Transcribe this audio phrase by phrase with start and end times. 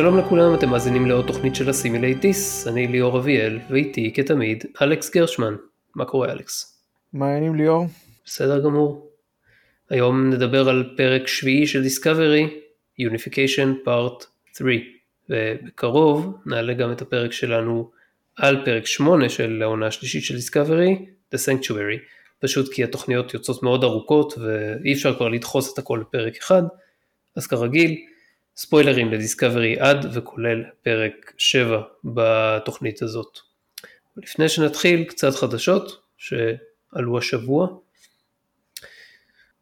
[0.00, 5.54] שלום לכולם, אתם מאזינים לעוד תוכנית של הסימילייטיס, אני ליאור אביאל, ואיתי כתמיד אלכס גרשמן.
[5.94, 6.82] מה קורה אלכס?
[7.12, 7.86] מה העניינים ליאור?
[8.24, 9.10] בסדר גמור.
[9.90, 12.48] היום נדבר על פרק שביעי של דיסקאברי,
[13.00, 14.24] Unification Part
[14.56, 14.76] 3,
[15.30, 17.90] ובקרוב נעלה גם את הפרק שלנו
[18.36, 21.98] על פרק 8 של העונה השלישית של דיסקאברי, The Sanctuary,
[22.38, 26.62] פשוט כי התוכניות יוצאות מאוד ארוכות ואי אפשר כבר לדחוס את הכל לפרק אחד,
[27.36, 27.96] אז כרגיל,
[28.60, 33.38] ספוילרים לדיסקאברי עד וכולל פרק 7 בתוכנית הזאת.
[34.16, 37.68] לפני שנתחיל, קצת חדשות שעלו השבוע.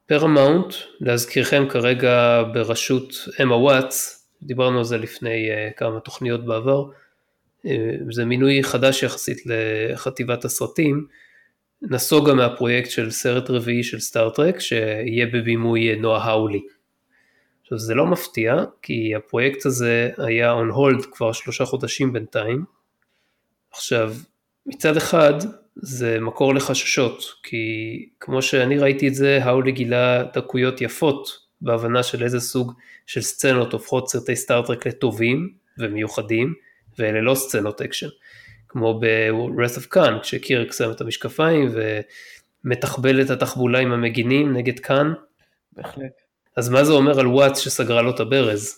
[0.07, 7.69] פרמאונט, להזכירכם כרגע בראשות אמה וואטס, דיברנו על זה לפני אה, כמה תוכניות בעבר, אה,
[8.11, 11.07] זה מינוי חדש יחסית לחטיבת הסרטים,
[11.83, 16.78] נסוגה מהפרויקט של סרט רביעי של סטאר-טרק שיהיה בבימוי נואה האולי.
[17.69, 22.65] עכשיו זה לא מפתיע, כי הפרויקט הזה היה on hold כבר שלושה חודשים בינתיים.
[23.71, 24.15] עכשיו,
[24.67, 25.33] מצד אחד
[25.77, 27.57] זה מקור לחששות, כי
[28.21, 31.29] כמו שאני ראיתי את זה, האולי גילה דקויות יפות
[31.61, 32.73] בהבנה של איזה סוג
[33.07, 36.55] של סצנות הופכות סרטי סטאר-טרק לטובים ומיוחדים,
[36.99, 38.09] ואלה לא סצנות אקשן.
[38.69, 41.71] כמו ב-Wrath of Khan, כשקירק שם את המשקפיים
[42.65, 45.13] ומתחבל את התחבולה עם המגינים נגד קאן.
[45.73, 46.28] בהחלט.
[46.59, 48.75] אז מה זה אומר על וואטס שסגרה לו את הברז?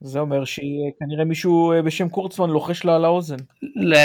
[0.00, 3.36] זה אומר שכנראה מישהו אה, בשם קורצמן לוחש לה על האוזן.
[3.76, 3.98] לא,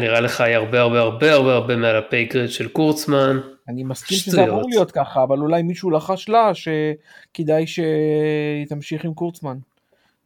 [0.00, 3.40] נראה לך היא הרבה הרבה הרבה הרבה הרבה מעל ה pay grade של קורצמן.
[3.68, 9.14] אני מסכים שזה אמור להיות ככה, אבל אולי מישהו לחש לה שכדאי שהיא תמשיך עם
[9.14, 9.56] קורצמן,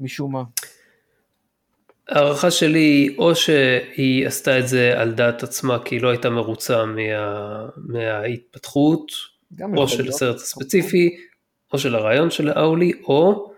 [0.00, 0.42] משום מה.
[2.08, 6.30] ההערכה שלי היא או שהיא עשתה את זה על דעת עצמה כי היא לא הייתה
[6.30, 9.12] מרוצה מה, מההתפתחות,
[9.76, 11.16] או של הסרט הספציפי,
[11.72, 13.52] או של הרעיון של האולי, או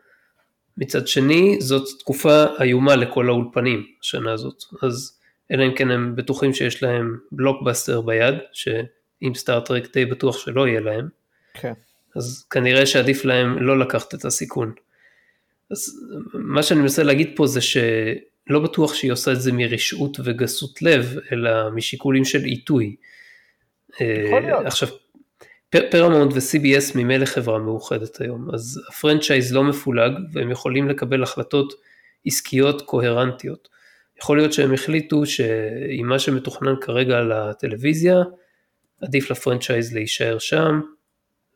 [0.77, 5.19] מצד שני זאת תקופה איומה לכל האולפנים השנה הזאת, אז
[5.53, 10.81] אלא אם כן הם בטוחים שיש להם בלוקבאסטר ביד, שאם סטארט-טרק די בטוח שלא יהיה
[10.81, 11.09] להם,
[11.55, 11.73] כן.
[12.17, 14.73] אז כנראה שעדיף להם לא לקחת את הסיכון.
[15.71, 20.83] אז מה שאני מנסה להגיד פה זה שלא בטוח שהיא עושה את זה מרשעות וגסות
[20.83, 22.97] לב, אלא משיקולים של עיתוי.
[24.01, 24.67] יכול להיות.
[24.67, 24.89] עכשיו,
[25.71, 31.73] פרמונט ו-CBS ממילא חברה מאוחדת היום, אז ה franchise לא מפולג והם יכולים לקבל החלטות
[32.27, 33.69] עסקיות קוהרנטיות.
[34.23, 38.17] יכול להיות שהם החליטו שעם מה שמתוכנן כרגע לטלוויזיה,
[39.03, 40.81] עדיף ל franchise להישאר שם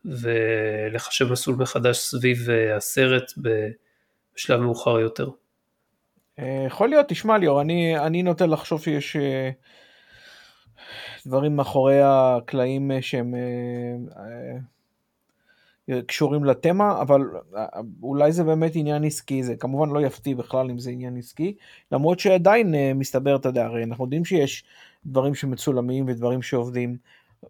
[0.05, 5.29] ולחשב מסלול מחדש סביב אה, הסרט בשלב מאוחר יותר.
[6.39, 9.17] אה, יכול להיות, תשמע ליאור, אני, אני נוטה לחשוב שיש
[11.27, 14.59] דברים מאחורי הקלעים אה, שהם אה,
[15.91, 17.21] אה, קשורים לתמה, אבל
[18.03, 21.57] אולי זה באמת עניין עסקי, זה כמובן לא יפתיע בכלל אם זה עניין עסקי,
[21.93, 24.65] למרות שעדיין מסתבר, אתה יודע, הרי אנחנו יודעים שיש
[25.07, 26.97] דברים שמצולמים ודברים שעובדים,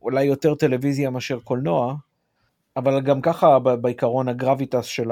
[0.03, 1.95] אולי יותר טלוויזיה מאשר קולנוע,
[2.77, 5.09] אבל גם ככה בעיקרון הגרביטס של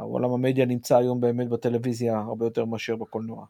[0.00, 3.44] עולם המדיה נמצא היום באמת בטלוויזיה הרבה יותר מאשר בקולנוע.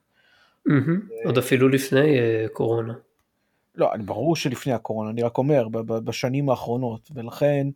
[1.25, 2.17] עוד אפילו לפני
[2.53, 2.95] קורונה.
[3.75, 7.67] לא, ברור שלפני הקורונה, אני רק אומר, בשנים האחרונות, ולכן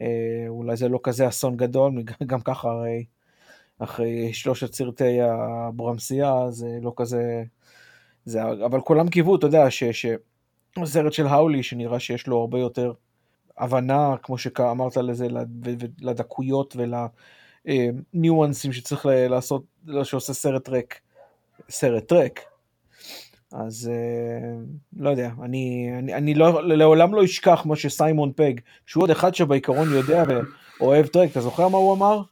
[0.00, 3.04] אה, אולי זה לא כזה אסון גדול, גם ככה הרי
[3.78, 7.44] אחרי שלושת סרטי הברמסייה זה לא כזה,
[8.24, 12.92] זה, אבל כולם קיוו, אתה יודע, שהסרט של האולי, שנראה שיש לו הרבה יותר
[13.58, 15.26] הבנה, כמו שאמרת לזה,
[16.00, 16.76] לדקויות
[18.14, 19.62] ולניואנסים שצריך לעשות,
[20.02, 21.00] שעושה סרט טרק,
[21.70, 22.55] סרט טרק.
[23.52, 24.58] אז אה,
[24.96, 28.52] לא יודע, אני, אני, אני לא, לעולם לא אשכח מה שסיימון פג,
[28.86, 30.22] שהוא עוד אחד שבעיקרון יודע
[30.80, 32.22] ואוהב טרק, אתה זוכר מה הוא אמר?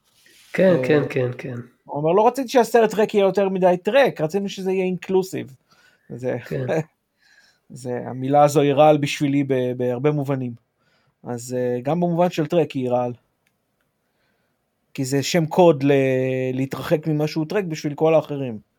[0.53, 1.55] כן, אה, כן, כן, כן.
[1.85, 5.57] הוא אמר, לא רציתי שהסרט טרק יהיה יותר מדי טרק, רצינו שזה יהיה אינקלוסיב.
[6.09, 6.67] זה, כן.
[7.71, 9.45] זה, המילה הזו היא רעל בשבילי
[9.77, 10.53] בהרבה מובנים.
[11.23, 13.13] אז אה, גם במובן של טרק היא רעל.
[14.95, 15.93] כי זה שם קוד ל-
[16.53, 18.74] להתרחק ממה שהוא טרק בשביל כל האחרים.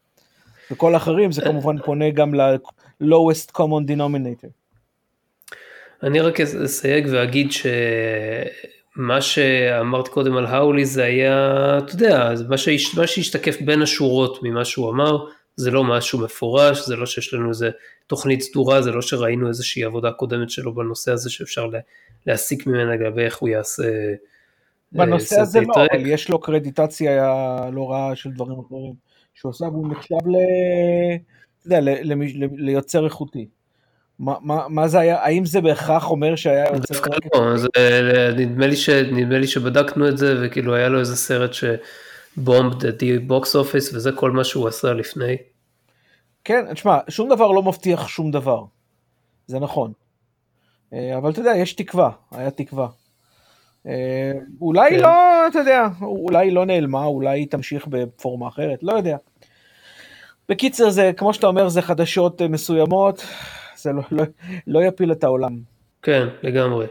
[0.71, 4.49] וכל האחרים זה כמובן פונה גם ל-lowest common denominator.
[6.03, 12.95] אני רק אסייג ואגיד שמה שאמרת קודם על האולי זה היה, אתה יודע, מה, שהש,
[12.95, 15.25] מה שהשתקף בין השורות ממה שהוא אמר,
[15.55, 17.69] זה לא משהו מפורש, זה לא שיש לנו איזה
[18.07, 21.69] תוכנית סדורה, זה לא שראינו איזושהי עבודה קודמת שלו בנושא הזה שאפשר
[22.25, 24.13] להסיק ממנה לגבי איך הוא יעשה אה,
[24.91, 27.11] בנושא הזה לא, אבל יש לו קרדיטציה
[27.71, 29.04] לא רעה של דברים אחרים.
[29.35, 30.35] שהוא עושה והוא נחשב ל...
[31.59, 31.91] אתה יודע,
[32.57, 33.47] ליוצר איכותי.
[34.19, 36.93] מה, מה, מה זה היה, האם זה בהכרח אומר שהיה יוצר...
[36.93, 37.67] דווקא לא, זה,
[38.37, 41.51] נדמה, לי ש, נדמה לי שבדקנו את זה וכאילו היה לו איזה סרט
[42.37, 45.37] bomb the box office וזה כל מה שהוא עשה לפני.
[46.43, 48.63] כן, תשמע, שום דבר לא מבטיח שום דבר,
[49.47, 49.91] זה נכון.
[50.93, 52.87] אה, אבל אתה יודע, יש תקווה, היה תקווה.
[53.87, 54.31] אה,
[54.61, 54.99] אולי כן.
[54.99, 55.09] לא,
[55.47, 59.17] אתה יודע, אולי לא נעלמה, אולי היא תמשיך בפורמה אחרת, לא יודע.
[60.49, 63.25] בקיצר, זה, כמו שאתה אומר, זה חדשות אה, מסוימות,
[63.75, 64.23] זה לא, לא,
[64.67, 65.59] לא יפיל את העולם.
[66.01, 66.85] כן, לגמרי.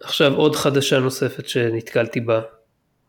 [0.00, 2.40] עכשיו עוד חדשה נוספת שנתקלתי בה.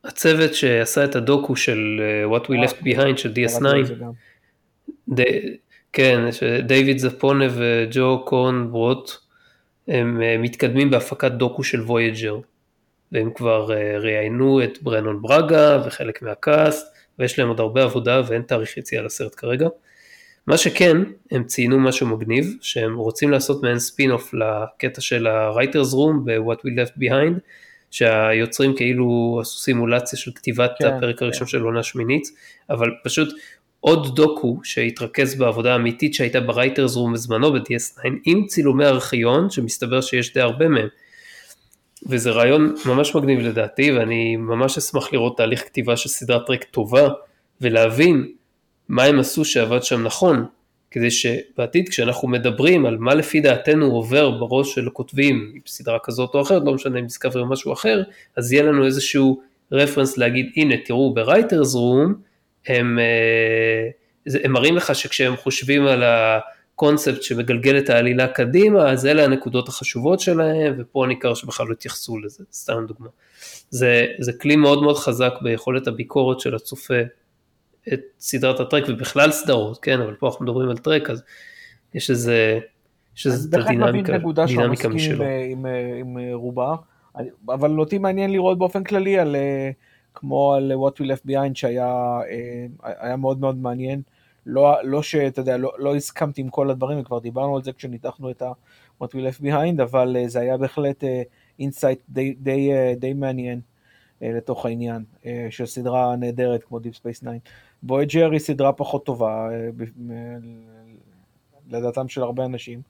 [0.04, 2.02] הצוות שעשה את הדוקו של
[2.32, 3.66] What We Left Behind של DS9,
[5.96, 6.30] כן,
[6.64, 9.12] דייוויד זפונה וג'ו קורנברוט,
[9.88, 12.38] הם אה, מתקדמים בהפקת דוקו של וויג'ר,
[13.12, 18.22] והם כבר אה, ראיינו את ברנון ברגה וחלק מה cast, ויש להם עוד הרבה עבודה
[18.28, 19.68] ואין תאריך יציאה לסרט כרגע.
[20.48, 20.98] מה שכן,
[21.32, 26.58] הם ציינו משהו מגניב, שהם רוצים לעשות מעין ספין אוף לקטע של ה-Writers Room ב-What
[26.58, 27.40] We Left Behind,
[27.92, 31.52] שהיוצרים כאילו עשו סימולציה של כתיבת כן, הפרק הראשון כן.
[31.52, 32.28] של עונה שמינית,
[32.70, 33.30] אבל פשוט
[33.80, 40.34] עוד דוקו שהתרכז בעבודה האמיתית שהייתה ב-writers' room בזמנו ב-DS9 עם צילומי ארכיון שמסתבר שיש
[40.34, 40.88] די הרבה מהם.
[42.10, 47.08] וזה רעיון ממש מגניב לדעתי ואני ממש אשמח לראות תהליך כתיבה של סדרת טרק טובה
[47.62, 48.28] ולהבין
[48.90, 50.46] מה הם עשו שעבד שם נכון
[50.92, 56.42] כדי שבעתיד כשאנחנו מדברים על מה לפי דעתנו עובר בראש של הכותבים בסדרה כזאת או
[56.42, 58.04] אחרת, לא משנה אם דיסקאברי או משהו אחר,
[58.36, 62.14] אז יהיה לנו איזשהו רפרנס להגיד הנה תראו ב-writers' room
[62.68, 66.04] הם, אה, הם מראים לך שכשהם חושבים על
[66.76, 72.18] הקונספט שמגלגל את העלילה קדימה, אז אלה הנקודות החשובות שלהם, ופה ניכר שבכלל לא התייחסו
[72.18, 73.08] לזה, סתם דוגמה.
[73.70, 77.02] זה, זה כלי מאוד מאוד חזק ביכולת הביקורת של הצופה
[77.94, 81.24] את סדרת הטרק ובכלל סדרות, כן, אבל פה אנחנו מדברים על טרק, אז
[81.94, 82.60] יש איזה,
[83.16, 84.18] יש איזה דינמיקה,
[84.48, 85.24] דינמיקה משלו.
[85.24, 86.76] עם, עם, עם רובה,
[87.50, 89.36] אבל אותי מעניין לראות באופן כללי על...
[90.16, 92.20] כמו על What We Left Behind שהיה
[92.84, 94.02] היה מאוד מאוד מעניין.
[94.46, 98.32] לא, לא שאתה יודע, לא, לא הסכמתי עם כל הדברים, וכבר דיברנו על זה כשניתחנו
[98.32, 101.04] את ה-What We Left Behind, אבל זה היה בהחלט
[101.60, 103.62] insight די, די, די מעניין
[104.22, 105.04] לתוך העניין
[105.50, 107.32] של סדרה נהדרת כמו Deep Space 9.
[107.88, 109.50] Voyager היא סדרה פחות טובה,
[111.70, 112.82] לדעתם של הרבה אנשים,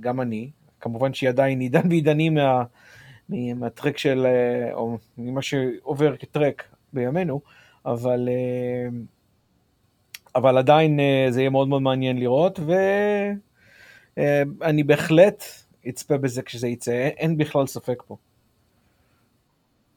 [0.00, 0.50] גם אני,
[0.80, 2.64] כמובן שהיא עדיין עידן ועידנים מה...
[3.28, 7.40] מהטרק של, אה, או ממה שעובר כטרק בימינו,
[7.86, 8.88] אבל, אה,
[10.36, 12.60] אבל עדיין אה, זה יהיה מאוד מאוד מעניין לראות,
[14.16, 15.44] ואני בהחלט
[15.88, 18.16] אצפה בזה כשזה יצא, אין בכלל ספק פה.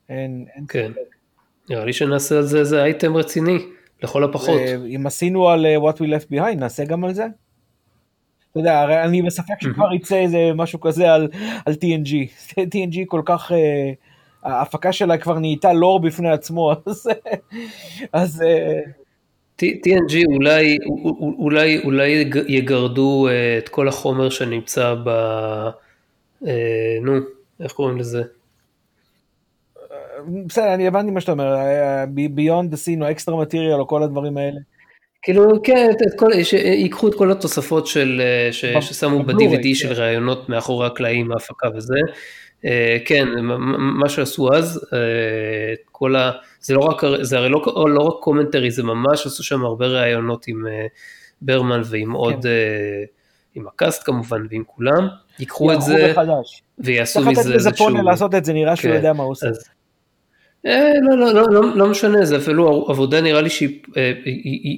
[0.09, 0.91] אין, אין כן.
[0.91, 1.15] ספק.
[1.69, 3.57] נראה לי שנעשה על זה איזה אייטם רציני,
[4.03, 4.59] לכל הפחות.
[4.95, 7.25] אם עשינו על What We Left Behind, נעשה גם על זה?
[8.51, 11.27] אתה יודע, הרי אני בספק שכבר יצא איזה משהו כזה על,
[11.65, 12.13] על TNG.
[12.73, 13.55] TNG כל כך, uh,
[14.43, 17.09] ההפקה שלה כבר נהייתה לור בפני עצמו, אז...
[18.13, 19.06] אז uh...
[19.61, 20.77] TNG אולי,
[21.39, 25.09] אולי, אולי יגרדו uh, את כל החומר שנמצא ב...
[26.43, 26.47] Uh,
[27.01, 27.13] נו,
[27.59, 28.21] איך קוראים לזה?
[30.45, 31.55] בסדר, אני הבנתי מה שאתה אומר,
[32.31, 34.59] beyond או extra material או כל הדברים האלה.
[35.21, 40.01] כאילו כן, את כל, ייקחו את כל התוספות של, אה, ש, ששמו ב-DVD של כן.
[40.01, 42.13] ראיונות מאחורי הקלעים, ההפקה וזה, אה,
[43.05, 43.27] כן,
[43.79, 44.99] מה שעשו אז, אה,
[45.91, 46.31] כל ה...
[46.61, 50.47] זה לא רק, זה הרי לא, לא רק commentary, זה ממש עשו שם הרבה ראיונות
[50.47, 50.65] עם
[51.41, 52.11] ברמן ועם כן.
[52.11, 52.45] עוד,
[53.55, 55.07] עם ה-cast כמובן ועם כולם,
[55.39, 56.13] ייקחו את זה,
[56.79, 57.43] ויעשו מזה איזשהו...
[57.43, 59.47] צריך לתת לזה פונה לעשות את זה, נראה שהוא כן, יודע מה הוא עושה.
[59.47, 59.69] אז,
[60.65, 64.11] אה, לא, לא, לא, לא, לא משנה, זה אפילו עבודה נראה לי שהיא אה,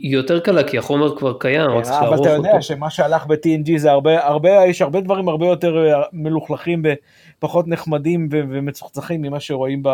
[0.04, 2.30] יותר קלה, כי החומר כבר קיים, רק צריך לערוך אותו.
[2.30, 6.02] אבל אתה יודע שמה שהלך ב-TNG זה הרבה, הרבה, יש הרבה דברים הרבה יותר אה,
[6.14, 6.82] מלוכלכים
[7.40, 9.90] ופחות נחמדים ומצוחצחים ממה שרואים ב...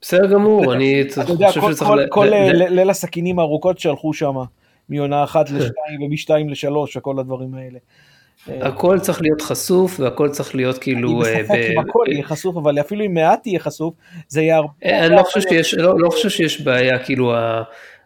[0.00, 1.04] בסדר גמור, אני
[1.46, 1.90] חושב שצריך...
[2.08, 4.34] כל ליל הסכינים הארוכות שהלכו שם,
[4.88, 7.78] מעונה אחת לשתיים ומשתיים לשלוש וכל הדברים האלה.
[8.46, 11.08] הכל צריך להיות חשוף והכל צריך להיות כאילו...
[11.24, 13.94] אני בספק אם הכל יהיה חשוף, אבל אפילו אם מעט יהיה חשוף,
[14.28, 14.72] זה יהיה הרבה...
[14.82, 15.22] אני לא
[15.78, 17.34] לא, לא חושב שיש בעיה, כאילו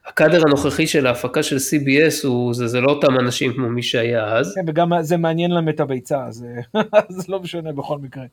[0.06, 4.24] הקאדר הנוכחי של ההפקה של CBS הוא, זה, זה לא אותם אנשים כמו מי שהיה
[4.24, 4.54] אז.
[4.54, 6.46] כן, וגם זה מעניין להם את הביצה, אז
[7.08, 8.24] זה לא משנה בכל מקרה.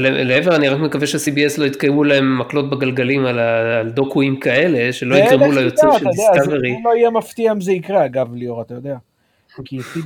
[0.00, 5.16] לעבר אני רק מקווה ש-CBS לא יתקיימו להם מקלות בגלגלים על, על דוקואים כאלה, שלא
[5.16, 6.70] יגרמו ליוצאים של דיסקאברי.
[6.70, 8.96] זה לא יהיה מפתיע אם זה יקרה, אגב ליאור, אתה יודע.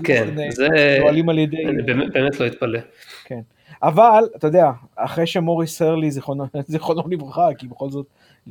[0.04, 0.68] כן, זה
[1.00, 1.66] פועלים על ידי...
[1.66, 2.78] אני באמת, באמת לא אתפלא.
[3.24, 3.40] כן.
[3.82, 8.06] אבל, אתה יודע, אחרי שמוריס הרלי, זיכרונו, זיכרונו לברכה, כי בכל זאת,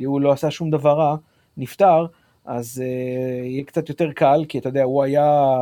[0.05, 1.15] הוא לא עשה שום דבר רע,
[1.57, 2.05] נפטר,
[2.45, 5.55] אז uh, יהיה קצת יותר קל, כי אתה יודע, הוא היה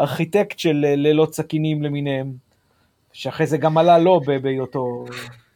[0.00, 2.32] ארכיטקט של לילות סכינים למיניהם,
[3.12, 5.04] שאחרי זה גם עלה לו בהיותו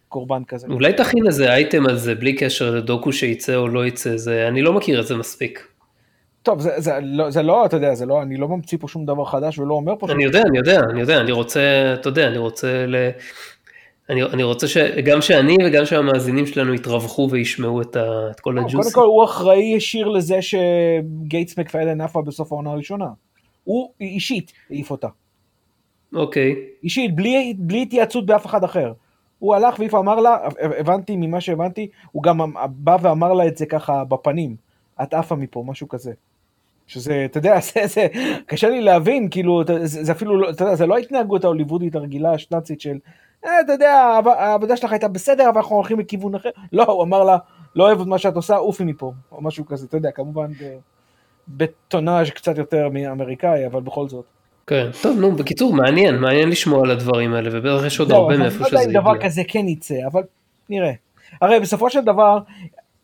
[0.09, 0.67] קורבן כזה.
[0.71, 4.63] אולי תכין איזה אייטם על זה בלי קשר לדוקו שייצא או לא יצא, זה, אני
[4.63, 5.69] לא מכיר את זה מספיק.
[6.43, 9.07] טוב, זה, זה, לא, זה לא, אתה יודע, זה לא, אני לא ממציא פה שום
[9.07, 11.61] דבר חדש ולא אומר פה שום אני יודע, אני יודע, אני יודע, אני רוצה,
[11.95, 12.97] אתה יודע, אני רוצה ל...
[14.11, 18.77] אני, אני רוצה שגם שאני וגם שהמאזינים שלנו יתרווחו וישמעו את, ה, את כל הג'וסי.
[18.77, 23.09] קודם כל הוא אחראי ישיר לזה שגייטס מקפיידן עפה בסוף העונה הראשונה.
[23.65, 25.09] הוא אישית העיף אותה.
[26.15, 26.55] אוקיי.
[26.83, 28.93] אישית, בלי, בלי התייעצות באף אחד אחר.
[29.39, 30.39] הוא הלך והעיף, אמר לה,
[30.79, 34.57] הבנתי ממה שהבנתי, הוא גם בא ואמר לה את זה ככה בפנים.
[35.03, 36.13] את עפה מפה, משהו כזה.
[36.87, 38.07] שזה, אתה יודע, זה, זה,
[38.47, 42.33] קשה לי להבין, כאילו, זה, זה אפילו, לא, אתה יודע, זה לא ההתנהגות ההוליוודית הרגילה
[42.33, 42.99] השנאצית של,
[43.45, 46.49] אתה יודע, העבודה שלך הייתה בסדר, אבל אנחנו הולכים לכיוון אחר.
[46.73, 47.37] לא, הוא אמר לה,
[47.77, 50.51] לא אוהב את מה שאת עושה, עופי מפה, או משהו כזה, אתה יודע, כמובן
[51.49, 54.25] בטונאז' קצת יותר מאמריקאי, אבל בכל זאת.
[54.67, 58.65] כן, טוב, נו, בקיצור, מעניין, מעניין לשמוע על הדברים האלה, ובטח יש עוד הרבה מאיפה
[58.65, 58.79] שזה הגיע.
[58.79, 60.23] לא יודע אם דבר כזה כן יצא, אבל
[60.69, 60.93] נראה.
[61.41, 62.39] הרי בסופו של דבר,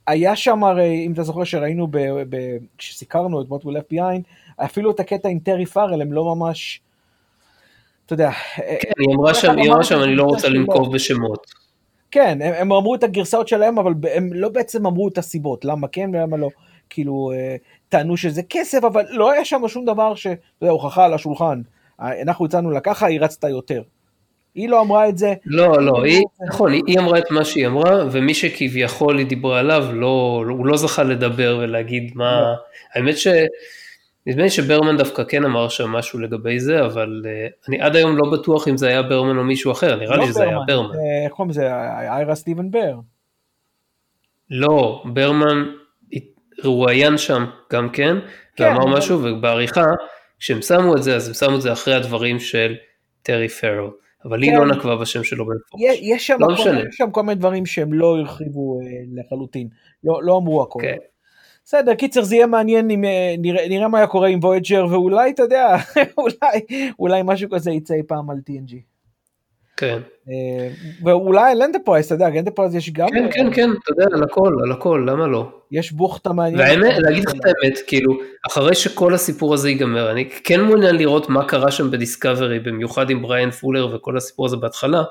[0.06, 1.88] היה שם הרי, אם אתה זוכר שראינו,
[2.78, 4.22] כשסיקרנו את What We Left Behind,
[4.64, 6.80] אפילו את הקטע עם טרי פארל הם לא ממש,
[8.12, 8.30] אתה יודע.
[8.56, 11.46] כן, היא אמרה שם, היא אמרה שם, אני לא רוצה לנקוב בשמות.
[12.10, 15.88] כן, הם, הם אמרו את הגרסאות שלהם, אבל הם לא בעצם אמרו את הסיבות, למה
[15.88, 16.48] כן ולמה לא.
[16.90, 17.56] כאילו, אה,
[17.88, 20.26] טענו שזה כסף, אבל לא היה שם שום דבר ש...
[20.26, 21.60] אתה יודע, הוכחה על השולחן.
[22.00, 23.82] אנחנו הצענו לה ככה, היא רצתה יותר.
[24.54, 25.34] היא לא אמרה את זה.
[25.46, 29.86] לא, לא, היא, נכון, היא אמרה את מה שהיא אמרה, ומי שכביכול היא דיברה עליו,
[29.92, 32.40] לא, הוא לא זכה לדבר ולהגיד מה...
[32.40, 32.46] לא.
[32.94, 33.26] האמת ש...
[34.26, 38.16] נדמה לי שברמן דווקא כן אמר שם משהו לגבי זה, אבל uh, אני עד היום
[38.16, 40.94] לא בטוח אם זה היה ברמן או מישהו אחר, נראה לא לי שזה היה ברמן.
[40.94, 41.72] אה, איך קוראים לזה?
[42.08, 42.94] איירה סטיבן בר.
[44.50, 45.64] לא, ברמן
[46.64, 48.16] רואיין שם גם כן,
[48.56, 48.98] כן ואמר אבל...
[48.98, 49.84] משהו, ובעריכה,
[50.38, 52.74] כשהם שמו את זה, אז הם שמו את זה אחרי הדברים של
[53.22, 53.90] טרי פארל.
[54.24, 54.70] אבל היא לא כן.
[54.70, 55.82] נקבה בשם שלו במפורש.
[56.00, 59.68] יש שם, לא כל, יש שם כל מיני דברים שהם לא הרחיבו אה, לחלוטין,
[60.04, 60.80] לא, לא אמרו הכל.
[60.82, 60.96] כן.
[61.70, 65.30] בסדר, קיצר זה יהיה מעניין אם אה, נראה, נראה מה היה קורה עם וויאג'ר ואולי
[65.30, 65.76] אתה יודע,
[66.18, 68.74] אולי, אולי משהו כזה יצא אי פעם על TNG.
[69.76, 69.98] כן.
[70.28, 70.68] אה,
[71.04, 73.08] ואולי על אנטרפרייז, אתה יודע, אנטרפרייז יש גם...
[73.08, 75.50] כן, כן, כן, אתה יודע, על הכל, על הכל, למה לא?
[75.70, 76.60] יש בוכטה מעניינת.
[76.60, 81.28] והאמת, להגיד לך את האמת, כאילו, אחרי שכל הסיפור הזה ייגמר, אני כן מעוניין לראות
[81.28, 85.02] מה קרה שם בדיסקאברי, במיוחד עם בריאן פולר וכל הסיפור הזה בהתחלה.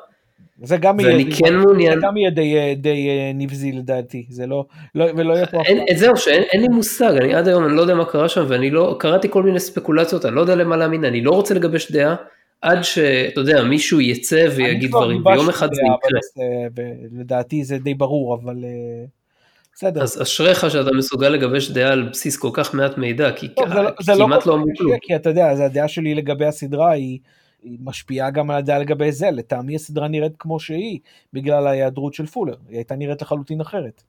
[0.63, 1.99] זה גם יהיה, כן מעוניין...
[1.99, 4.65] זה גם יהיה די, די אה, נבזי לדעתי, זה לא,
[4.95, 5.61] לא ולא יהיה פה...
[5.65, 8.69] אין, זהו, שאין לי מושג, אני עד היום אני לא יודע מה קרה שם, ואני
[8.69, 12.15] לא, קראתי כל מיני ספקולציות, אני לא יודע למה להאמין, אני לא רוצה לגבש דעה,
[12.61, 16.83] עד שאתה יודע, מישהו יצא ויגיד דברים, ויום אחד זה יקרה.
[17.11, 19.05] לדעתי זה די ברור, אבל אה,
[19.75, 20.03] בסדר.
[20.03, 23.75] אז אשריך שאתה מסוגל לגבש דעה על בסיס כל כך מעט מידע, כי טוב, זה,
[23.75, 24.97] לא- זה לא כמעט לא אמרו כלום.
[25.01, 27.19] כי אתה יודע, הדעה שלי לגבי הסדרה היא...
[27.63, 30.99] היא משפיעה גם על הדעה לגבי זה, לטעמי הסדרה נראית כמו שהיא,
[31.33, 34.03] בגלל ההיעדרות של פולר, היא הייתה נראית לחלוטין אחרת.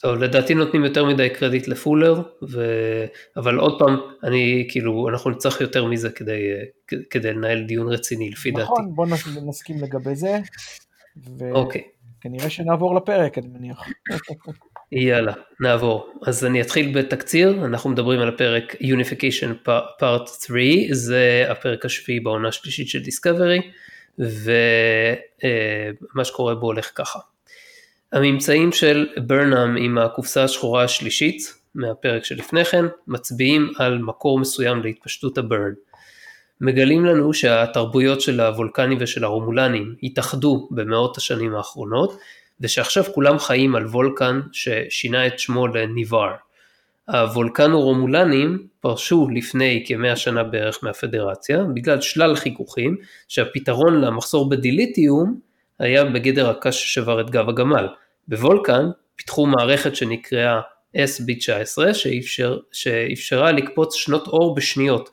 [0.00, 2.64] טוב, לדעתי נותנים יותר מדי קרדיט לפולר, ו...
[3.36, 6.40] אבל עוד פעם, אני, כאילו, אנחנו נצטרך יותר מזה כדי,
[7.10, 8.72] כדי לנהל דיון רציני, לפי נכון, דעתי.
[8.72, 9.06] נכון, בוא
[9.48, 10.38] נסכים לגבי זה.
[11.38, 11.52] ו...
[11.52, 11.82] אוקיי.
[12.48, 13.86] שנעבור לפרק, אני מניח.
[14.92, 16.12] יאללה, נעבור.
[16.26, 19.68] אז אני אתחיל בתקציר, אנחנו מדברים על הפרק Unification
[20.00, 20.58] Part 3,
[20.90, 23.60] זה הפרק השביעי בעונה השלישית של דיסקאברי,
[24.18, 24.34] ומה
[26.24, 27.18] שקורה בו הולך ככה.
[28.12, 35.38] הממצאים של ברנאם עם הקופסה השחורה השלישית מהפרק שלפני כן מצביעים על מקור מסוים להתפשטות
[35.38, 35.72] הברן.
[36.60, 42.18] מגלים לנו שהתרבויות של הוולקנים ושל הרומולנים התאחדו במאות השנים האחרונות
[42.60, 46.32] ושעכשיו כולם חיים על וולקן ששינה את שמו לניבר.
[47.08, 52.96] הוולקנו-רומולנים פרשו לפני כמאה שנה בערך מהפדרציה בגלל שלל חיכוכים
[53.28, 55.40] שהפתרון למחסור בדיליטיום
[55.78, 57.88] היה בגדר הקש ששבר את גב הגמל.
[58.28, 58.86] בוולקן
[59.16, 60.60] פיתחו מערכת שנקראה
[60.96, 65.10] SB19 שאפשר, שאפשרה לקפוץ שנות אור בשניות,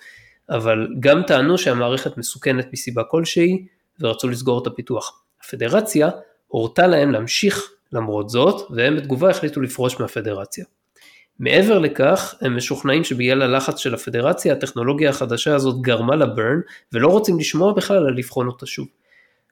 [0.49, 3.65] אבל גם טענו שהמערכת מסוכנת מסיבה כלשהי
[3.99, 5.21] ורצו לסגור את הפיתוח.
[5.43, 6.09] הפדרציה
[6.55, 10.65] הורתה להם להמשיך למרות זאת, והם בתגובה החליטו לפרוש מהפדרציה.
[11.39, 16.59] מעבר לכך, הם משוכנעים שבגלל הלחץ של הפדרציה, הטכנולוגיה החדשה הזאת גרמה לברן,
[16.93, 18.87] ולא רוצים לשמוע בכלל על לבחון אותה שוב.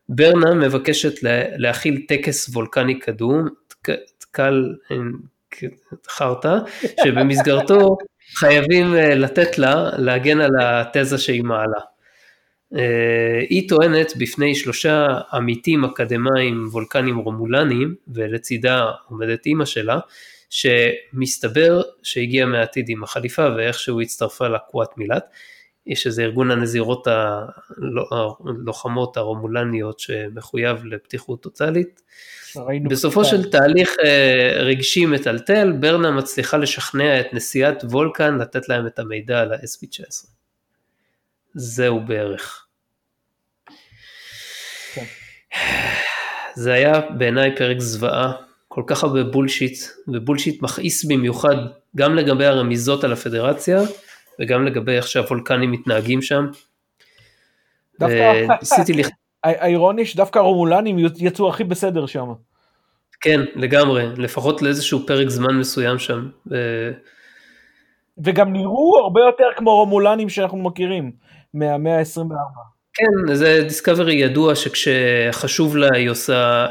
[0.09, 1.13] ברנה מבקשת
[1.57, 3.47] להכיל טקס וולקני קדום,
[4.17, 4.75] תקל
[6.09, 6.57] חרטא,
[7.05, 7.97] שבמסגרתו
[8.35, 11.79] חייבים אה, לתת לה להגן על התזה שהיא מעלה.
[12.75, 19.99] אה, היא טוענת בפני שלושה עמיתים אקדמאים וולקנים רומולנים, ולצידה עומדת אימא שלה,
[20.49, 25.23] שמסתבר שהגיע מהעתיד עם החליפה ואיכשהו הצטרפה לקוואט מילת,
[25.87, 27.07] יש איזה ארגון הנזירות
[28.11, 32.01] הלוחמות הרומולניות שמחויב לפתיחות טוטאלית.
[32.89, 38.99] בסופו של תהליך אה, רגשי מטלטל, ברנה מצליחה לשכנע את נשיאת וולקן לתת להם את
[38.99, 40.27] המידע על ה-SB19.
[41.53, 42.62] זהו בערך.
[46.55, 48.33] זה היה בעיניי פרק זוועה,
[48.67, 51.55] כל כך הרבה בולשיט, ובולשיט מכעיס במיוחד
[51.95, 53.81] גם לגבי הרמיזות על הפדרציה,
[54.39, 56.47] וגם לגבי איך שהוולקנים מתנהגים שם.
[57.99, 59.07] דווקא, ניסיתי לכ...
[59.43, 62.33] האירוני שדווקא הרומולנים יצאו הכי בסדר שם.
[63.21, 66.29] כן, לגמרי, לפחות לאיזשהו פרק זמן מסוים שם.
[68.17, 71.11] וגם נראו הרבה יותר כמו רומולנים שאנחנו מכירים,
[71.53, 72.73] מהמאה ה-24.
[72.93, 76.67] כן, זה דיסקאברי ידוע שכשחשוב לה היא עושה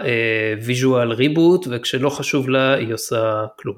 [0.62, 3.76] visual uh, reboot, וכשלא חשוב לה היא עושה כלום.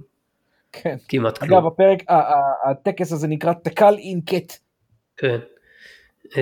[0.72, 0.96] כן.
[1.08, 1.58] כמעט כלום.
[1.58, 2.02] אגב, הפרק,
[2.70, 4.52] הטקס הזה נקרא תקלה אינקט.
[5.16, 5.38] כן.
[6.24, 6.36] Uh,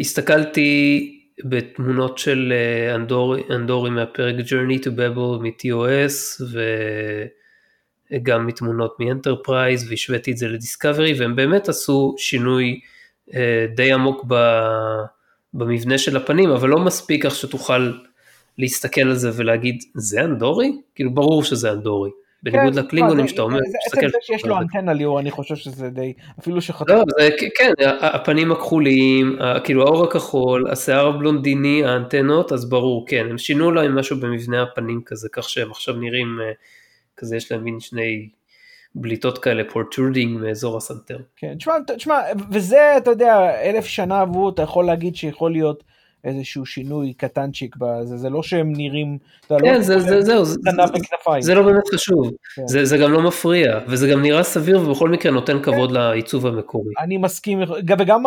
[0.00, 1.14] הסתכלתי
[1.44, 6.44] בתמונות של אה, אנדורי, אנדורי מהפרק Journey to Babel מ-TOS
[8.12, 12.80] וגם מתמונות מאנטרפרייז והשוויתי את זה לדיסקאברי והם באמת עשו שינוי
[13.34, 14.24] אה, די עמוק
[15.54, 17.92] במבנה של הפנים אבל לא מספיק כך שתוכל
[18.58, 20.72] להסתכל על זה ולהגיד זה אנדורי?
[20.94, 22.10] כאילו ברור שזה אנדורי.
[22.42, 26.12] בניגוד כן, לקלינגונים שאתה אומר, עצם זה שיש לו אנטנה, ליאור, אני חושב שזה די,
[26.40, 26.92] אפילו שחטא.
[26.92, 33.38] לא, זה, כן, הפנים הכחולים, כאילו האור הכחול, השיער הבלונדיני, האנטנות, אז ברור, כן, הם
[33.38, 36.52] שינו להם משהו במבנה הפנים כזה, כך שהם עכשיו נראים, אה,
[37.16, 38.28] כזה יש להם מין שני
[39.00, 41.18] בליטות כאלה, protruding מאזור הסנטר.
[41.36, 45.84] כן, תשמע, תשמע, וזה, אתה יודע, אלף שנה עברו, אתה יכול להגיד שיכול להיות
[46.24, 49.18] איזשהו שינוי קטנצ'יק בזה, זה לא שהם נראים,
[49.50, 50.54] לא כן, זה, זה, זהו, זה,
[51.40, 52.66] זה לא באמת חשוב, כן.
[52.66, 55.94] זה, זה גם לא מפריע, וזה גם נראה סביר ובכל מקרה נותן כבוד כן.
[55.94, 56.92] לעיצוב המקורי.
[57.00, 58.24] אני מסכים, וגם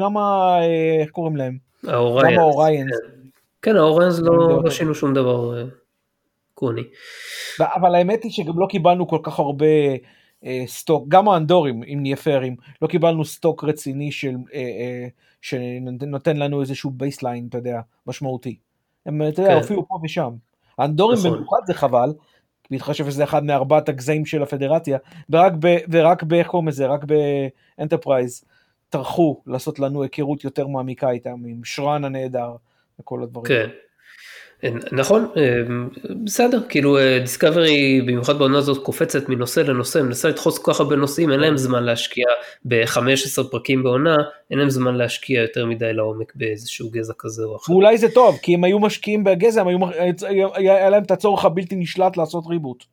[0.00, 0.56] גם ה...
[1.00, 1.56] איך קוראים להם?
[1.86, 2.34] ה-Orions.
[2.34, 2.92] גם ה-Orions.
[3.62, 5.64] כן, ה-Orions לא, לא שינו שום דבר
[6.62, 6.82] עקרוני.
[7.60, 9.66] אבל האמת היא שגם לא קיבלנו כל כך הרבה
[10.44, 14.34] אה, stock, גם האנדורים, אם נהיה פיירים, לא קיבלנו stock רציני של...
[14.54, 15.06] אה, אה,
[15.40, 18.56] שנותן לנו איזשהו baseline, אתה יודע, משמעותי.
[19.06, 19.56] הם, אתה יודע, כן.
[19.56, 20.30] הופיעו פה ושם.
[20.78, 21.32] האנדורים נכון.
[21.32, 22.12] במיוחד זה חבל,
[22.70, 24.98] בהתחשב שזה אחד מארבעת הגזעים של הפדרציה,
[25.30, 25.76] ורק ב...
[25.90, 26.34] ורק ב...
[26.34, 26.86] איך קוראים לזה?
[26.86, 28.44] רק באנטרפרייז
[28.88, 32.56] טרחו לעשות לנו היכרות יותר מעמיקה איתם, עם שרן הנהדר
[33.00, 33.46] וכל הדברים.
[33.46, 33.68] כן.
[34.92, 35.42] נכון, אה,
[36.24, 40.96] בסדר, כאילו דיסקאברי אה, במיוחד בעונה הזאת קופצת מנושא לנושא, מנסה לדחוס כל כך הרבה
[40.96, 42.26] נושאים, אין להם זמן להשקיע
[42.64, 44.16] ב-15 פרקים בעונה,
[44.50, 47.72] אין להם זמן להשקיע יותר מדי לעומק באיזשהו גזע כזה או אחר.
[47.72, 51.76] ואולי זה טוב, כי אם היו משקיעים בגזע, הם היו, היה להם את הצורך הבלתי
[51.76, 52.84] נשלט לעשות ריבוט.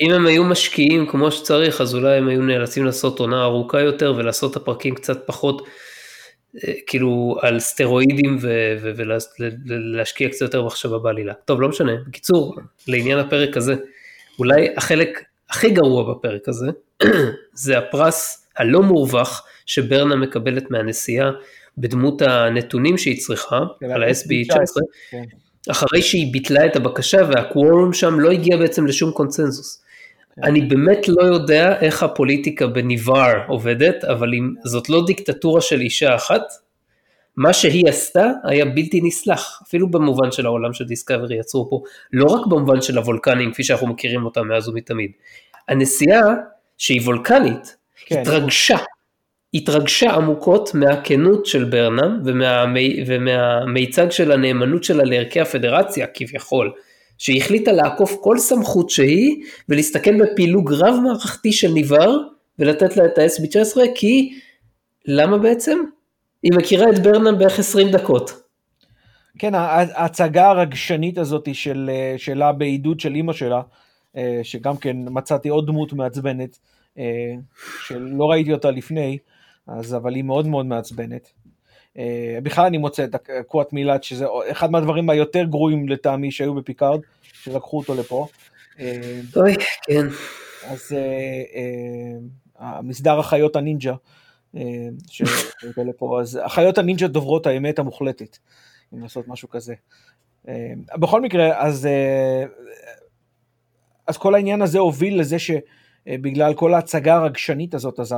[0.00, 4.14] אם הם היו משקיעים כמו שצריך, אז אולי הם היו נאלצים לעשות עונה ארוכה יותר
[4.16, 5.62] ולעשות את הפרקים קצת פחות.
[6.86, 8.38] כאילו על סטרואידים
[9.66, 11.32] ולהשקיע קצת יותר מחשבה בעלילה.
[11.44, 11.92] טוב, לא משנה.
[12.06, 12.56] בקיצור,
[12.88, 13.74] לעניין הפרק הזה,
[14.38, 16.66] אולי החלק הכי גרוע בפרק הזה,
[17.54, 21.30] זה הפרס הלא מורווח שברנה מקבלת מהנסיעה
[21.78, 25.22] בדמות הנתונים שהיא צריכה כן, על ה-SB19, כן.
[25.70, 29.82] אחרי שהיא ביטלה את הבקשה והקוורום שם לא הגיע בעצם לשום קונצנזוס.
[30.42, 36.14] אני באמת לא יודע איך הפוליטיקה בניבר עובדת, אבל אם זאת לא דיקטטורה של אישה
[36.14, 36.42] אחת,
[37.36, 42.24] מה שהיא עשתה היה בלתי נסלח, אפילו במובן של העולם של דיסקאברי יצרו פה, לא
[42.24, 45.10] רק במובן של הוולקנים כפי שאנחנו מכירים אותם מאז ומתמיד.
[45.68, 46.34] הנסיעה
[46.78, 48.20] שהיא וולקנית, כן.
[48.20, 48.76] התרגשה,
[49.54, 56.72] התרגשה עמוקות מהכנות של ברנם ומהמי, ומהמיצג של הנאמנות שלה לערכי הפדרציה כביכול.
[57.18, 62.18] שהיא החליטה לעקוף כל סמכות שהיא ולהסתכל בפילוג רב מערכתי של ניבר
[62.58, 64.38] ולתת לה את ה-SB19 כי
[65.06, 65.78] למה בעצם?
[66.42, 68.42] היא מכירה את ברנם בערך 20 דקות.
[69.38, 73.62] כן, ההצגה הרגשנית הזאת של, שלה בעידוד של אימא שלה,
[74.16, 76.58] אה, שגם כן מצאתי עוד דמות מעצבנת,
[76.98, 77.34] אה,
[77.86, 79.18] שלא ראיתי אותה לפני,
[79.66, 81.32] אז אבל היא מאוד מאוד מעצבנת.
[81.98, 87.00] אה, בכלל אני מוצא את הקוואט מילאת, שזה אחד מהדברים היותר גרועים לטעמי שהיו בפיקארד,
[87.22, 88.26] שלקחו אותו לפה.
[88.80, 90.06] אה, אוי, כן.
[90.66, 92.18] אז אה,
[92.58, 93.94] המסדר אחיות הנינג'ה,
[95.08, 98.38] שהביא לפה, אז אחיות הנינג'ה דוברות האמת המוחלטת,
[98.94, 99.74] אם לעשות משהו כזה.
[100.94, 101.88] בכל מקרה, אז,
[104.06, 105.50] אז כל העניין הזה הוביל לזה ש...
[106.06, 108.14] בגלל כל ההצגה הרגשנית הזאת, אז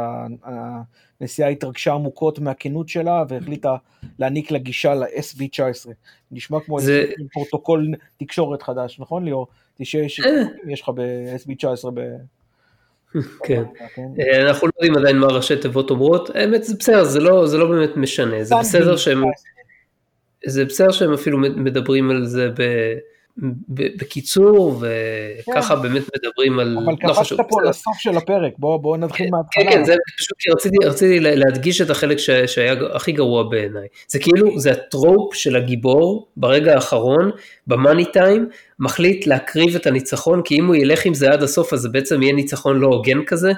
[1.21, 3.77] הנשיאה התרגשה עמוקות מהכנות שלה והחליטה
[4.19, 5.89] להעניק לה גישה ל-SB19.
[6.33, 7.05] נשמע כמו זה...
[7.33, 7.89] פרוטוקול
[8.19, 9.47] תקשורת חדש, נכון ליאור?
[9.83, 10.73] שיש אה.
[10.73, 12.01] לך ב-SB19 ב...
[13.47, 13.63] כן.
[14.21, 17.59] אה, אנחנו לא יודעים עדיין מה ראשי תיבות אומרות, האמת זה בסדר, זה לא, זה
[17.59, 19.23] לא באמת משנה, זה בסדר שהם,
[20.47, 22.63] זה בסדר שהם אפילו מדברים על זה ב...
[23.69, 24.83] בקיצור,
[25.49, 25.83] וככה כן.
[25.83, 26.77] באמת מדברים על...
[26.85, 29.65] אבל לא קפצת פה לסוף של הפרק, בואו בוא נתחיל כן, מההתחלה.
[29.65, 33.87] כן, כן, זה פשוט כי רציתי, רציתי להדגיש את החלק ש, שהיה הכי גרוע בעיניי.
[34.09, 37.31] זה כאילו, זה הטרופ של הגיבור ברגע האחרון,
[37.67, 41.81] במאני טיים, מחליט להקריב את הניצחון, כי אם הוא ילך עם זה עד הסוף, אז
[41.81, 43.53] זה בעצם יהיה ניצחון לא הוגן כזה,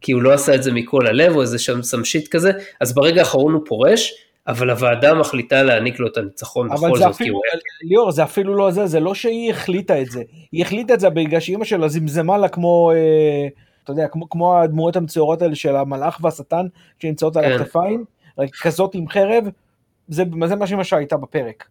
[0.00, 3.20] כי הוא לא עשה את זה מכל הלב, או איזה שם סמשית כזה, אז ברגע
[3.20, 4.12] האחרון הוא פורש,
[4.46, 7.16] אבל הוועדה מחליטה להעניק לו את הניצחון בכל זאת.
[7.16, 7.30] כי
[7.82, 10.22] ליאור, זה אפילו לא זה, זה לא שהיא החליטה את זה.
[10.52, 13.48] היא החליטה את זה בגלל שאימא שלה זמזמה לה כמו, אה,
[13.84, 16.66] אתה יודע, כמו, כמו הדמויות המצוירות האלה של המלאך והשטן
[16.98, 17.44] שנמצאות כן.
[17.44, 18.04] על הכתפיים,
[18.62, 19.44] כזאת עם חרב,
[20.08, 21.68] זה, זה מה שאימא שלה הייתה בפרק.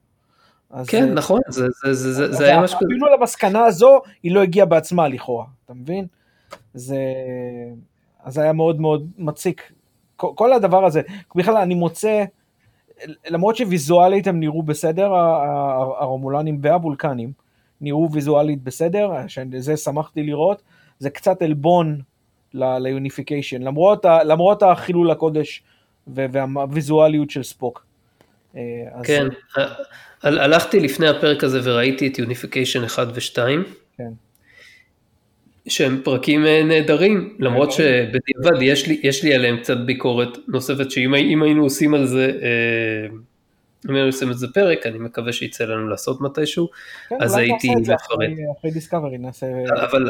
[0.69, 2.87] אז, כן, אה, נכון, זה, זה, זה, זה, זה היה משהו כזה.
[2.87, 6.05] אפילו למסקנה הזו, היא לא הגיעה בעצמה לכאורה, אתה מבין?
[6.73, 6.97] זה...
[8.23, 9.71] אז היה מאוד מאוד מציק.
[10.15, 11.01] כל, כל הדבר הזה,
[11.35, 12.23] בכלל אני מוצא...
[13.29, 15.13] למרות שוויזואלית הם נראו בסדר,
[15.99, 17.31] הרומולנים והוולקנים
[17.81, 20.61] נראו ויזואלית בסדר, שזה שמחתי לראות,
[20.99, 22.01] זה קצת עלבון
[22.53, 25.63] ליוניפיקיישן, למרות, למרות החילול הקודש
[26.07, 27.85] והוויזואליות של ספוק.
[28.55, 28.61] אה,
[29.03, 29.69] כן, אז...
[30.23, 33.37] הלכתי לפני הפרק הזה וראיתי את יוניפיקיישן 1 ו-2.
[33.97, 34.11] כן.
[35.67, 37.71] שהם פרקים אה, נהדרים, למרות.
[37.71, 43.17] שבדיעבד יש לי, יש לי עליהם קצת ביקורת נוספת, שאם היינו עושים על זה, אה,
[43.89, 46.69] אם היינו עושים את זה פרק, אני מקווה שיצא לנו לעשות מתישהו,
[47.09, 47.97] כן, אז הייתי מפרט.
[48.59, 49.45] אחרי דיסקאברי נעשה...
[49.83, 50.09] אבל,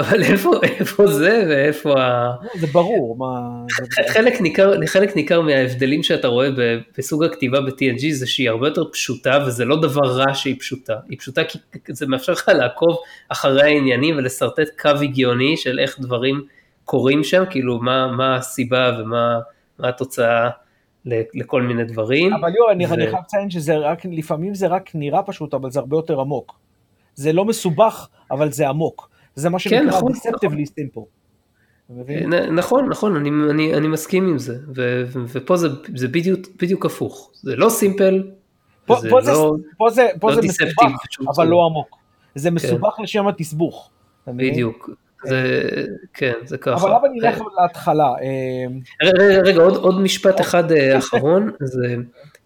[0.00, 2.34] אבל איפה, איפה זה ואיפה ה...
[2.54, 3.62] זה ברור, מה...
[4.08, 6.48] חלק ניכר, חלק ניכר מההבדלים שאתה רואה
[6.98, 11.18] בסוג הכתיבה ב-TNG זה שהיא הרבה יותר פשוטה, וזה לא דבר רע שהיא פשוטה, היא
[11.18, 12.96] פשוטה כי זה מאפשר לך לעקוב
[13.28, 16.44] אחרי העניינים ולשרטט קו הגיוני של איך דברים
[16.84, 19.38] קורים שם, כאילו מה, מה הסיבה ומה
[19.78, 20.48] התוצאה.
[21.34, 22.32] לכל מיני דברים.
[22.32, 22.94] אבל יו, אני, ו...
[22.94, 26.58] אני חייב לציין שזה רק, לפעמים זה רק נראה פשוט, אבל זה הרבה יותר עמוק.
[27.14, 29.10] זה לא מסובך, אבל זה עמוק.
[29.34, 31.02] זה מה שנקרא כן, נכון, deceptively simple.
[32.52, 36.86] נכון, נכון, אני, אני, אני מסכים עם זה, ו, ו, ופה זה, זה בדיוק, בדיוק
[36.86, 38.30] הפוך, זה לא סימפל,
[38.86, 39.32] פה, פה, לא, זה,
[39.76, 41.96] פה זה, פה לא זה מסובך, אבל לא עמוק.
[42.34, 42.54] זה כן.
[42.54, 43.02] מסובך כן.
[43.02, 43.90] לשם התסבוך.
[44.26, 44.90] בדיוק,
[45.24, 45.62] זה,
[46.14, 46.74] כן, זה ככה.
[46.74, 48.14] אבל למה נלך להתחלה?
[48.22, 48.66] אה,
[49.02, 51.96] רגע, רגע, עוד, עוד משפט אחד אה, אחרון, זה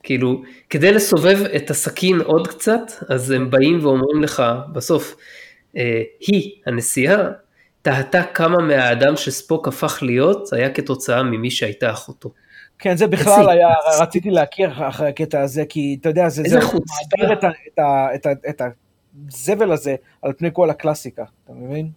[0.03, 5.17] כאילו, כדי לסובב את הסכין עוד קצת, אז הם באים ואומרים לך, בסוף,
[5.77, 7.29] אה, היא, הנשיאה,
[7.83, 12.31] תהתה כמה מהאדם שספוק הפך להיות, היה כתוצאה ממי שהייתה אחותו.
[12.79, 13.69] כן, זה בכלל היה,
[14.01, 16.59] רציתי להכיר אחרי הקטע הזה, כי אתה יודע, זה, איזה
[18.15, 18.63] את, את
[19.29, 21.91] הזבל הזה על פני כל הקלאסיקה, אתה מבין?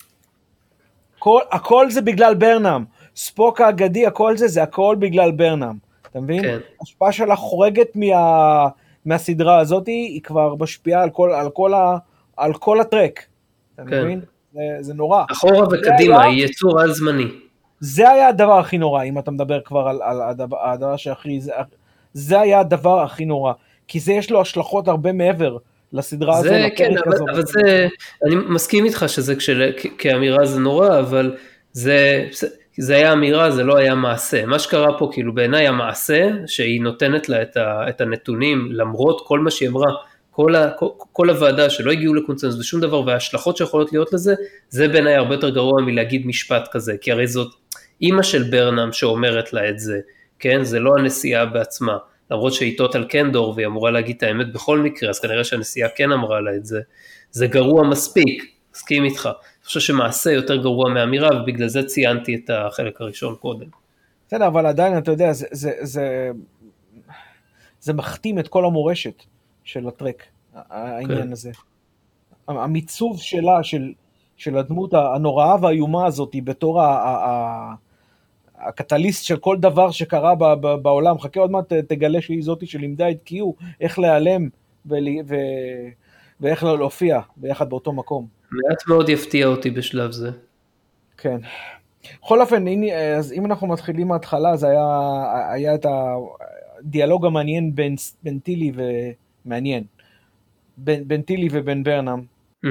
[1.24, 2.86] כל, הכל זה בגלל ברנם.
[3.16, 5.78] ספוק האגדי, הכל זה, זה הכל בגלל ברנם.
[6.12, 6.42] אתה מבין?
[6.42, 6.58] כן.
[6.82, 8.68] השפעה שלה חורגת מה,
[9.06, 11.98] מהסדרה הזאת, היא כבר משפיעה על כל, על כל, ה,
[12.38, 13.26] על כל הטרק.
[13.76, 14.04] אתה כן.
[14.04, 14.22] מבין?
[14.54, 15.24] זה, זה נורא.
[15.32, 17.28] אחורה וקדימה, היה, היא יצור על זמני.
[17.80, 21.42] זה היה הדבר הכי נורא, אם אתה מדבר כבר על, על הדבר, הדבר שהכי...
[21.42, 21.52] זה,
[22.14, 23.54] זה היה הדבר הכי נורא.
[23.88, 25.58] כי זה יש לו השלכות הרבה מעבר.
[25.94, 26.50] לסדרה הזו.
[26.50, 27.88] זה כן, אבל, אבל זה,
[28.26, 31.36] אני מסכים איתך שזה כשל, כאמירה זה נורא, אבל
[31.72, 32.28] זה,
[32.78, 34.46] זה היה אמירה, זה לא היה מעשה.
[34.46, 39.40] מה שקרה פה, כאילו בעיניי המעשה, שהיא נותנת לה את, ה, את הנתונים, למרות כל
[39.40, 39.92] מה שהיא אמרה,
[40.32, 44.36] כל, ה, כל, כל הוועדה שלא הגיעו לקונצנזוס ושום דבר, וההשלכות שיכולות להיות לזה,
[44.70, 47.54] זה בעיניי הרבה יותר גרוע מלהגיד משפט כזה, כי הרי זאת
[48.02, 50.00] אימא של ברנם שאומרת לה את זה,
[50.40, 50.64] כן?
[50.64, 51.98] זה לא הנשיאה בעצמה.
[52.32, 56.12] למרות שהיא טוטל קנדור והיא אמורה להגיד את האמת בכל מקרה, אז כנראה שהנשיאה כן
[56.12, 56.82] אמרה לה את זה,
[57.32, 59.26] זה גרוע מספיק, מסכים איתך.
[59.26, 63.68] אני חושב שמעשה יותר גרוע מאמירה, ובגלל זה ציינתי את החלק הראשון קודם.
[64.28, 66.32] בסדר, אבל עדיין, אתה יודע, זה, זה, זה,
[67.80, 69.24] זה מכתים את כל המורשת
[69.64, 71.32] של הטרק, העניין כן.
[71.32, 71.52] הזה.
[72.48, 73.94] המיצוב שלה, של,
[74.38, 77.74] של הדמות הנוראה והאיומה הזאת, בתור ה, ה, ה,
[78.58, 83.10] הקטליסט של כל דבר שקרה ב- ב- בעולם, חכה עוד מעט תגלה שהיא זאתי שלימדה
[83.12, 84.50] את קיו איך להיעלם
[84.86, 84.96] ו-
[85.28, 85.90] ו-
[86.42, 88.28] ואיך לא להופיע ביחד באותו מקום.
[88.52, 90.32] מעט מאוד יפתיע אותי בשלב זה.
[91.18, 91.38] כן.
[92.22, 92.66] בכל אופן,
[93.18, 94.88] אז אם אנחנו מתחילים מההתחלה, אז היה,
[95.52, 95.86] היה את
[96.80, 98.72] הדיאלוג המעניין בין, בין טילי
[99.46, 99.84] ומעניין.
[100.78, 102.22] בין, בין טילי ובין ברנם.
[102.66, 102.70] Mm-hmm.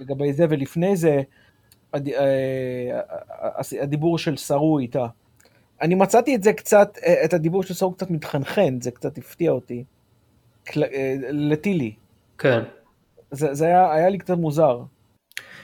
[0.00, 1.22] לגבי זה, ולפני זה,
[1.94, 3.00] אה,
[3.82, 5.06] הדיבור של סרו איתה.
[5.82, 9.50] אני מצאתי את זה קצת, אה, את הדיבור של סרו קצת מתחנחן, זה קצת הפתיע
[9.50, 9.84] אותי.
[10.76, 11.92] אה, לטילי.
[12.38, 12.60] כן.
[13.30, 14.80] זה, זה היה, היה לי קצת מוזר.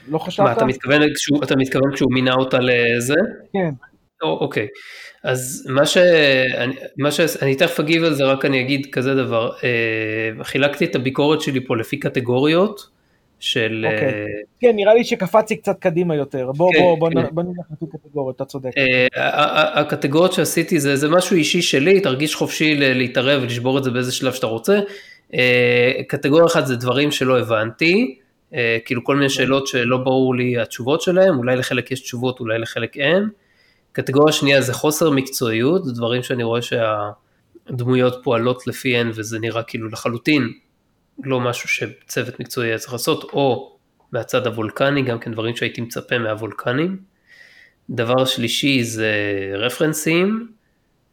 [0.07, 0.45] לא חשבת?
[0.45, 3.15] מה, אתה מתכוון כשהוא, אתה מתכוון כשהוא מינה אותה לזה?
[3.53, 3.69] כן.
[4.21, 4.67] או, אוקיי,
[5.23, 7.19] אז מה שאני, מה ש...
[7.41, 11.65] אני תכף אגיב על זה, רק אני אגיד כזה דבר, אה, חילקתי את הביקורת שלי
[11.65, 12.89] פה לפי קטגוריות
[13.39, 13.85] של...
[13.91, 14.07] אוקיי.
[14.07, 14.25] אה,
[14.59, 16.51] כן, נראה לי שקפצתי קצת קדימה יותר.
[16.51, 17.19] בוא, כן, בוא, בוא, כן.
[17.19, 18.69] נ- בוא נלך לפי קטגוריות, אתה צודק.
[19.15, 24.11] ה- הקטגוריות שעשיתי זה, זה משהו אישי שלי, תרגיש חופשי להתערב ולשבור את זה באיזה
[24.11, 24.79] שלב שאתה רוצה.
[25.33, 28.17] אה, קטגוריה אחת זה דברים שלא הבנתי,
[28.53, 32.59] אה, כאילו כל מיני שאלות שלא ברור לי התשובות שלהם, אולי לחלק יש תשובות, אולי
[32.59, 33.29] לחלק אין.
[33.91, 39.89] קטגוריה שנייה זה חוסר מקצועיות, זה דברים שאני רואה שהדמויות פועלות לפיהן וזה נראה כאילו
[39.89, 40.49] לחלוטין
[41.23, 43.77] לא משהו שצוות מקצועי היה צריך לעשות, או
[44.11, 46.97] מהצד הוולקני, גם כן דברים שהייתי מצפה מהוולקנים.
[47.89, 49.11] דבר שלישי זה
[49.55, 50.47] רפרנסים,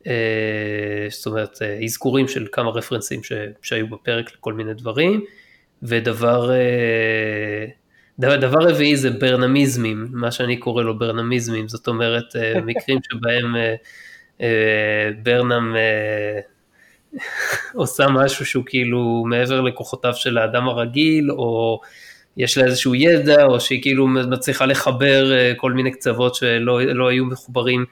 [0.06, 5.24] אה, זאת אומרת אה, אזכורים של כמה רפרנסים ש, שהיו בפרק לכל מיני דברים,
[5.82, 7.66] ודבר אה,
[8.18, 13.54] דבר, דבר רביעי זה ברנמיזמים, מה שאני קורא לו ברנמיזמים, זאת אומרת מקרים שבהם
[15.22, 15.76] ברנם
[17.74, 21.80] עושה משהו שהוא כאילו מעבר לכוחותיו של האדם הרגיל, או
[22.36, 27.08] יש לה איזשהו ידע, או שהיא כאילו מצליחה לחבר אה, כל מיני קצוות שלא לא
[27.08, 27.84] היו מחוברים.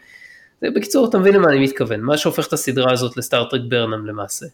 [0.63, 4.47] בקיצור, אתה מבין למה אני מתכוון, מה שהופך את הסדרה הזאת לסטארטרק ברנם למעשה.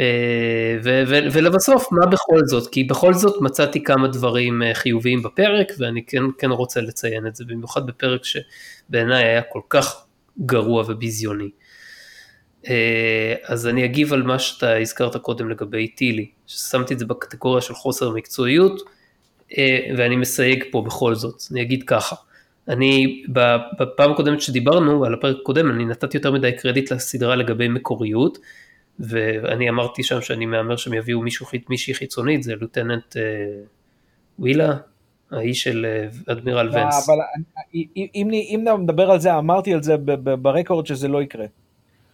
[0.00, 2.72] אה, ו- ו- ולבסוף, מה בכל זאת?
[2.72, 7.36] כי בכל זאת מצאתי כמה דברים אה, חיוביים בפרק, ואני כן, כן רוצה לציין את
[7.36, 10.04] זה, במיוחד בפרק שבעיניי היה כל כך
[10.46, 11.50] גרוע וביזיוני.
[12.68, 17.60] אה, אז אני אגיב על מה שאתה הזכרת קודם לגבי טילי, ששמתי את זה בקטגוריה
[17.60, 18.82] של חוסר מקצועיות,
[19.58, 22.16] אה, ואני מסייג פה בכל זאת, אני אגיד ככה.
[22.68, 23.22] אני,
[23.78, 28.38] בפעם הקודמת שדיברנו, על הפרק הקודם, אני נתתי יותר מדי קרדיט לסדרה לגבי מקוריות,
[29.00, 33.22] ואני אמרתי שם שאני מהמר שהם יביאו מישהו, מישהי חיצונית, זה לוטננט אה,
[34.38, 34.76] ווילה,
[35.30, 37.08] האיש של אה, אדמירל ונס.
[37.08, 37.18] אבל
[37.74, 39.96] אני- אם אם נדבר על זה, אמרתי על זה
[40.42, 41.46] ברקורד שזה לא יקרה.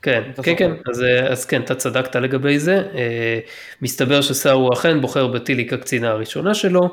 [0.02, 0.54] כן, כן, זוכר.
[0.56, 2.82] כן, אז, אה, אז כן, אתה צדקת לגבי זה.
[2.94, 3.38] אה,
[3.82, 6.88] מסתבר שסארו אכן בוחר בטילי כקצינה הראשונה שלו,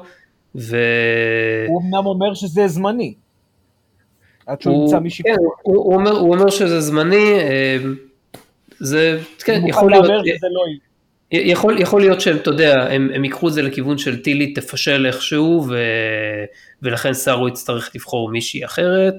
[0.56, 0.78] ו...
[1.68, 3.14] הוא אמנם אומר שזה זמני.
[4.46, 5.24] עד שהוא הוא, ימצא מישהי.
[5.24, 7.78] כן, הוא, הוא, אומר, הוא אומר שזה זמני, אה,
[8.80, 10.80] זה, כן, יכול להיות, שזה לא יהיה.
[11.52, 15.06] יכול, יכול להיות שהם, אתה יודע, הם, הם ייקחו את זה לכיוון של טילי תפשל
[15.06, 15.78] איכשהו, ו,
[16.82, 19.14] ולכן סארו יצטרך לבחור מישהי אחרת,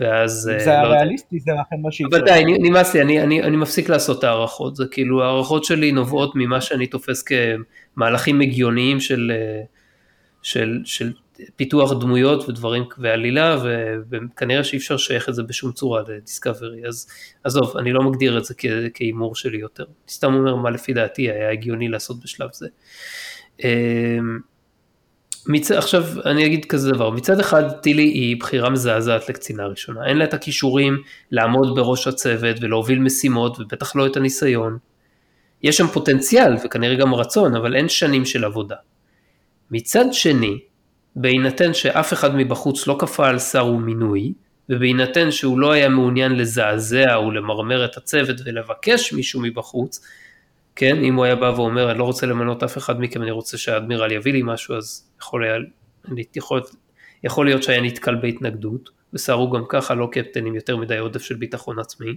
[0.00, 0.50] ואז...
[0.54, 0.98] אם זה אה, היה לא יודע.
[0.98, 2.18] ריאליסטי, זה אכן מה שיקרה.
[2.18, 5.92] אבל די, נמאס לי, אני, אני, אני מפסיק לעשות את ההערכות, זה כאילו ההערכות שלי
[5.92, 7.24] נובעות ממה שאני תופס
[7.96, 9.62] כמהלכים הגיוניים של, אה,
[10.42, 11.12] של, של
[11.56, 13.56] פיתוח דמויות ודברים ועלילה,
[14.10, 17.08] וכנראה שאי אפשר לשייך את זה בשום צורה לדיסקאברי, אז
[17.44, 18.54] עזוב, אני לא מגדיר את זה
[18.94, 22.68] כהימור שלי יותר, אני סתם אומר מה לפי דעתי היה הגיוני לעשות בשלב זה.
[25.46, 25.70] מצ...
[25.70, 30.24] עכשיו אני אגיד כזה דבר, מצד אחד טילי היא בחירה מזעזעת לקצינה ראשונה, אין לה
[30.24, 34.78] את הכישורים לעמוד בראש הצוות ולהוביל משימות ובטח לא את הניסיון.
[35.62, 38.76] יש שם פוטנציאל וכנראה גם רצון, אבל אין שנים של עבודה.
[39.70, 40.58] מצד שני,
[41.16, 44.32] בהינתן שאף אחד מבחוץ לא כפה על שר ומינוי,
[44.68, 50.06] ובהינתן שהוא לא היה מעוניין לזעזע או למרמר את הצוות ולבקש מישהו מבחוץ,
[50.76, 53.58] כן, אם הוא היה בא ואומר, אני לא רוצה למנות אף אחד מכם, אני רוצה
[53.58, 55.56] שהאדמירל יביא לי משהו, אז יכול, היה,
[56.36, 56.60] יכול,
[57.24, 61.34] יכול להיות שהיה נתקל בהתנגדות, וסערו גם ככה לא קפטן עם יותר מדי עודף של
[61.34, 62.16] ביטחון עצמי.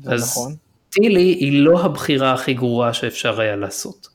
[0.00, 0.54] זה אז נכון.
[0.90, 4.08] טילי היא לא הבחירה הכי גרועה שאפשר היה לעשות.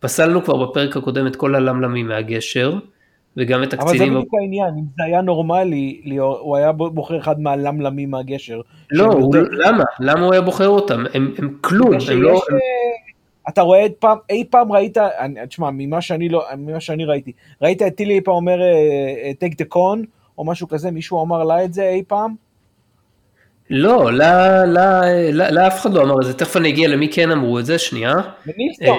[0.00, 2.74] פסלנו כבר בפרק הקודם את כל הלמלמים מהגשר,
[3.36, 4.14] וגם את אבל זה הקצינים...
[4.14, 8.60] בדיוק העניין, אם זה היה נורמלי, ליאור, הוא היה בוחר אחד מהלמלמים מהגשר.
[8.90, 9.84] לא, הוא, יותר- למה?
[10.00, 11.04] למה הוא היה בוחר אותם?
[11.14, 11.98] הם, הם כלום, הם לא...
[12.00, 12.14] שיש,
[12.52, 12.56] אה,
[13.48, 17.32] אתה רואה את פעם, אי פעם ראית, אני- תשמע, ממה שאני לא, ממה שאני ראיתי,
[17.62, 18.66] ראית את טילי אי פעם אומר אה,
[19.24, 20.06] אה, take the con,
[20.38, 22.34] או משהו כזה, מישהו אמר לה את זה אי פעם?
[23.70, 24.24] לא, לא,
[24.66, 24.82] לא,
[25.32, 27.66] לא, לא, אף אחד לא אמר את זה, תכף אני אגיע למי כן אמרו את
[27.66, 28.14] זה, שנייה.
[28.46, 28.94] ונילסון, אה,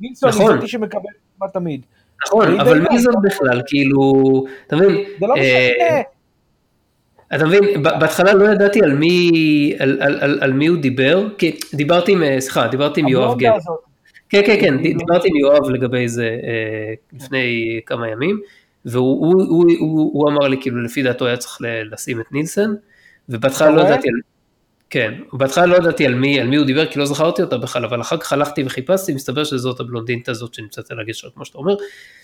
[0.00, 0.58] נילסון, נכון.
[1.38, 1.86] כמעט תמיד.
[2.26, 3.14] נכון, אבל מי זאת.
[3.24, 3.62] בכלל?
[3.66, 4.12] כאילו,
[4.66, 5.04] אתה מבין?
[5.20, 6.00] זה לא אה, משנה,
[7.34, 9.30] אתה מבין, בהתחלה לא ידעתי על מי,
[9.78, 13.38] על, על, על, על מי הוא דיבר, כי דיברתי עם, אה, סליחה, דיברתי עם יואב.
[13.56, 13.78] הזאת.
[14.28, 18.40] כן, כן, כן, דיברתי עם יואב לגבי זה אה, לפני כמה ימים,
[18.84, 21.58] והוא הוא, הוא, הוא, הוא אמר לי, כאילו, לפי דעתו היה צריך
[21.90, 22.74] לשים את נילסן,
[23.28, 23.80] ובהתחלה לא?
[23.80, 24.33] ידעתי על...
[24.94, 27.84] כן, בהתחלה לא ידעתי על מי, על מי הוא דיבר, כי לא זכרתי אותה בכלל,
[27.84, 31.74] אבל אחר כך הלכתי וחיפשתי, מסתבר שזאת הבלונדינית הזאת שנמצאת על הגשר, כמו שאתה אומר,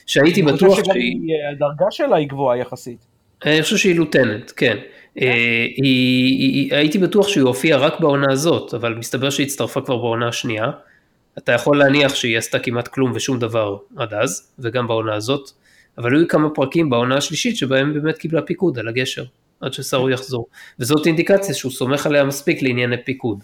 [0.07, 1.03] שהייתי אני בטוח חושב שהיא...
[1.03, 3.07] היא, אה, הדרגה שלה היא גבוהה יחסית.
[3.45, 4.77] אני חושב שהיא לוטננט, כן.
[5.21, 5.33] אה,
[5.77, 9.97] היא, היא, היא, הייתי בטוח שהיא הופיעה רק בעונה הזאת, אבל מסתבר שהיא הצטרפה כבר
[9.97, 10.71] בעונה השנייה.
[11.39, 15.51] אתה יכול להניח שהיא עשתה כמעט כלום ושום דבר עד אז, וגם בעונה הזאת,
[15.99, 19.25] אבל היו כמה פרקים בעונה השלישית שבהם באמת קיבלה פיקוד על הגשר,
[19.61, 20.47] עד שסארו יחזור.
[20.79, 23.43] וזאת אינדיקציה שהוא סומך עליה מספיק לענייני פיקוד.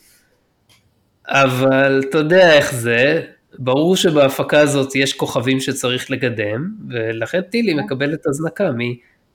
[1.29, 3.23] אבל אתה יודע איך זה,
[3.59, 7.81] ברור שבהפקה הזאת יש כוכבים שצריך לקדם, ולכן טילי כן.
[7.81, 8.71] מקבלת הזנקה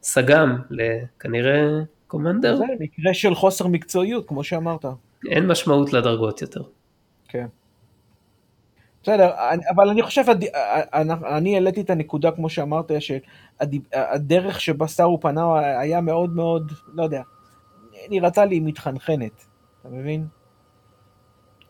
[0.01, 1.67] מסגם לכנראה
[2.07, 2.57] קומנדר.
[2.57, 4.85] זה מקרה של חוסר מקצועיות, כמו שאמרת.
[5.29, 6.61] אין משמעות לדרגות יותר.
[7.27, 7.45] כן.
[9.03, 9.29] בסדר,
[9.75, 10.23] אבל אני חושב,
[11.35, 12.91] אני העליתי את הנקודה, כמו שאמרת,
[13.61, 17.21] שהדרך שבה סארו פנה היה מאוד מאוד, לא יודע,
[18.09, 19.45] נראתה לי מתחנחנת,
[19.81, 20.25] אתה מבין?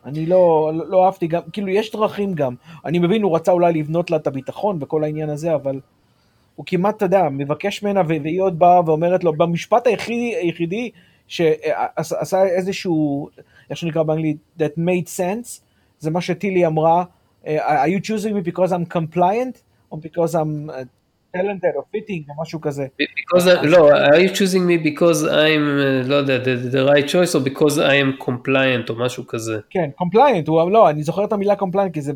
[0.05, 3.73] אני לא, לא, לא אהבתי גם, כאילו יש דרכים גם, אני מבין, הוא רצה אולי
[3.73, 5.79] לבנות לה את הביטחון וכל העניין הזה, אבל
[6.55, 10.91] הוא כמעט, אתה יודע, מבקש ממנה והיא עוד באה ואומרת לו, במשפט היחידי, היחידי
[11.27, 13.29] שעשה איזשהו,
[13.69, 15.61] איך שנקרא באנגלית, that made sense,
[15.99, 17.03] זה מה שטילי אמרה,
[17.45, 20.69] are you choosing me because I'm compliant, or because I'm
[21.37, 22.87] talented or fitting, או משהו כזה.
[23.63, 27.39] לא, are you choosing me because I'm, uh, לא יודע, the, the right choice, או
[27.45, 29.59] because I am compliant, או משהו כזה.
[29.69, 32.13] כן, compliant, הוא, לא, אני זוכר את המילה compliant, כי זה,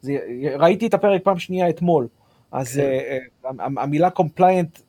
[0.00, 0.18] זה,
[0.58, 2.08] ראיתי את הפרק פעם שנייה אתמול,
[2.52, 2.80] אז כן.
[2.80, 4.80] אה, אה, המילה compliant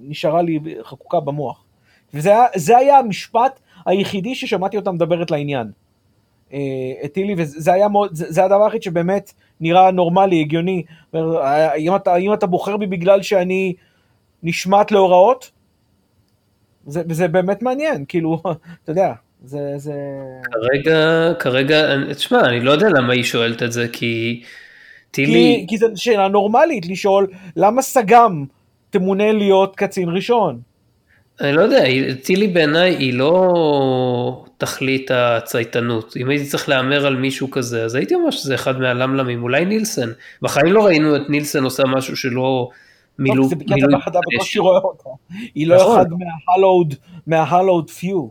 [0.00, 1.64] נשארה לי חקוקה במוח.
[2.14, 5.70] וזה היה, המשפט היחידי ששמעתי אותה מדברת לעניין.
[6.52, 6.58] אה,
[7.04, 10.82] את טילי, וזה היה מאוד, זה, זה הדבר היחיד שבאמת נראה נורמלי, הגיוני.
[11.14, 13.74] אומר, האם אתה, האם אתה בוחר בי בגלל שאני
[14.42, 15.50] נשמט להוראות?
[16.86, 18.42] זה, זה באמת מעניין, כאילו,
[18.84, 19.12] אתה יודע,
[19.44, 19.94] זה, זה...
[20.52, 24.42] כרגע, כרגע, תשמע, אני לא יודע למה היא שואלת את זה, כי
[25.12, 28.44] כי, טילי, כי זו שאלה נורמלית לשאול, למה סג"ם
[28.90, 30.60] תמונה להיות קצין ראשון?
[31.40, 31.84] אני לא יודע,
[32.22, 36.14] טילי בעיניי היא לא תכלית הצייתנות.
[36.16, 40.10] אם הייתי צריך להמר על מישהו כזה, אז הייתי אומר שזה אחד מהלמלמים, אולי נילסן.
[40.42, 42.68] בחיים לא ראינו את נילסן עושה משהו שלא
[43.18, 44.20] מילאו, לא, זה בקטע מילוי בחדה.
[44.34, 45.08] בקושי רואה אותה.
[45.54, 46.00] היא לא נכון.
[46.00, 46.94] אחד מההלואוד,
[47.26, 48.28] מההלואוד פיו.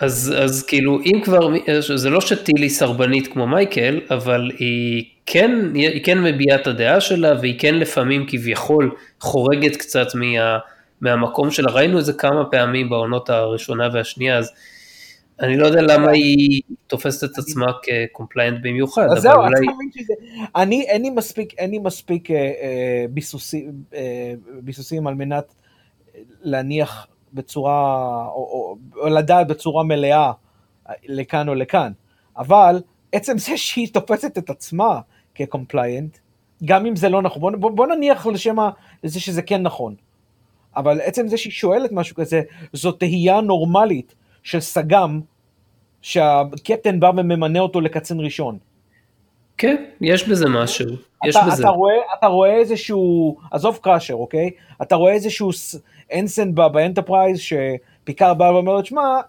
[0.00, 1.48] אז, אז כאילו, אם כבר,
[1.80, 7.32] זה לא שטילי סרבנית כמו מייקל, אבל היא כן, היא כן מביעה את הדעה שלה,
[7.40, 8.90] והיא כן לפעמים כביכול
[9.20, 10.58] חורגת קצת מה,
[11.00, 11.72] מהמקום שלה.
[11.72, 14.50] ראינו את זה כמה פעמים בעונות הראשונה והשנייה, אז
[15.40, 19.66] אני לא יודע למה היא תופסת את עצמה כקומפליינט במיוחד, אז אבל זהו, אולי...
[19.94, 20.14] שזה...
[20.56, 25.54] אני, אין לי מספיק, אין לי מספיק אה, אה, ביסוסים, אה, ביסוסים על מנת
[26.42, 30.32] להניח בצורה, או, או, או לדעת בצורה מלאה
[31.04, 31.92] לכאן או לכאן.
[32.36, 35.00] אבל עצם זה שהיא תופסת את עצמה
[35.34, 36.18] כ compliant,
[36.64, 38.70] גם אם זה לא נכון, בוא, בוא, נניח לשם ה-
[39.04, 39.94] לזה שזה כן נכון.
[40.76, 45.20] אבל עצם זה שהיא שואלת משהו כזה, זו תהייה נורמלית של סג"ם,
[46.02, 48.58] שהקפטן בא וממנה אותו לקצין ראשון.
[49.58, 50.86] כן, יש בזה משהו,
[51.24, 51.62] יש אתה, בזה.
[51.62, 54.50] אתה, רואה, אתה רואה איזשהו, עזוב קראשר, אוקיי?
[54.82, 55.50] אתה רואה איזשהו
[56.14, 59.20] ensign באנטרפרייז שפיקארד בא ואומר לו, תשמע,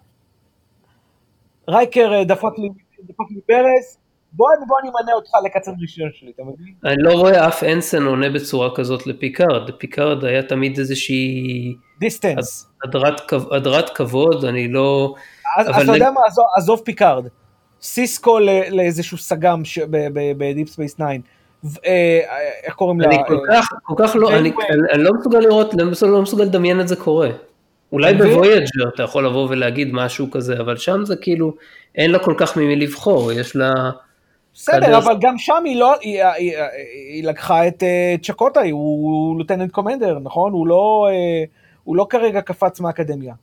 [1.68, 2.70] רייקר אה, דפק לי,
[3.04, 3.98] דפק לי ברז,
[4.36, 6.74] בוא, בוא אני אמנה אותך לקצין ראשון שלי, אתה מבין?
[6.86, 12.70] אני לא רואה אף ensign עונה בצורה כזאת לפיקארד, לפיקארד היה תמיד איזושהי distance.
[12.84, 15.16] הדרת, כב- הדרת כבוד, אני לא...
[15.58, 17.28] אז, אבל אז אתה יודע מה, עזוב, עזוב פיקארד.
[17.82, 18.40] סיסקו
[18.72, 19.62] לאיזשהו סג"ם
[20.38, 21.06] בדיפ ספייס 9.
[21.64, 22.20] ו- אה,
[22.64, 23.08] איך קוראים לה?
[23.08, 24.38] אני כל כך, כל כך לא, אני.
[24.40, 24.52] אני,
[24.94, 27.30] אני לא מסוגל לראות, לא מסוגל, לא מסוגל לדמיין את זה קורה.
[27.92, 28.14] אולי?
[28.14, 31.54] בוויג'ר אתה יכול לבוא ולהגיד משהו כזה, אבל שם זה כאילו,
[31.96, 33.72] אין לה כל כך ממי לבחור, יש לה...
[34.56, 34.98] בסדר.
[34.98, 36.54] אבל גם שם היא לא, היא, היא,
[37.14, 40.54] היא לקחה את אה, צ'קוטה, הוא לוטננט קומנדר, נכון?
[40.54, 41.44] הוא לא, אה,
[41.84, 43.34] הוא לא כרגע קפץ מהאקדמיה.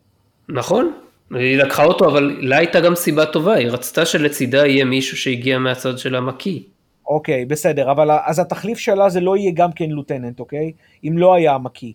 [0.48, 0.92] נכון,
[1.30, 5.58] היא לקחה אותו, אבל לה הייתה גם סיבה טובה, היא רצתה שלצידה יהיה מישהו שהגיע
[5.58, 6.60] מהצד של המקיא.
[7.06, 10.72] אוקיי, בסדר, אבל אז התחליף שלה זה לא יהיה גם כן לוטננט, אוקיי?
[11.04, 11.92] אם לא היה המקיא.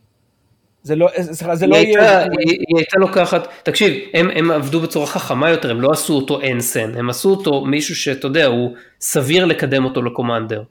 [0.87, 2.19] זה לא, סליחה, זה לא יהיה...
[2.23, 6.41] היא, היא הייתה לוקחת, תקשיב, הם, הם עבדו בצורה חכמה יותר, הם לא עשו אותו
[6.41, 8.71] אנסן, הם עשו אותו מישהו שאתה יודע, הוא
[9.01, 10.63] סביר לקדם אותו לקומנדר.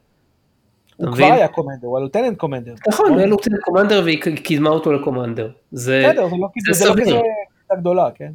[0.97, 1.25] הוא כבר?
[1.25, 2.73] היה קומנדר, הוא הלוטננט קומנדר.
[2.87, 5.49] נכון, הוא היה לוטננט קומנדר והיא קידמה אותו לקומנדר.
[5.71, 7.05] זה, בסדר, זה לא זה זה לא סביר.
[7.05, 8.31] כזה גדולה, כן?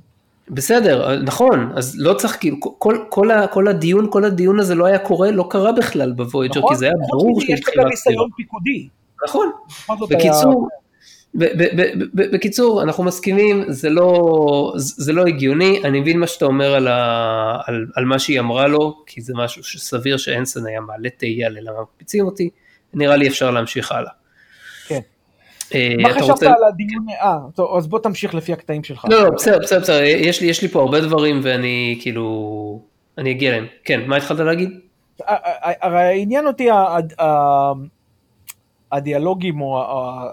[0.51, 4.99] בסדר, נכון, אז לא צריך, כאילו, כל, כל, כל הדיון, כל הדיון הזה לא היה
[4.99, 6.75] קורה, לא קרה בכלל בוויג'ר, נכון?
[6.75, 8.29] כי זה היה חוץ ברור מזה, של יש לך גם תחילת ניסיון.
[8.37, 8.89] פיקודי.
[9.29, 9.51] נכון,
[9.99, 10.33] זאת היה-
[12.15, 17.59] בקיצור, אנחנו מסכימים, זה לא, זה לא הגיוני, אני מבין מה שאתה אומר על, ה,
[17.67, 21.83] על, על מה שהיא אמרה לו, כי זה משהו שסביר שאנסן היה מעלה תהייה ללמה
[21.83, 22.51] מקפיצים אותי,
[22.95, 24.11] נראה לי אפשר להמשיך הלאה.
[24.89, 25.01] כן.
[25.75, 27.07] אה, מה חשבת רוצה- על הדיון?
[27.23, 29.05] אה, טוב, אז בוא תמשיך לפי הקטעים שלך.
[29.11, 32.83] לא, לא, בסדר, בסדר, בסדר, יש לי, יש לי פה הרבה דברים ואני כאילו,
[33.19, 33.67] אני אגיע אליהם.
[33.85, 34.71] כן, מה התחלת להגיד?
[35.81, 36.69] הרי עניין אותי
[38.93, 39.83] הדיאלוגים או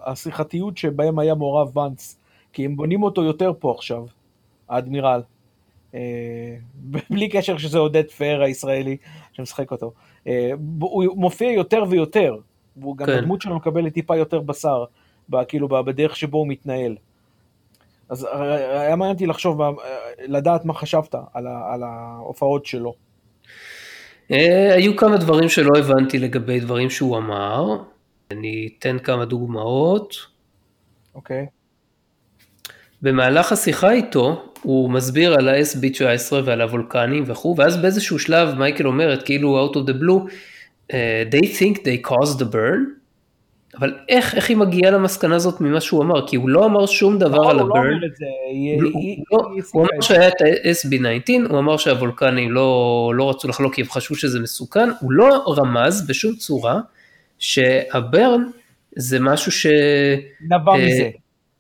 [0.06, 2.20] השיחתיות שבהם היה מעורב ואנס,
[2.54, 4.06] כי הם בונים אותו יותר פה עכשיו,
[4.70, 5.22] האדמירל.
[5.96, 6.00] אה,
[7.10, 8.98] בלי קשר שזה עודד פאר הישראלי
[9.34, 9.92] שמשחק אותו.
[10.28, 12.36] אה, הוא מופיע יותר ויותר,
[12.78, 13.12] והוא גם כן.
[13.14, 14.86] הדמות שלו מקבלת טיפה יותר בשר,
[15.48, 16.96] כאילו בדרך שבו הוא מתנהל.
[18.10, 19.62] אז היה מעניין אותי לחשוב,
[20.28, 22.94] לדעת מה חשבת על ההופעות שלו.
[24.32, 27.78] אה, היו כמה דברים שלא הבנתי לגבי דברים שהוא אמר,
[28.32, 30.16] אני אתן כמה דוגמאות.
[31.16, 31.46] אוקיי.
[31.46, 31.60] Okay.
[33.02, 39.24] במהלך השיחה איתו, הוא מסביר על ה-SB19 ועל הוולקנים וכו', ואז באיזשהו שלב מייקל אומרת,
[39.24, 40.32] כאילו out of the blue,
[40.92, 40.94] uh,
[41.32, 43.00] they think they caused the burn,
[43.80, 46.28] אבל איך, איך היא מגיעה למסקנה הזאת ממה שהוא אמר?
[46.28, 47.78] כי הוא לא אמר שום דבר לא, על הברן.
[47.78, 48.26] הוא לא את זה.
[49.72, 54.16] הוא אמר שהיה את ה-SB19, הוא אמר שהוולקנים לא, לא רצו לחלוק כי הם חשבו
[54.16, 56.80] שזה מסוכן, הוא לא רמז בשום צורה
[57.40, 58.44] שהברן
[58.96, 59.66] זה משהו ש...
[60.42, 61.10] נבע uh, מזה.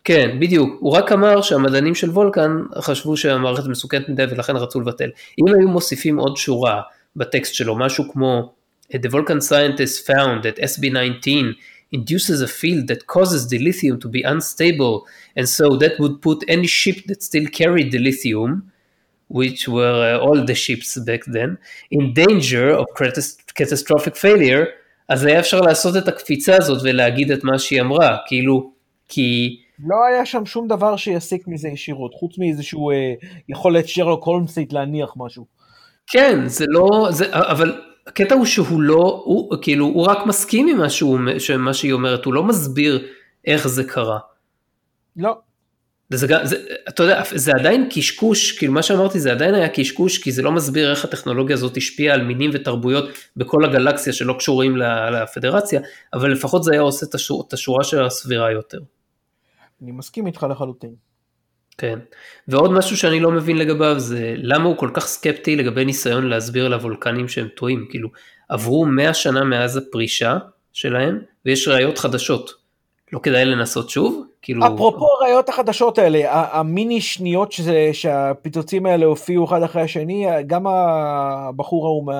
[0.03, 0.77] כן, בדיוק.
[0.79, 5.09] הוא רק אמר שהמדענים של וולקן חשבו שהמערכת מסוכנת מדי ולכן רצו לבטל.
[5.39, 6.81] אם היו מוסיפים עוד שורה
[7.15, 8.53] בטקסט שלו, משהו כמו
[8.93, 11.55] The Vulcan scientists found that SB19
[11.91, 15.05] induces a field that causes the lithium to be unstable
[15.35, 18.71] and so that would put any ship that still carried the lithium
[19.27, 21.57] which were uh, all the ships back then
[21.91, 22.85] in danger of
[23.55, 24.67] catastrophic failure
[25.09, 28.71] אז היה אפשר לעשות את הקפיצה הזאת ולהגיד את מה שהיא אמרה כאילו
[29.07, 29.57] כי
[29.87, 33.13] לא היה שם שום דבר שיסיק מזה ישירות, חוץ מאיזשהו אה,
[33.49, 35.45] יכולת שרלוק הולמסית להניח משהו.
[36.07, 40.77] כן, זה לא, זה, אבל הקטע הוא שהוא לא, הוא, כאילו, הוא רק מסכים עם
[40.77, 41.19] מה, שהוא,
[41.59, 43.07] מה שהיא אומרת, הוא לא מסביר
[43.45, 44.19] איך זה קרה.
[45.15, 45.37] לא.
[46.09, 46.55] זה, זה,
[46.89, 50.51] אתה יודע, זה עדיין קשקוש, כאילו מה שאמרתי זה עדיין היה קשקוש, כי זה לא
[50.51, 54.77] מסביר איך הטכנולוגיה הזאת השפיעה על מינים ותרבויות בכל הגלקסיה שלא קשורים
[55.11, 55.81] לפדרציה,
[56.13, 58.79] אבל לפחות זה היה עושה את השורה, את השורה של הסבירה יותר.
[59.81, 60.95] אני מסכים איתך לחלוטין.
[61.77, 61.99] כן,
[62.47, 66.67] ועוד משהו שאני לא מבין לגביו זה למה הוא כל כך סקפטי לגבי ניסיון להסביר
[66.67, 68.09] לוולקנים שהם טועים, כאילו
[68.49, 70.37] עברו 100 שנה מאז הפרישה
[70.73, 72.51] שלהם ויש ראיות חדשות,
[73.13, 74.28] לא כדאי לנסות שוב?
[74.41, 74.67] כאילו...
[74.67, 81.85] אפרופו הראיות החדשות האלה, המיני שניות שזה, שהפיצוצים האלה הופיעו אחד אחרי השני, גם הבחור
[81.85, 82.13] ההוא,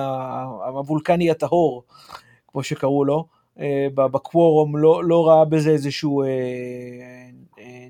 [0.78, 1.84] הוולקני הטהור,
[2.48, 3.26] כמו שקראו לו,
[3.60, 6.28] אה, בקוורום לא, לא ראה בזה איזשהו אה,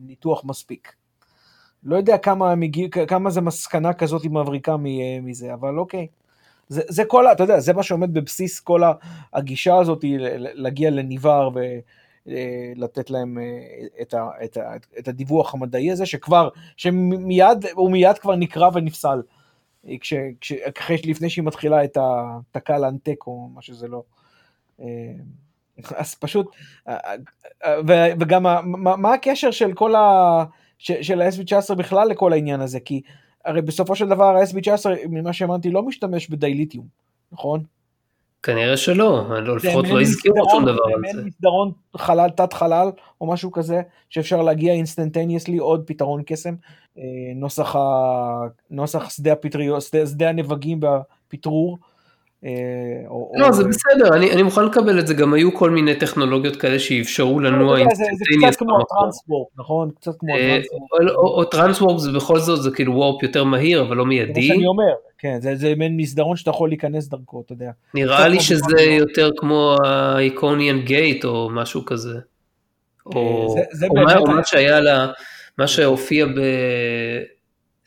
[0.00, 0.92] ניתוח מספיק.
[1.84, 4.76] לא יודע כמה, מגיע, כמה זה מסקנה כזאת מבריקה
[5.22, 6.06] מזה, אבל אוקיי.
[6.68, 8.82] זה, זה כל, אתה יודע, זה מה שעומד בבסיס כל
[9.32, 10.04] הגישה הזאת,
[10.54, 11.50] להגיע לניבר
[12.30, 18.18] ולתת להם אה, את, ה, את, ה, את הדיווח המדעי הזה, שכבר, שמיד, הוא מיד
[18.18, 19.22] כבר נקרא ונפסל.
[20.00, 20.52] כש, כש,
[21.04, 24.02] לפני שהיא מתחילה את התקה לאנטק או מה שזה לא.
[24.80, 24.86] אה,
[25.96, 26.46] אז פשוט,
[26.88, 26.96] אה,
[27.64, 27.76] אה,
[28.20, 28.42] וגם
[28.74, 30.44] מה הקשר של כל ה...
[30.78, 33.02] של ה-SB19 בכלל לכל העניין הזה, כי
[33.44, 36.86] הרי בסופו של דבר ה-SB19, ממה שהבנתי, לא משתמש ב dilithium,
[37.32, 37.64] נכון?
[38.42, 39.24] כנראה שלא,
[39.56, 41.18] לפחות לא הזכירו שום דבר על זה.
[41.18, 46.54] אין מסדרון חלל, תת חלל, או משהו כזה, שאפשר להגיע instantaneously, עוד פתרון קסם,
[46.98, 47.02] אה,
[47.34, 47.80] נוסח, ה...
[48.70, 51.78] נוסח שדה הפטריות, שדה, שדה הנבגים והפטרור,
[53.08, 53.52] או, לא, או...
[53.52, 57.40] זה בסדר, אני, אני מוכן לקבל את זה, גם היו כל מיני טכנולוגיות כאלה שאפשרו
[57.40, 58.18] לא, לנוע instantaneous.
[58.18, 59.90] זה קצת כמו ה transwarp, נכון?
[60.00, 61.16] קצת כמו אה, ה transwarp.
[61.16, 64.32] או, או transwarp זה בכל זאת, זה כאילו warp יותר מהיר, אבל לא מיידי.
[64.32, 67.70] זה מה שאני אומר, כן, זה, זה מעין מסדרון שאתה יכול להיכנס דרכו, אתה יודע.
[67.94, 72.18] נראה לי שזה יותר כמו ה Iconian gate או משהו כזה.
[73.16, 73.22] אה,
[74.04, 75.08] מה, או מה שהיה לה,
[75.58, 76.40] מה שהופיע ב...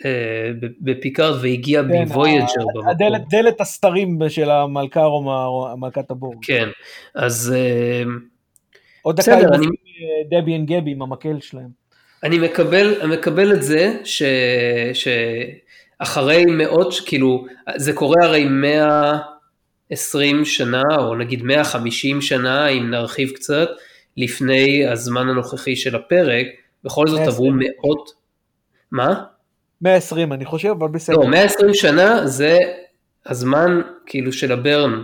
[0.06, 0.52] אה,
[0.82, 2.90] בפיקארד והגיע כן, בוויג'ר במקום.
[2.90, 6.36] הדלת, דלת הסתרים של המלכה או מלכת הבורג.
[6.42, 6.70] כן,
[7.16, 8.04] אז אה,
[9.02, 9.66] עוד דקה הם אני...
[10.30, 11.84] דבי אנד גבי עם המקל שלהם.
[12.24, 14.24] אני מקבל, מקבל את זה ש,
[14.94, 17.46] שאחרי מאות, כאילו,
[17.76, 23.70] זה קורה הרי 120 שנה, או נגיד 150 שנה, אם נרחיב קצת,
[24.18, 26.46] לפני הזמן הנוכחי של הפרק,
[26.84, 28.10] בכל זאת עברו מאות,
[28.92, 29.24] מה?
[29.82, 31.18] 120 אני חושב, אבל בסדר.
[31.18, 32.58] לא, 120 שנה זה
[33.26, 35.02] הזמן כאילו של הברן.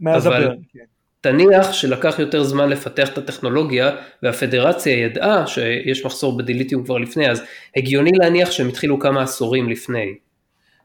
[0.00, 0.84] מאז הברן, כן.
[1.20, 3.90] תניח שלקח יותר זמן לפתח את הטכנולוגיה
[4.22, 7.42] והפדרציה ידעה שיש מחסור בדיליטיום כבר לפני, אז
[7.76, 10.14] הגיוני להניח שהם התחילו כמה עשורים לפני.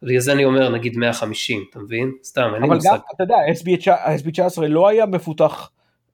[0.03, 2.11] בגלל זה אני אומר נגיד 150, אתה מבין?
[2.23, 2.89] סתם, אין לי מושג.
[2.89, 3.35] אבל גם, אתה יודע,
[4.57, 5.69] SB19 לא היה מפותח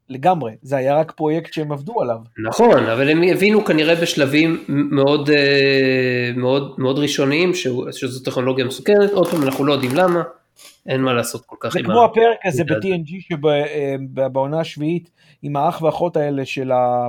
[0.10, 2.18] לגמרי, זה היה רק פרויקט שהם עבדו עליו.
[2.48, 7.54] נכון, אבל הם הבינו כנראה בשלבים מאוד, אה, מאוד, מאוד ראשוניים
[7.92, 10.24] שזו טכנולוגיה מסוכנת, עוד פעם אנחנו לא יודעים למה,
[10.88, 12.06] אין מה לעשות כל כך זה עם כמו ה...
[12.06, 12.76] הפרק הזה מידע.
[12.80, 15.10] ב-TNG שבעונה השביעית
[15.42, 17.08] עם האח והאחות האלה של ה...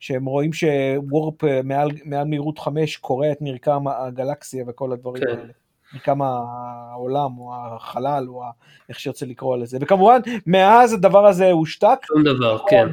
[0.00, 5.28] שהם רואים שוורפ אה, מעל, מעל מהירות 5 קורע את מרקם הגלקסיה וכל הדברים כן.
[5.28, 5.52] האלה.
[5.94, 8.42] מרקם העולם או החלל או.
[8.88, 9.78] איך שירצה לקרוא לזה.
[9.80, 11.98] וכמובן מאז הדבר הזה הושתק.
[12.04, 12.86] שום דבר, כן.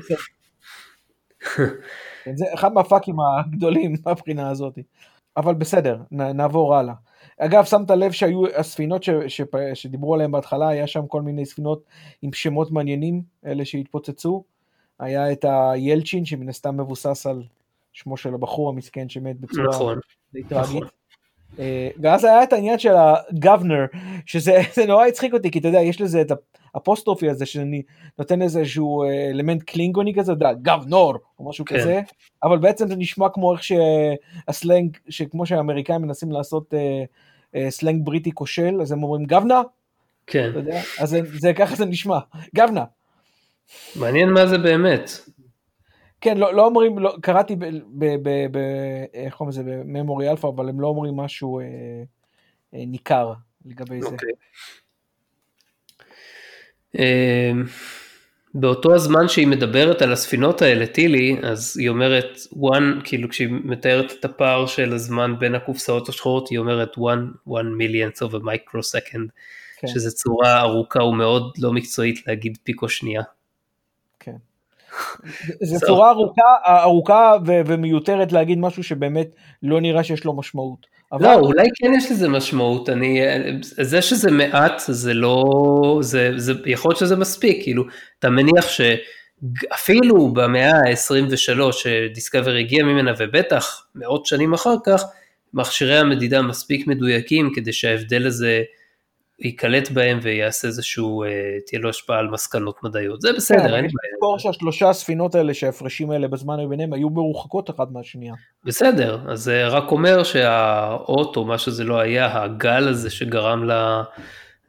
[2.23, 4.79] כן, זה אחד מהפאקים הגדולים מהבחינה הזאת.
[5.37, 6.93] אבל בסדר, נעבור הלאה.
[7.37, 9.41] אגב, שמת לב שהיו הספינות ש, ש,
[9.73, 11.83] שדיברו עליהן בהתחלה, היה שם כל מיני ספינות
[12.21, 14.43] עם שמות מעניינים, אלה שהתפוצצו.
[14.99, 17.43] היה את הילצ'ין, שמן הסתם מבוסס על
[17.93, 19.99] שמו של הבחור המסכן שמת בצורה נכון,
[20.49, 20.83] טראגית.
[21.59, 23.85] אה, ואז היה את העניין של הגוונר,
[24.25, 26.31] שזה זה נורא הצחיק אותי, כי אתה יודע, יש לזה את
[26.73, 27.81] האפוסטרופי הזה, שאני
[28.19, 31.79] נותן איזשהו אה, אלמנט קלינגוני כזה, אתה יודע, גוונור, או משהו כן.
[31.79, 32.01] כזה,
[32.43, 37.03] אבל בעצם זה נשמע כמו איך שהסלנג, שכמו שהאמריקאים מנסים לעשות אה,
[37.55, 39.61] אה, סלנג בריטי כושל, אז הם אומרים guv'na,
[40.27, 40.49] כן.
[40.49, 42.19] אתה יודע, אז זה, זה ככה זה נשמע,
[42.55, 42.83] guv'na.
[43.95, 45.09] מעניין מה זה באמת.
[46.21, 47.65] כן, לא, לא אומרים, לא, קראתי ב...
[47.65, 48.57] ב, ב, ב
[49.13, 49.63] איך קוראים לזה?
[49.63, 51.65] בממורי אלפא, אבל הם לא אומרים משהו אה,
[52.73, 53.33] אה, ניכר
[53.65, 54.07] לגבי זה.
[54.07, 54.29] אוקיי.
[56.97, 57.63] אמ,
[58.53, 64.11] באותו הזמן שהיא מדברת על הספינות האלה, טילי, אז היא אומרת, one, כאילו כשהיא מתארת
[64.11, 69.27] את הפער של הזמן בין הקופסאות השחורות, היא אומרת one, one millionth of a microsecond,
[69.77, 69.87] כן.
[69.87, 73.21] שזה צורה ארוכה ומאוד לא מקצועית להגיד פיקו שנייה.
[75.63, 79.27] זו צורה ארוכה, ארוכה ו- ומיותרת להגיד משהו שבאמת
[79.63, 80.87] לא נראה שיש לו משמעות.
[81.11, 83.21] אבל לא, אולי כן יש לזה משמעות, אני,
[83.61, 85.43] זה שזה מעט, זה לא,
[86.01, 87.83] זה, זה, יכול להיות שזה מספיק, כאילו,
[88.19, 95.03] אתה מניח שאפילו במאה ה-23 שדיסקאבר הגיע ממנה, ובטח מאות שנים אחר כך,
[95.53, 98.61] מכשירי המדידה מספיק מדויקים כדי שההבדל הזה
[99.41, 101.29] ייקלט בהם ויעשה איזשהו, אה,
[101.65, 104.13] תהיה לו השפעה על מסקנות מדעיות, זה בסדר, אין לי יש בעיה.
[104.13, 108.33] לזכור שהשלושה הספינות האלה, שההפרשים האלה בזמן ביניהם, היו מרוחקות אחת מהשנייה.
[108.65, 113.69] בסדר, אז זה רק אומר שהאות או מה שזה לא היה, הגל הזה שגרם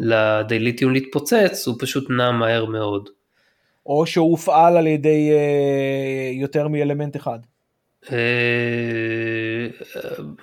[0.00, 3.08] לדייליטיום להתפוצץ, הוא פשוט נע מהר מאוד.
[3.86, 7.38] או שהוא הופעל על ידי אה, יותר מאלמנט אחד.
[8.12, 9.66] אה,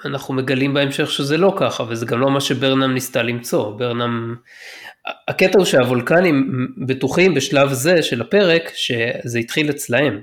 [0.05, 3.77] אנחנו מגלים בהמשך שזה לא ככה, וזה גם לא מה שברנם ניסתה למצוא.
[3.77, 4.35] ברנם...
[5.27, 10.21] הקטע הוא שהוולקנים בטוחים בשלב זה של הפרק, שזה התחיל אצלהם.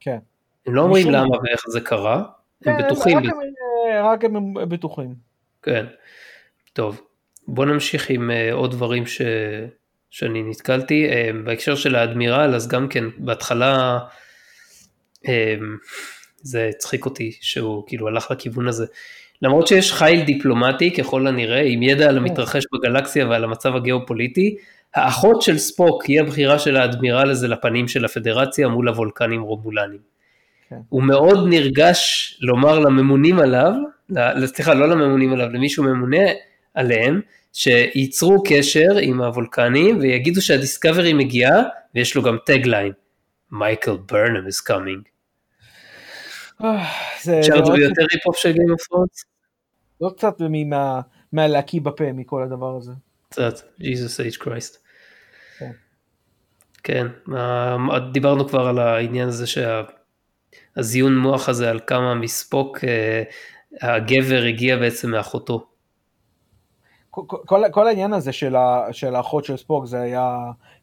[0.00, 0.18] כן.
[0.66, 1.36] הם לא אומרים למה מה.
[1.42, 2.22] ואיך זה קרה,
[2.64, 3.24] הם כן, בטוחים רק.
[3.24, 3.30] הם,
[3.90, 5.14] אה, רק הם בטוחים.
[5.62, 5.86] כן.
[6.72, 7.00] טוב,
[7.48, 9.22] בוא נמשיך עם uh, עוד דברים ש...
[10.10, 11.06] שאני נתקלתי.
[11.44, 13.98] בהקשר של האדמירל, אז גם כן, בהתחלה
[16.46, 18.86] זה הצחיק אותי שהוא כאילו הלך לכיוון הזה.
[19.42, 24.56] למרות שיש חיל דיפלומטי ככל הנראה, עם ידע על המתרחש בגלקסיה ועל המצב הגיאופוליטי,
[24.94, 29.98] האחות של ספוק היא הבחירה של האדמירל הזה לפנים של הפדרציה מול הוולקנים רומולנים.
[30.70, 30.76] כן.
[30.88, 33.72] הוא מאוד נרגש לומר לממונים עליו,
[34.44, 36.22] סליחה, לא לממונים עליו, למישהו ממונה
[36.74, 37.20] עליהם,
[37.52, 41.62] שייצרו קשר עם הוולקנים ויגידו שהדיסקאברי מגיעה,
[41.94, 42.92] ויש לו גם tagline,
[43.52, 45.15] מייקל ברנם is coming.
[46.64, 46.82] אה,
[47.18, 49.24] אפשר זה עוד ביותר היפ-הופ של of Thrones?
[50.00, 50.34] לא קצת
[50.66, 51.00] מה-
[51.32, 52.92] מהלהקיא בפה מכל הדבר הזה.
[53.28, 54.76] קצת, Jesus H Christ.
[55.58, 55.70] כן.
[56.82, 57.06] כן,
[58.12, 59.44] דיברנו כבר על העניין הזה
[60.76, 63.22] שהזיון מוח הזה על כמה מספוק אה,
[63.82, 65.66] הגבר הגיע בעצם מאחותו.
[67.10, 70.36] כל, כל, כל העניין הזה של, ה, של האחות של ספוק זה היה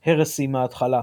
[0.06, 1.02] הרסי מההתחלה.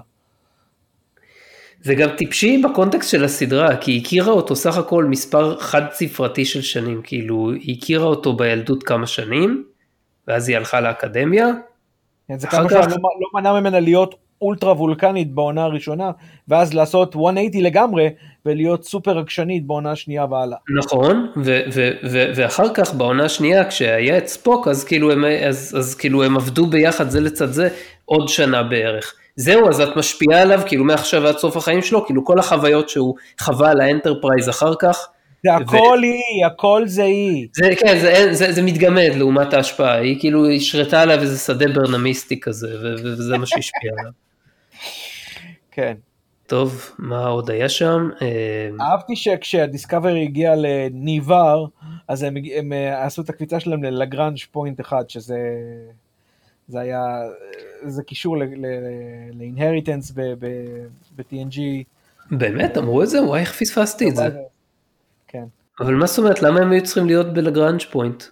[1.83, 6.45] זה גם טיפשי בקונטקסט של הסדרה, כי היא הכירה אותו סך הכל מספר חד ספרתי
[6.45, 9.65] של שנים, כאילו היא הכירה אותו בילדות כמה שנים,
[10.29, 11.47] ואז היא הלכה לאקדמיה,
[12.29, 16.11] כן, זה כמה כך- שלא לא מנע ממנה להיות אולטרה וולקנית בעונה הראשונה,
[16.49, 18.09] ואז לעשות 180 לגמרי,
[18.47, 20.59] ולהיות סופר רגשנית בעונה השנייה והלאה.
[20.79, 25.75] נכון, ו- ו- ו- ואחר כך בעונה השנייה כשהיה את ספוק אז כאילו, הם, אז,
[25.79, 27.69] אז כאילו הם עבדו ביחד זה לצד זה
[28.05, 29.15] עוד שנה בערך.
[29.37, 33.15] זהו, אז את משפיעה עליו כאילו מעכשיו עד סוף החיים שלו, כאילו כל החוויות שהוא
[33.41, 35.09] חווה על האנטרפרייז אחר כך,
[35.45, 37.49] זה הכל היא, הכל זה היא.
[37.53, 42.41] זה, כן, זה, זה, זה מתגמד לעומת ההשפעה, היא כאילו השרתה עליו איזה שדה ברנמיסטי
[42.41, 44.13] כזה, ו- ו- וזה מה שהשפיע עליו.
[45.73, 45.95] כן.
[46.47, 48.09] טוב, מה עוד היה שם?
[48.23, 51.65] אה, אהבתי שכשהדיסקאברי הגיע לניבר,
[52.09, 55.39] אז הם, הם אה, עשו את הקפיצה שלהם ללגרנג' פוינט אחד, שזה
[56.71, 57.23] זה היה,
[57.87, 58.37] זה קישור
[59.33, 61.59] לאינהריטנס ב-TNG.
[62.31, 63.23] באמת, אמרו את זה?
[63.23, 64.29] וואי, איך פספסתי את זה.
[65.29, 65.45] כן.
[65.81, 68.25] אבל מה זאת אומרת, למה הם היו צריכים להיות ב Lagrange point?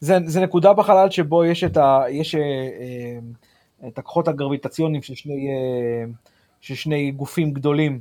[0.00, 2.40] זה, זה נקודה בחלל שבו יש את, ה, יש, אה,
[3.88, 6.10] את הכוחות הגרביטציוניים של שני, אה,
[6.60, 8.00] של שני גופים גדולים,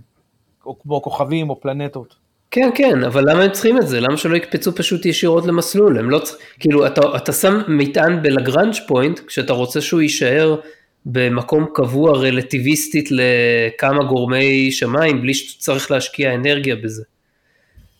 [0.66, 2.16] או כמו כוכבים או פלנטות.
[2.52, 4.00] כן, כן, אבל למה הם צריכים את זה?
[4.00, 6.00] למה שלא יקפצו פשוט ישירות למסלול?
[6.00, 10.60] הם לא צריכים, כאילו, אתה, אתה שם מטען ב Lagrange point, כשאתה רוצה שהוא יישאר
[11.06, 17.04] במקום קבוע רלטיביסטית לכמה גורמי שמיים, בלי שאתה צריך להשקיע אנרגיה בזה.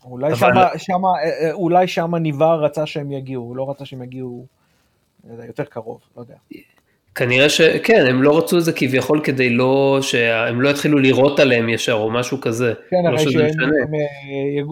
[0.06, 3.86] אולי אבל- שמה, שמה, אה, אה, אולי שמה ניבר רצה שהם יגיעו, הוא לא רצה
[3.86, 4.46] שהם יגיעו
[5.30, 6.36] יודע, יותר קרוב, לא יודע.
[7.16, 11.70] כנראה שכן, הם לא רצו את זה כביכול כדי לא, שהם לא יתחילו לירות עליהם
[11.70, 12.74] ישר או משהו כזה.
[12.90, 13.40] כן, לא הרי שהם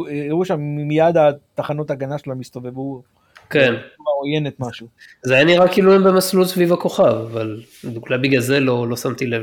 [0.07, 3.01] אה, יראו שם מיד התחנות הגנה שלהם יסתובבו,
[3.49, 3.73] כן,
[4.19, 4.87] עוינת משהו.
[5.23, 7.61] זה היה נראה כאילו הם במסלול סביב הכוכב, אבל
[7.95, 9.41] אולי בגלל זה לא, לא שמתי לב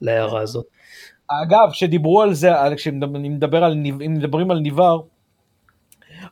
[0.00, 0.66] להערה הזאת.
[1.42, 3.72] אגב, כשדיברו על זה, על- כשאני מדבר על,
[4.06, 5.00] אם מדברים על ניבר,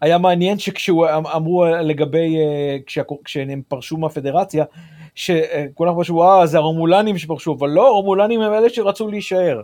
[0.01, 2.77] היה מעניין שכשאמרו לגבי, אה,
[3.25, 4.64] כשהם פרשו מהפדרציה,
[5.17, 9.62] שכולם חשבו, אה, זה הרומולנים שפרשו, אבל לא, הרומולנים הם אלה שרצו להישאר.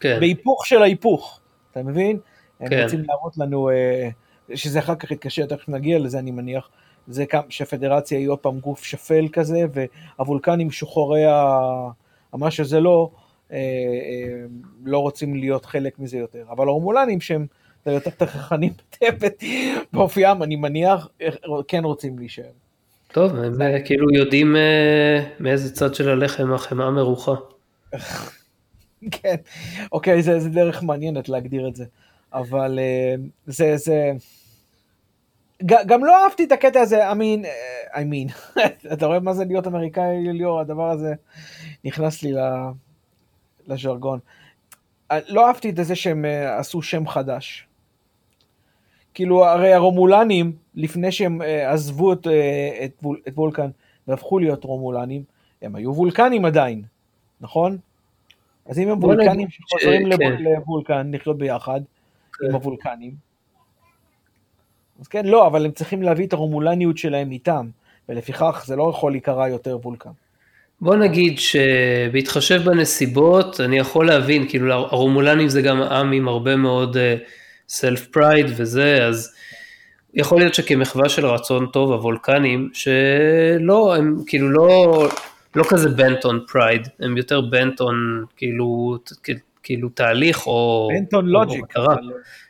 [0.00, 1.40] כן, בהיפוך של ההיפוך,
[1.72, 2.18] אתה מבין?
[2.60, 2.82] הם כן.
[2.82, 4.08] רוצים להראות לנו, אה,
[4.54, 6.68] שזה אחר כך יתקשר, תכף נגיע לזה אני מניח,
[7.08, 11.88] זה כמה שהפדרציה היא עוד פעם גוף שפל כזה, והוולקנים שוחרי ה-
[12.32, 13.10] מה שזה לא,
[13.52, 14.44] אה, אה,
[14.84, 16.44] לא רוצים להיות חלק מזה יותר.
[16.50, 17.46] אבל הרומולנים שהם
[17.86, 19.42] יותר תככנים בטבת
[19.92, 21.08] באופיים, אני מניח,
[21.68, 22.50] כן רוצים להישאר.
[23.12, 27.34] טוב, הם אה, כאילו יודעים אה, מאיזה צד של הלחם החמאה מרוחה.
[29.10, 29.36] כן,
[29.92, 31.84] אוקיי, זה, זה דרך מעניינת להגדיר את זה,
[32.32, 33.14] אבל אה,
[33.46, 34.12] זה, זה...
[35.62, 37.46] גם לא אהבתי את הקטע הזה, I mean,
[37.92, 38.58] I mean,
[38.92, 41.14] אתה רואה מה זה להיות אמריקאי ליאור, הדבר הזה
[41.84, 42.32] נכנס לי
[43.66, 44.18] לז'רגון.
[45.28, 46.24] לא אהבתי את זה שהם
[46.58, 47.66] עשו שם חדש.
[49.14, 53.70] כאילו, הרי הרומולנים, לפני שהם אה, עזבו את, אה, את, וול- את וולקן
[54.08, 55.22] והפכו להיות רומולנים,
[55.62, 56.82] הם היו וולקנים עדיין,
[57.40, 57.76] נכון?
[58.66, 60.42] אז אם הם וולקנים שחוזרים ש- כן.
[60.42, 61.80] לוולקן, לחיות ביחד
[62.32, 62.46] כן.
[62.46, 63.14] עם הוולקנים,
[65.00, 67.68] אז כן, לא, אבל הם צריכים להביא את הרומולניות שלהם איתם,
[68.08, 70.10] ולפיכך זה לא יכול להיקרא יותר וולקן.
[70.80, 76.96] בוא נגיד שבהתחשב בנסיבות, אני יכול להבין, כאילו הרומולנים זה גם עם עם הרבה מאוד
[77.70, 79.34] self pride וזה, אז
[80.14, 85.08] יכול להיות שכמחווה של רצון טוב, הוולקנים, שלא, הם כאילו לא,
[85.54, 88.98] לא כזה into pride, הם יותר into כאילו,
[89.62, 90.88] כאילו תהליך או...
[90.98, 91.64] into logic.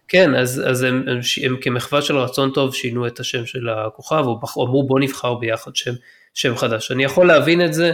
[0.09, 4.25] כן, אז, אז הם, הם, הם כמחווה של רצון טוב שינו את השם של הכוכב,
[4.27, 5.93] או אמרו בוא נבחר ביחד שם,
[6.35, 6.91] שם חדש.
[6.91, 7.93] אני יכול להבין את זה,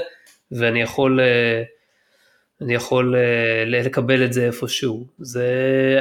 [0.53, 1.63] ואני יכול, אה,
[2.61, 5.07] אני יכול ל- לקבל את זה איפשהו.
[5.19, 5.47] זה,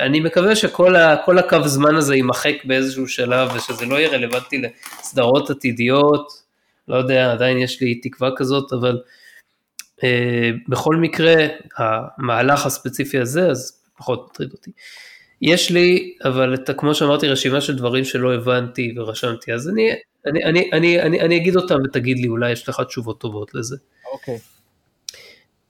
[0.01, 5.49] אני מקווה שכל ה, הקו זמן הזה יימחק באיזשהו שלב, ושזה לא יהיה רלוונטי לסדרות
[5.49, 6.45] עתידיות,
[6.87, 9.01] לא יודע, עדיין יש לי תקווה כזאת, אבל
[10.03, 11.35] אה, בכל מקרה,
[11.77, 14.71] המהלך הספציפי הזה, אז פחות מטריד אותי.
[15.41, 19.91] יש לי, אבל את, כמו שאמרתי, רשימה של דברים שלא הבנתי ורשמתי, אז אני,
[20.25, 23.77] אני, אני, אני, אני, אני אגיד אותם ותגיד לי, אולי יש לך תשובות טובות לזה.
[24.13, 24.37] אוקיי.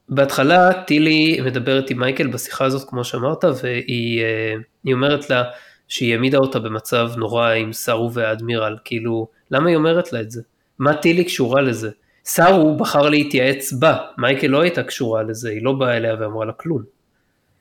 [0.10, 4.54] בהתחלה טילי מדברת עם מייקל בשיחה הזאת, כמו שאמרת, והיא אה,
[4.84, 5.44] היא אומרת לה
[5.88, 10.42] שהיא העמידה אותה במצב נורא עם סארו והאדמירל, כאילו, למה היא אומרת לה את זה?
[10.80, 11.90] מה טילי קשורה לזה?
[12.26, 16.54] סארו בחר להתייעץ בה, מייקל לא הייתה קשורה לזה, היא לא באה אליה ואמרה לה
[16.54, 16.84] כלום.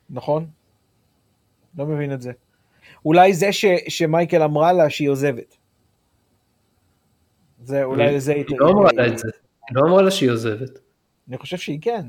[0.09, 0.47] נכון?
[1.77, 2.31] לא מבין את זה.
[3.05, 5.57] אולי זה ש, שמייקל אמרה לה שהיא עוזבת.
[7.63, 9.27] זה אולי היא- לזה היא לא אמרה לה את זה,
[9.69, 10.69] היא לא אמרה לה שהיא עוזבת.
[11.29, 12.01] אני חושב שהיא כן.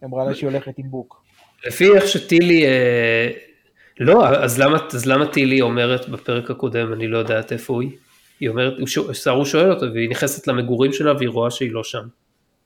[0.00, 1.22] היא אמרה לה שהיא הולכת עם בוק.
[1.66, 3.30] לפי איך שטילי, אה,
[4.00, 7.90] לא, אז למה, אז למה טילי אומרת בפרק הקודם, אני לא יודעת איפה היא?
[8.40, 8.72] היא אומרת,
[9.30, 12.06] הוא שואל- אותה, והיא נכנסת למגורים שלה והיא רואה שהיא לא שם.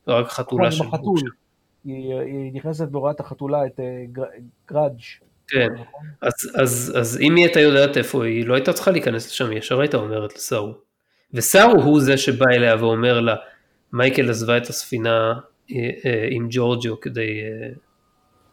[0.07, 1.19] רק חתולה נכון, של עם החתול.
[1.85, 4.23] היא, היא נכנסת בהוראת החתולה את אה, גר-
[4.71, 4.99] גראדג'.
[5.47, 6.01] כן, נכון?
[6.21, 9.49] אז, אז, אז אם היא הייתה יודעת איפה היא, היא לא הייתה צריכה להיכנס לשם,
[9.49, 10.73] היא ישר הייתה אומרת לסארו.
[11.33, 13.35] וסארו הוא זה שבא אליה ואומר לה,
[13.93, 15.33] מייקל עזבה את הספינה
[16.31, 17.69] עם ג'ורג'יו כדי אה,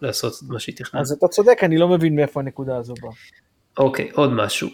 [0.03, 1.01] לעשות את מה שהיא תכננה.
[1.03, 3.13] אז אתה צודק, אני לא מבין מאיפה הנקודה הזו באה.
[3.79, 4.69] אוקיי, עוד משהו.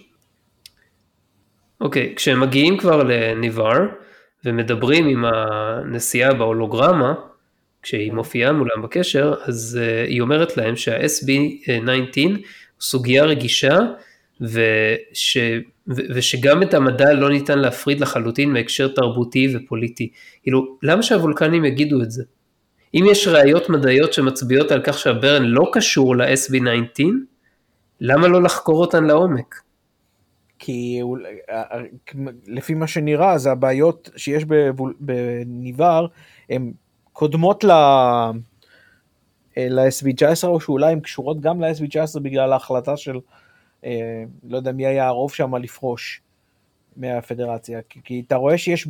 [1.81, 3.79] אוקיי, כשהם מגיעים כבר לניבר
[4.45, 7.15] ומדברים עם הנסיעה בהולוגרמה,
[7.83, 12.37] כשהיא מופיעה מולם בקשר, אז uh, היא אומרת להם שה-SB19 הוא
[12.81, 13.79] סוגיה רגישה
[14.41, 15.37] וש,
[15.89, 20.11] ו, ושגם את המדע לא ניתן להפריד לחלוטין מהקשר תרבותי ופוליטי.
[20.43, 22.25] כאילו, למה שהוולקנים יגידו את זה?
[22.95, 27.05] אם יש ראיות מדעיות שמצביעות על כך שהברן לא קשור ל-SB19,
[28.01, 29.55] למה לא לחקור אותן לעומק?
[30.59, 31.01] כי
[32.47, 34.45] לפי מה שנראה, זה הבעיות שיש
[35.01, 36.07] בניבר,
[36.51, 36.73] הן
[37.13, 37.71] קודמות ל...
[39.57, 43.19] ל-SB19, או שאולי הן קשורות גם ל-SB19 בגלל ההחלטה של,
[44.45, 46.23] לא יודע מי היה הרוב שם לפרוש
[46.97, 47.81] מהפדרציה.
[47.89, 48.89] כי, כי אתה רואה שיש,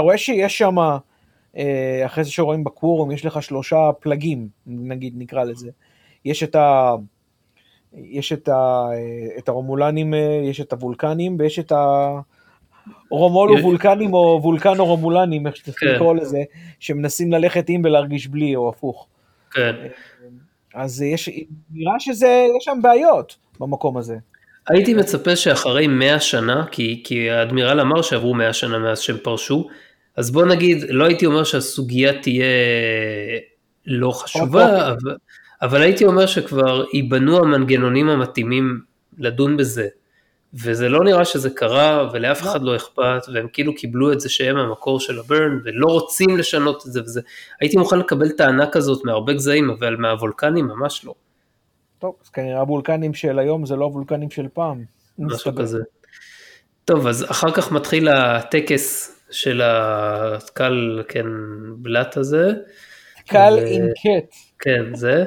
[0.00, 0.76] רואה שיש שם,
[2.06, 5.70] אחרי זה שרואים בקוורום, יש לך שלושה פלגים, נגיד, נקרא לזה.
[6.24, 6.94] יש את ה...
[7.94, 8.88] יש את, ה,
[9.38, 10.14] את הרומולנים,
[10.44, 11.72] יש את הוולקנים ויש את
[13.10, 15.94] הרומולו וולקנים או וולקנו רומולנים, איך שתתחיל כן.
[15.94, 16.42] לקרוא לזה,
[16.78, 19.08] שמנסים ללכת עם ולהרגיש בלי או הפוך.
[19.50, 19.72] כן.
[20.78, 21.30] אז יש,
[21.72, 24.16] נראה שזה, יש שם בעיות במקום הזה.
[24.68, 29.68] הייתי מצפה שאחרי 100 שנה, כי, כי האדמירל אמר שעברו 100 שנה מאז שהם פרשו,
[30.16, 32.44] אז בוא נגיד, לא הייתי אומר שהסוגיה תהיה
[33.86, 35.16] לא חשובה, אבל,
[35.62, 38.80] אבל הייתי אומר שכבר ייבנו המנגנונים המתאימים
[39.18, 39.88] לדון בזה.
[40.54, 44.56] וזה לא נראה שזה קרה ולאף אחד לא אכפת והם כאילו קיבלו את זה שהם
[44.56, 47.20] המקור של הברן ולא רוצים לשנות את זה וזה.
[47.60, 51.14] הייתי מוכן לקבל טענה כזאת מהרבה גזעים אבל מהוולקנים ממש לא.
[51.98, 54.84] טוב, אז כנראה הוולקנים של היום זה לא הוולקנים של פעם.
[55.18, 55.78] משהו כזה.
[56.84, 61.26] טוב, אז אחר כך מתחיל הטקס של הקל, כן,
[61.76, 62.52] בלט הזה.
[63.26, 63.58] קל.
[63.66, 64.34] עם קט.
[64.58, 65.24] כן, זה.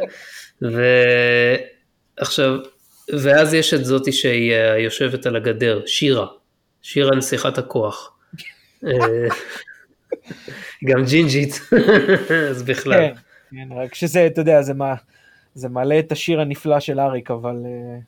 [2.18, 2.58] ועכשיו,
[3.10, 6.28] ואז יש את זאתי שהיא אה, יושבת על הגדר, שירה.
[6.82, 8.14] שירה נסיכת הכוח.
[8.86, 9.28] אה,
[10.86, 11.62] גם ג'ינג'ית,
[12.52, 12.98] אז בכלל.
[12.98, 13.14] כן,
[13.52, 14.94] כן, רק שזה, אתה יודע, זה, מה,
[15.54, 17.56] זה מעלה את השיר הנפלא של אריק, אבל...
[17.66, 18.00] אה,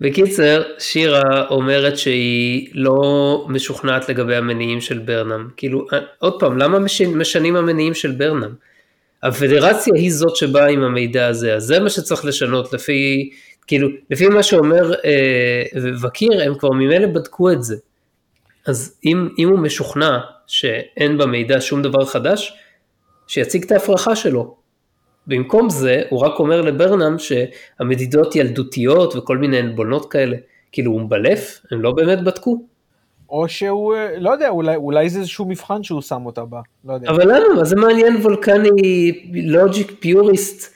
[0.00, 5.48] בקיצר, שירה אומרת שהיא לא משוכנעת לגבי המניעים של ברנם.
[5.56, 5.86] כאילו,
[6.18, 6.78] עוד פעם, למה
[7.16, 8.54] משנים המניעים של ברנם?
[9.24, 13.30] הפדרציה היא זאת שבאה עם המידע הזה, אז זה מה שצריך לשנות לפי,
[13.66, 15.62] כאילו, לפי מה שאומר אה,
[16.02, 17.76] וקיר, הם כבר ממילא בדקו את זה.
[18.66, 22.58] אז אם, אם הוא משוכנע שאין במידע שום דבר חדש,
[23.26, 24.56] שיציג את ההפרחה שלו.
[25.26, 30.36] במקום זה, הוא רק אומר לברנם שהמדידות ילדותיות וכל מיני עלבונות כאלה,
[30.72, 32.73] כאילו הוא מבלף, הם לא באמת בדקו.
[33.34, 37.10] או שהוא, לא יודע, אולי, אולי זה איזשהו מבחן שהוא שם אותה בה, לא יודע.
[37.10, 37.54] אבל למה?
[37.56, 40.74] מה זה מעניין וולקני לוג'יק פיוריסט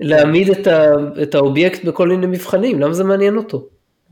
[0.00, 0.92] להעמיד את, ה,
[1.22, 2.80] את האובייקט בכל מיני מבחנים?
[2.80, 3.66] למה זה מעניין אותו?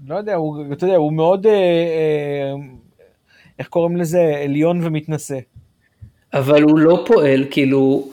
[0.06, 2.54] לא יודע, הוא, אתה יודע, הוא מאוד, אה, אה,
[3.58, 5.38] איך קוראים לזה, עליון ומתנשא.
[6.34, 8.08] אבל הוא לא פועל, כאילו,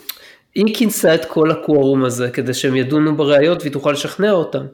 [0.55, 4.65] היא כינסה את כל הקוורום הזה כדי שהם ידונו בראיות והיא תוכל לשכנע אותם.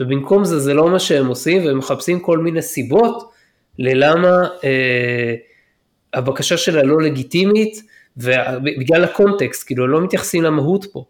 [0.00, 3.33] ובמקום זה, זה לא מה שהם עושים, והם מחפשים כל מיני סיבות
[3.78, 5.34] ללמה אה,
[6.14, 7.82] הבקשה שלה לא לגיטימית,
[8.16, 11.04] ובגלל הקונטקסט, כאילו, לא מתייחסים למהות פה.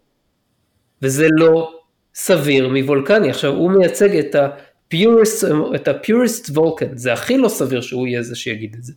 [1.01, 1.79] וזה לא
[2.15, 3.29] סביר מוולקני.
[3.29, 5.45] עכשיו, הוא מייצג את ה-purest,
[5.75, 8.93] את ה-purest וולקן, זה הכי לא סביר שהוא יהיה זה שיגיד את זה.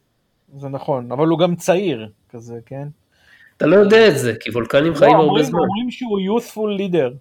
[0.57, 2.89] זה נכון, אבל הוא גם צעיר כזה, כן?
[3.57, 5.59] אתה לא יודע את זה, כי וולקנים חיים לא, הרבה זמן.
[5.59, 7.15] אומרים שהוא youthful leader,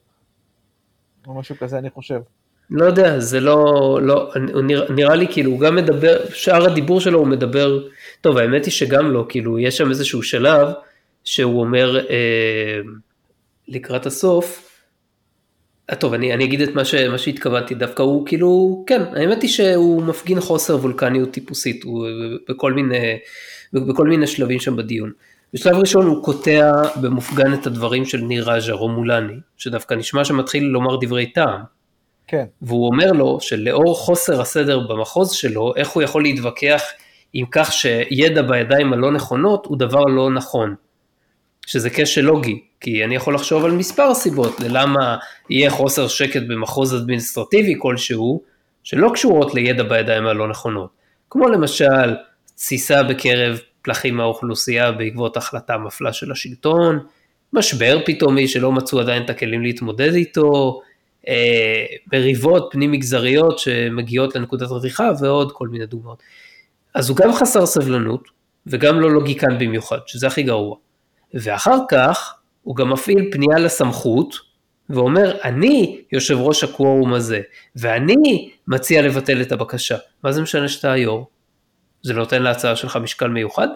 [1.27, 2.19] או משהו כזה, אני חושב.
[2.71, 4.31] לא יודע, זה לא, לא,
[4.63, 7.79] נראה, נראה לי כאילו, הוא גם מדבר, שאר הדיבור שלו הוא מדבר,
[8.21, 10.67] טוב, האמת היא שגם לא, כאילו, יש שם איזשהו שלב
[11.23, 12.79] שהוא אומר אה,
[13.67, 14.67] לקראת הסוף,
[15.89, 19.41] אה, טוב, אני, אני אגיד את מה, ש, מה שהתכוונתי, דווקא הוא כאילו, כן, האמת
[19.41, 22.07] היא שהוא מפגין חוסר וולקניות טיפוסית, הוא
[22.49, 23.17] בכל מיני,
[23.73, 25.11] בכל מיני שלבים שם בדיון.
[25.53, 30.97] בשלב ראשון הוא קוטע במופגן את הדברים של ניר רג'ה, רומולני, שדווקא נשמע שמתחיל לומר
[31.01, 31.76] דברי טעם.
[32.27, 32.45] כן.
[32.61, 36.81] והוא אומר לו שלאור חוסר הסדר במחוז שלו, איך הוא יכול להתווכח
[37.33, 40.75] עם כך שידע בידיים הלא נכונות הוא דבר לא נכון.
[41.65, 45.17] שזה כשל לוגי, כי אני יכול לחשוב על מספר סיבות ללמה
[45.49, 48.41] יהיה חוסר שקט במחוז אדמיניסטרטיבי כלשהו,
[48.83, 50.89] שלא קשורות לידע בידיים הלא נכונות.
[51.29, 52.15] כמו למשל,
[52.55, 56.99] תסיסה בקרב פלחים מהאוכלוסייה בעקבות החלטה מפלה של השלטון,
[57.53, 60.81] משבר פתאומי שלא מצאו עדיין את הכלים להתמודד איתו,
[62.13, 66.23] מריבות פנים מגזריות שמגיעות לנקודת רתיחה ועוד כל מיני דוגמאות.
[66.93, 68.23] אז הוא גם חסר סבלנות
[68.67, 70.75] וגם לא לוגיקן במיוחד, שזה הכי גרוע.
[71.33, 74.35] ואחר כך הוא גם מפעיל פנייה לסמכות
[74.89, 77.41] ואומר, אני יושב ראש הקוורום הזה,
[77.75, 79.97] ואני מציע לבטל את הבקשה.
[80.23, 81.25] מה זה משנה שאתה היו"ר?
[82.03, 83.67] זה נותן להצעה שלך משקל מיוחד?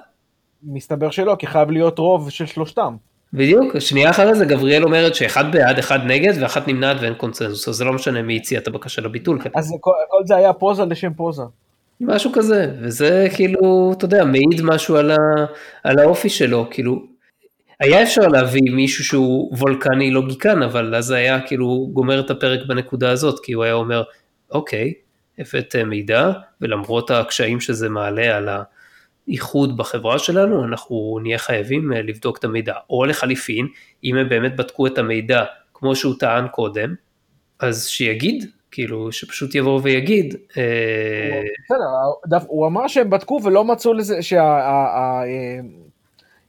[0.63, 2.95] מסתבר שלא, כי חייב להיות רוב של שלושתם.
[3.33, 7.75] בדיוק, שנייה אחרי זה גבריאל אומרת שאחד בעד, אחד נגד ואחת נמנעת ואין קונצנזוס, אז
[7.75, 9.39] זה לא משנה מי הציע את הבקשה לביטול.
[9.55, 11.43] אז כל, כל זה היה פוזה לשם פוזה.
[12.01, 15.15] משהו כזה, וזה כאילו, אתה יודע, מעיד משהו על, ה,
[15.83, 17.05] על האופי שלו, כאילו,
[17.79, 23.11] היה אפשר להביא מישהו שהוא וולקני לוגיקן, אבל אז היה כאילו גומר את הפרק בנקודה
[23.11, 24.03] הזאת, כי הוא היה אומר,
[24.51, 24.93] אוקיי,
[25.39, 28.49] הבאת מידע, ולמרות הקשיים שזה מעלה על
[29.31, 32.73] האיחוד בחברה שלנו, אנחנו נהיה חייבים לבדוק את המידע.
[32.89, 33.67] או לחליפין,
[34.03, 36.95] אם הם באמת בדקו את המידע כמו שהוא טען קודם,
[37.59, 40.35] אז שיגיד, כאילו, שפשוט יבוא ויגיד.
[41.65, 44.17] בסדר, הוא אמר שהם בדקו ולא מצאו לזה,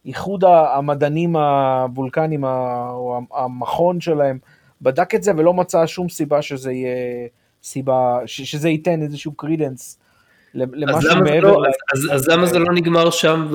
[0.04, 4.38] שהאיחוד המדענים הוולקנים, או המכון שלהם,
[4.82, 7.28] בדק את זה ולא מצא שום סיבה שזה יהיה
[7.62, 9.98] סיבה, שזה ייתן איזשהו קרידנס
[10.54, 11.40] למשהו מעבר.
[11.40, 11.62] לא,
[11.94, 13.46] אז, אז למה זה לא נגמר שם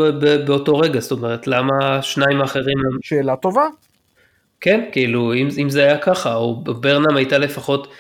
[0.46, 1.00] באותו רגע?
[1.00, 2.78] זאת אומרת, למה שניים האחרים...
[3.02, 3.68] שאלה טובה.
[4.62, 7.94] כן, כאילו, אם, אם זה היה ככה, או ברנם הייתה לפחות,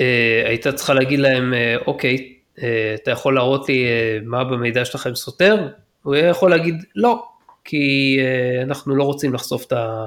[0.00, 4.84] אה, הייתה צריכה להגיד להם, אה, אוקיי, אה, אתה יכול להראות לי אה, מה במידע
[4.84, 5.68] שלכם סותר?
[6.02, 7.24] הוא היה יכול להגיד לא,
[7.64, 10.06] כי אה, אנחנו לא רוצים לחשוף את ה...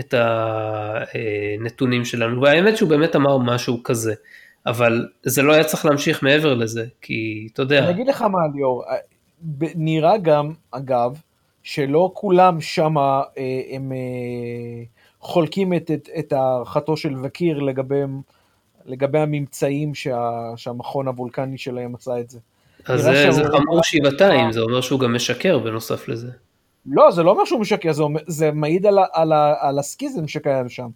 [0.00, 4.14] את הנתונים שלנו, והאמת שהוא באמת אמר משהו כזה,
[4.66, 7.78] אבל זה לא היה צריך להמשיך מעבר לזה, כי אתה יודע.
[7.78, 8.84] אני אגיד לך מה ליאור,
[9.74, 11.20] נראה גם, אגב,
[11.62, 13.22] שלא כולם שם אה,
[13.70, 14.84] הם אה,
[15.20, 18.02] חולקים את, את, את הערכתו של וקיר לגבי,
[18.86, 22.38] לגבי הממצאים שה, שהמכון הוולקני שלהם עשה את זה.
[22.86, 26.30] אז זה, זה חמור שבעתיים, זה אומר שהוא גם משקר בנוסף לזה.
[26.86, 30.88] לא, זה לא אומר שהוא משקר, זה, זה מעיד על, על, על הסקיזם שקיים שם.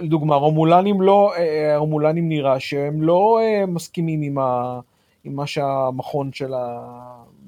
[0.00, 4.80] לדוגמה, רומולנים לא, אה, רומולנים נראה שהם לא אה, מסכימים עם, ה,
[5.24, 6.80] עם מה שהמכון שלה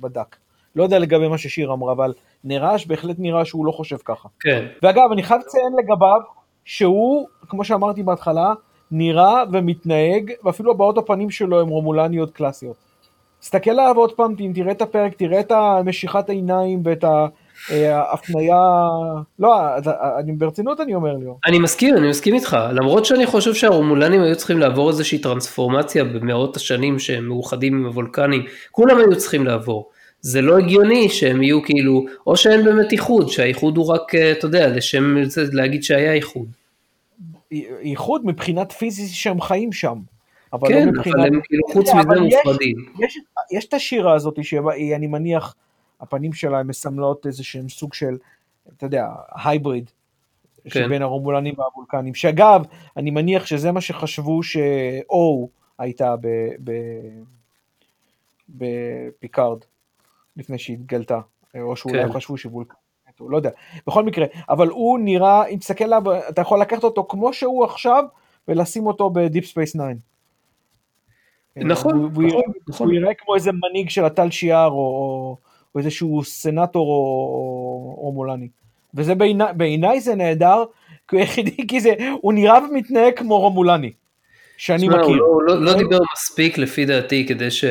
[0.01, 0.37] בדק.
[0.77, 2.13] לא יודע לגבי מה ששיר אמרה, אבל
[2.45, 4.29] נראה שבהחלט נראה שהוא לא חושב ככה.
[4.41, 4.67] כן.
[4.83, 6.21] ואגב, אני חייב לציין לגביו,
[6.65, 8.53] שהוא, כמו שאמרתי בהתחלה,
[8.91, 12.77] נראה ומתנהג, ואפילו הבעות הפנים שלו הן רומולניות קלאסיות.
[13.41, 15.53] תסתכל עליו עוד פעם, אם תראה את הפרק, תראה את
[15.85, 17.05] משיכת העיניים ואת
[17.71, 18.57] ההפניה,
[19.39, 19.57] לא,
[20.19, 21.27] אני ברצינות אני אומר לי.
[21.47, 26.57] אני מסכים, אני מסכים איתך, למרות שאני חושב שהרומולנים היו צריכים לעבור איזושהי טרנספורמציה במאות
[26.57, 29.91] השנים שהם מאוחדים עם הוולקנים, כולם היו צריכים לעבור.
[30.21, 34.47] זה לא הגיוני שהם יהיו כאילו, או שאין באמת איחוד, שהאיחוד הוא רק, אה, אתה
[34.47, 35.17] יודע, לשם
[35.53, 36.47] להגיד שהיה איחוד.
[37.81, 39.99] איחוד מבחינת פיזית שהם חיים שם.
[40.53, 41.17] אבל כן, לא מבחינת...
[41.17, 42.77] אבל הם כאילו חוץ מזה מופרדים.
[42.99, 45.55] יש, יש, יש את השירה הזאת שהיא, אני מניח,
[46.01, 48.19] הפנים שלה מסמלות איזה שהם סוג של,
[48.77, 49.09] אתה יודע,
[49.45, 49.91] הייבריד.
[50.71, 50.71] כן.
[50.71, 52.63] שבין הרומולנים והוולקנים, שאגב,
[52.97, 56.15] אני מניח שזה מה שחשבו שאו הייתה
[58.49, 59.59] בפיקארד,
[60.37, 61.21] לפני שהתגלתה,
[61.61, 62.13] או שאולי כן.
[62.13, 62.75] חשבו שוולקן.
[63.21, 63.51] לא יודע,
[63.87, 68.05] בכל מקרה, אבל הוא נראה, אם תסתכל עליו, אתה יכול לקחת אותו כמו שהוא עכשיו
[68.49, 69.83] ולשים אותו בדיפ ספייס 9.
[71.57, 72.87] נכון, הוא, נכון, נכון.
[72.87, 75.37] הוא יראה כמו איזה מנהיג של הטל שיאר, או, או
[75.79, 78.49] איזשהו סנטור או, רומולני.
[78.95, 80.65] וזה בעיניי בעיני זה נהדר,
[81.69, 83.93] כי זה, הוא נראה ומתנהג כמו רומולני,
[84.57, 85.01] שאני מכיר.
[85.01, 87.65] הוא לא, לא, לא דיבר מספיק לפי דעתי כדי ש...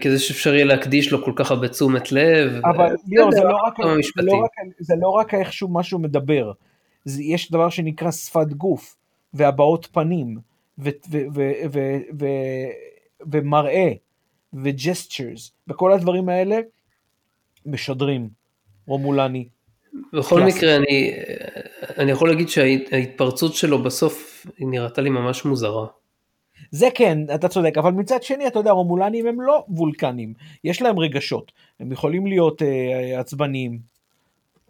[0.00, 2.60] כדי שאפשר יהיה להקדיש לו כל כך הרבה תשומת לב.
[2.64, 3.74] אבל ליאור, זה, לא רק,
[4.16, 6.52] זה, לא רק, זה לא רק איכשהו משהו מדבר,
[7.04, 8.96] זה, יש דבר שנקרא שפת גוף
[9.34, 10.38] והבעות פנים.
[13.32, 13.92] ומראה
[14.62, 16.56] וג'סטרס וכל הדברים האלה
[17.66, 18.28] משדרים
[18.86, 19.48] רומולני.
[20.12, 20.58] בכל קלאסי.
[20.58, 21.12] מקרה אני,
[21.98, 25.86] אני יכול להגיד שההתפרצות שלו בסוף היא נראתה לי ממש מוזרה.
[26.70, 30.34] זה כן, אתה צודק, אבל מצד שני, אתה יודע, רומולנים הם לא וולקנים,
[30.64, 33.78] יש להם רגשות, הם יכולים להיות אה, עצבניים,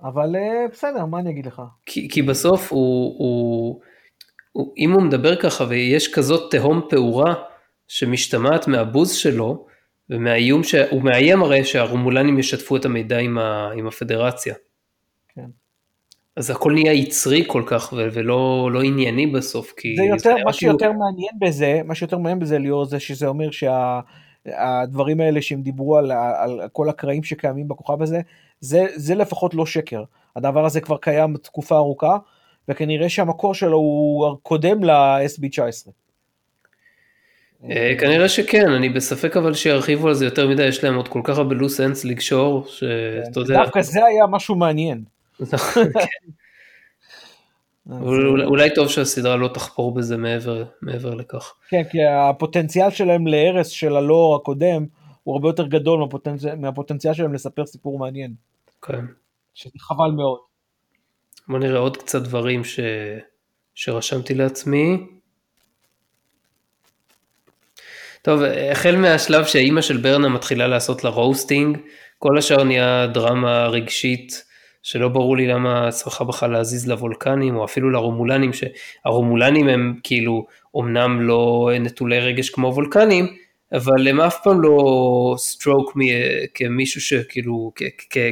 [0.02, 1.62] אבל אה, בסדר, מה אני אגיד לך?
[1.86, 3.80] כי, כי בסוף הוא, הוא,
[4.78, 7.34] אם הוא מדבר ככה ויש כזאת תהום פעורה
[7.88, 9.66] שמשתמעת מהבוז שלו
[10.10, 14.54] ומהאיום שהוא מאיים הרי שהרומולנים ישתפו את המידע עם, ה, עם הפדרציה.
[15.28, 15.46] כן.
[16.36, 20.52] אז הכל נהיה יצרי כל כך ולא לא ענייני בסוף כי זה יותר זה מה
[20.52, 20.94] שיותר כאילו...
[20.94, 25.96] מעניין בזה מה שיותר מעניין בזה ליאור זה שזה אומר שהדברים שה, האלה שהם דיברו
[25.96, 28.20] על, על כל הקרעים שקיימים בכוכב הזה
[28.60, 30.04] זה, זה לפחות לא שקר
[30.36, 32.16] הדבר הזה כבר קיים תקופה ארוכה
[32.68, 35.90] וכנראה שהמקור שלו הוא קודם ל-SB19.
[37.70, 41.20] אה, כנראה שכן, אני בספק אבל שירחיבו על זה יותר מדי, יש להם עוד כל
[41.24, 43.62] כך הרבה לוס אנס לקשור, שאתה יודע.
[43.62, 45.04] דווקא זה היה משהו מעניין.
[45.74, 45.82] כן.
[48.44, 51.54] אולי טוב שהסדרה לא תחפור בזה מעבר, לכך.
[51.68, 54.86] כן, כי הפוטנציאל שלהם להרס של הלור הקודם
[55.24, 56.08] הוא הרבה יותר גדול
[56.56, 58.34] מהפוטנציאל, שלהם לספר סיפור מעניין.
[58.82, 59.04] כן.
[59.54, 60.38] שזה חבל מאוד.
[61.48, 62.62] בוא נראה עוד קצת דברים.
[63.74, 65.06] שרשמתי לעצמי.
[68.24, 71.78] טוב, החל מהשלב שהאימא של ברנם מתחילה לעשות לה roasting,
[72.18, 74.44] כל השאר נהיה דרמה רגשית
[74.82, 81.20] שלא ברור לי למה צריכה בכלל להזיז לוולקנים, או אפילו לרומולנים, שהרומולנים הם כאילו אומנם
[81.20, 83.26] לא נטולי רגש כמו וולקנים,
[83.72, 85.92] אבל הם אף פעם לא struck
[86.54, 87.72] כמישהו שכאילו,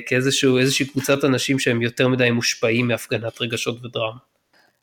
[0.07, 4.19] כאיזושהי קבוצת אנשים שהם יותר מדי מושפעים מהפגנת רגשות ודרמה.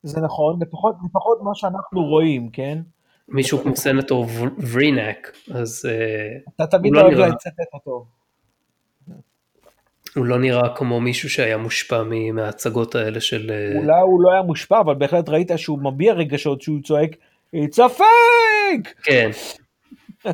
[0.04, 2.78] זה נכון, לפחות, לפחות מה שאנחנו רואים, כן?
[3.32, 4.28] מישהו כמו סנטור
[4.72, 5.86] ורינק, אז...
[5.90, 8.06] אה, אתה תמיד לא אוהב לצטט אותו.
[10.16, 12.04] הוא לא נראה כמו מישהו שהיה מושפע
[12.34, 13.52] מההצגות האלה של...
[13.52, 17.16] אה, אולי הוא לא היה מושפע, אבל בהחלט ראית שהוא מביע רגשות, שהוא צועק,
[17.56, 19.04] It's a fake!
[19.04, 19.30] כן.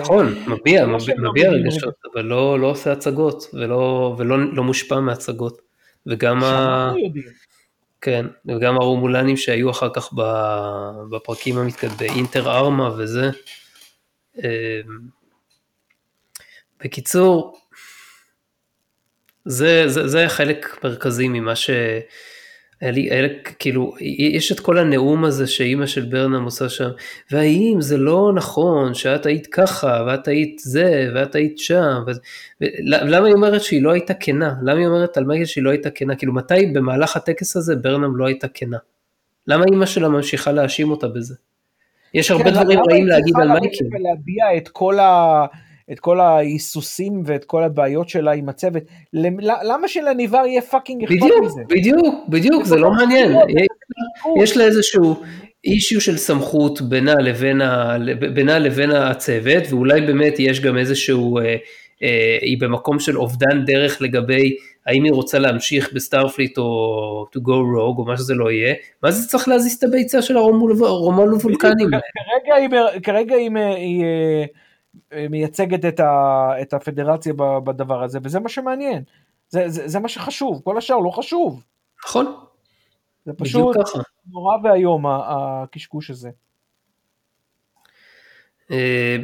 [0.00, 0.86] נכון, מביע,
[1.30, 5.60] מביע רגשות, אבל לא, לא עושה הצגות, ולא, לא מושפע מהצגות.
[6.06, 6.92] וגם ה...
[8.02, 10.12] כן, וגם הרומולנים שהיו אחר כך
[11.10, 13.30] בפרקים המתקדמים, באינטר ארמה וזה.
[14.38, 14.42] אמ,
[16.84, 17.58] בקיצור,
[19.44, 21.70] זה, זה, זה חלק מרכזי ממה ש...
[22.82, 23.28] היה לי, היה לי,
[23.58, 26.88] כאילו, יש את כל הנאום הזה שאימא של ברנם עושה שם,
[27.30, 32.10] והאם זה לא נכון שאת היית ככה, ואת היית זה, ואת היית שם, ו...
[32.84, 34.54] למה היא אומרת שהיא לא הייתה כנה?
[34.62, 36.16] למה היא אומרת על מייקל שהיא לא הייתה כנה?
[36.16, 38.78] כאילו, מתי במהלך הטקס הזה ברנם לא הייתה כנה?
[39.46, 41.34] למה אימא שלה ממשיכה להאשים אותה בזה?
[42.14, 43.84] יש הרבה כן, דברים רעים להגיד על מייקל.
[43.92, 45.44] ולהביע את כל ה...
[45.92, 48.82] את כל ההיסוסים ואת כל הבעיות שלה עם הצוות,
[49.62, 51.62] למה שלניבר יהיה fucking אכפת מזה?
[51.68, 53.32] בדיוק, בדיוק, זה לא מעניין.
[54.42, 55.16] יש לה איזשהו
[55.64, 57.96] issue של סמכות בינה לבין, ה,
[58.34, 61.56] בינה לבין הצוות, ואולי באמת יש גם איזשהו, אה,
[62.02, 67.50] אה, היא במקום של אובדן דרך לגבי האם היא רוצה להמשיך בסטארפליט או to go
[67.50, 71.88] rogue או מה שזה לא יהיה, מה זה צריך להזיז את הביצה של הרומולו וולקנים?
[73.02, 74.04] כרגע היא...
[75.30, 77.32] מייצגת את, ה, את הפדרציה
[77.64, 79.02] בדבר הזה, וזה מה שמעניין.
[79.48, 81.64] זה, זה, זה מה שחשוב, כל השאר לא חשוב.
[82.06, 82.34] נכון.
[83.24, 83.76] זה פשוט
[84.30, 86.30] נורא ואיום הקשקוש הזה.
[88.70, 89.16] אה,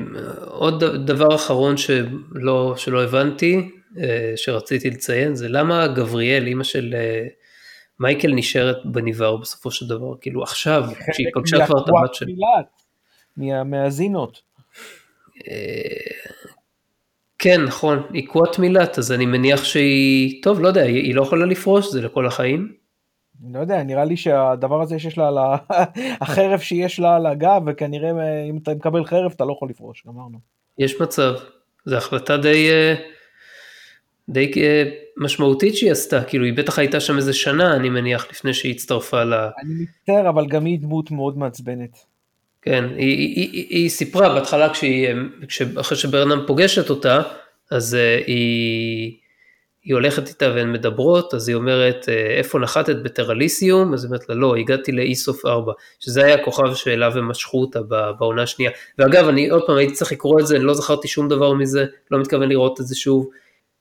[0.44, 7.26] עוד דבר אחרון שלא, שלא הבנתי, אה, שרציתי לציין, זה למה גבריאל, אימא של אה,
[8.00, 12.34] מייקל נשארת בניבר בסופו של דבר, כאילו עכשיו, כשהיא פגשה כבר את הבת שלי.
[13.64, 14.47] מהזינות.
[17.38, 21.46] כן, נכון, היא קוואט מילת, אז אני מניח שהיא, טוב, לא יודע, היא לא יכולה
[21.46, 22.72] לפרוש, זה לכל החיים?
[23.52, 25.56] לא יודע, נראה לי שהדבר הזה שיש לה, לה
[26.20, 28.10] החרב שיש לה על הגב, וכנראה
[28.50, 30.38] אם אתה מקבל חרב אתה לא יכול לפרוש, גמרנו.
[30.78, 31.34] יש מצב,
[31.84, 32.94] זו החלטה די, אה,
[34.28, 34.84] די אה,
[35.16, 39.24] משמעותית שהיא עשתה, כאילו היא בטח הייתה שם איזה שנה, אני מניח, לפני שהיא הצטרפה
[39.24, 39.34] ל...
[39.34, 42.04] אני מצטער, אבל גם היא דמות מאוד מעצבנת.
[42.62, 45.08] כן, היא, היא, היא, היא סיפרה בהתחלה כשהיא,
[45.80, 47.22] אחרי שברנם פוגשת אותה,
[47.70, 49.16] אז uh, היא,
[49.88, 53.94] היא הולכת איתה והן מדברות, אז היא אומרת, אה, איפה נחתת בטרליסיום?
[53.94, 57.80] אז היא אומרת לה, לא, הגעתי לאיסוף 4, שזה היה הכוכב שאליו הם משכו אותה
[58.18, 58.70] בעונה השנייה.
[58.98, 61.86] ואגב, אני עוד פעם הייתי צריך לקרוא את זה, אני לא זכרתי שום דבר מזה,
[62.10, 63.28] לא מתכוון לראות את זה שוב.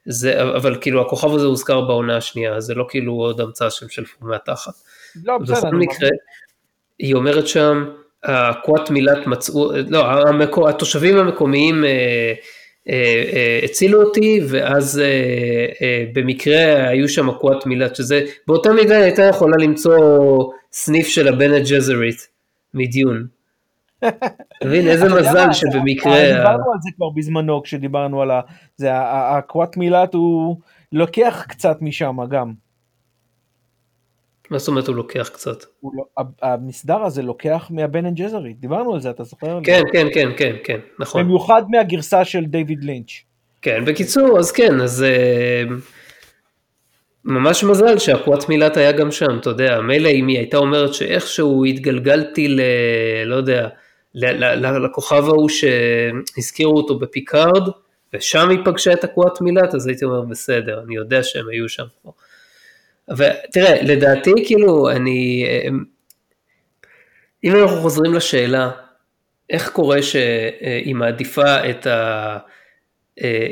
[0.05, 4.05] זה, אבל כאילו הכוכב הזה הוזכר בעונה השנייה, זה לא כאילו עוד המצאה שם של
[4.05, 4.73] פורמי התחת.
[5.23, 5.57] לא, בסדר.
[5.57, 6.09] בכל מקרה,
[6.99, 7.85] היא אומרת שם,
[8.23, 11.89] הקוואט מילת מצאו, לא, המקו, התושבים המקומיים אה,
[12.89, 15.01] אה, אה, הצילו אותי, ואז
[16.13, 19.97] במקרה היו שם הקוואט מילת, שזה באותה מידה הייתה יכולה למצוא
[20.71, 22.27] סניף של הבנה ג'זרית
[22.73, 23.27] מדיון.
[24.57, 26.33] אתה מבין, איזה מזל שבמקרה...
[26.37, 28.41] דיברנו על זה כבר בזמנו כשדיברנו על ה...
[28.75, 30.57] זה, הקוואט מילת הוא
[30.91, 32.53] לוקח קצת משם גם.
[34.49, 35.63] מה זאת אומרת הוא לוקח קצת?
[35.83, 39.59] לא, המסדר הזה לוקח מהבנה ג'זרית, דיברנו על זה, אתה זוכר?
[39.63, 41.23] כן, כן, כן, כן, כן, נכון.
[41.23, 43.11] במיוחד מהגרסה של דיוויד לינץ'.
[43.61, 45.71] כן, בקיצור, אז כן, אז אה,
[47.25, 51.65] ממש מזל שהקוואט מילת היה גם שם, אתה יודע, מילא אם היא הייתה אומרת שאיכשהו
[51.65, 52.61] התגלגלתי ל...
[53.25, 53.67] לא יודע,
[54.83, 57.69] לכוכב ההוא שהזכירו אותו בפיקארד,
[58.13, 61.85] ושם היא פגשה את הקוואט מילת, אז הייתי אומר, בסדר, אני יודע שהם היו שם.
[63.09, 65.45] ותראה, לדעתי, כאילו, אני...
[67.43, 68.69] אם אנחנו חוזרים לשאלה,
[69.49, 72.37] איך קורה שהיא מעדיפה את ה...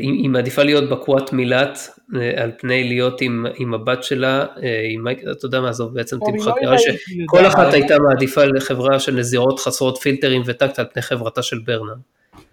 [0.02, 1.90] היא מעדיפה להיות בקוואט מילת
[2.38, 4.46] על פני להיות עם, עם הבת שלה,
[4.90, 9.00] עם מייק, אתה יודע מה, זו בעצם תמחק, לא נראה שכל אחת הייתה מעדיפה לחברה
[9.00, 11.98] של נזירות חסרות פילטרים וטקט על פני חברתה של ברנם.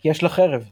[0.01, 0.65] כי יש לה חרב.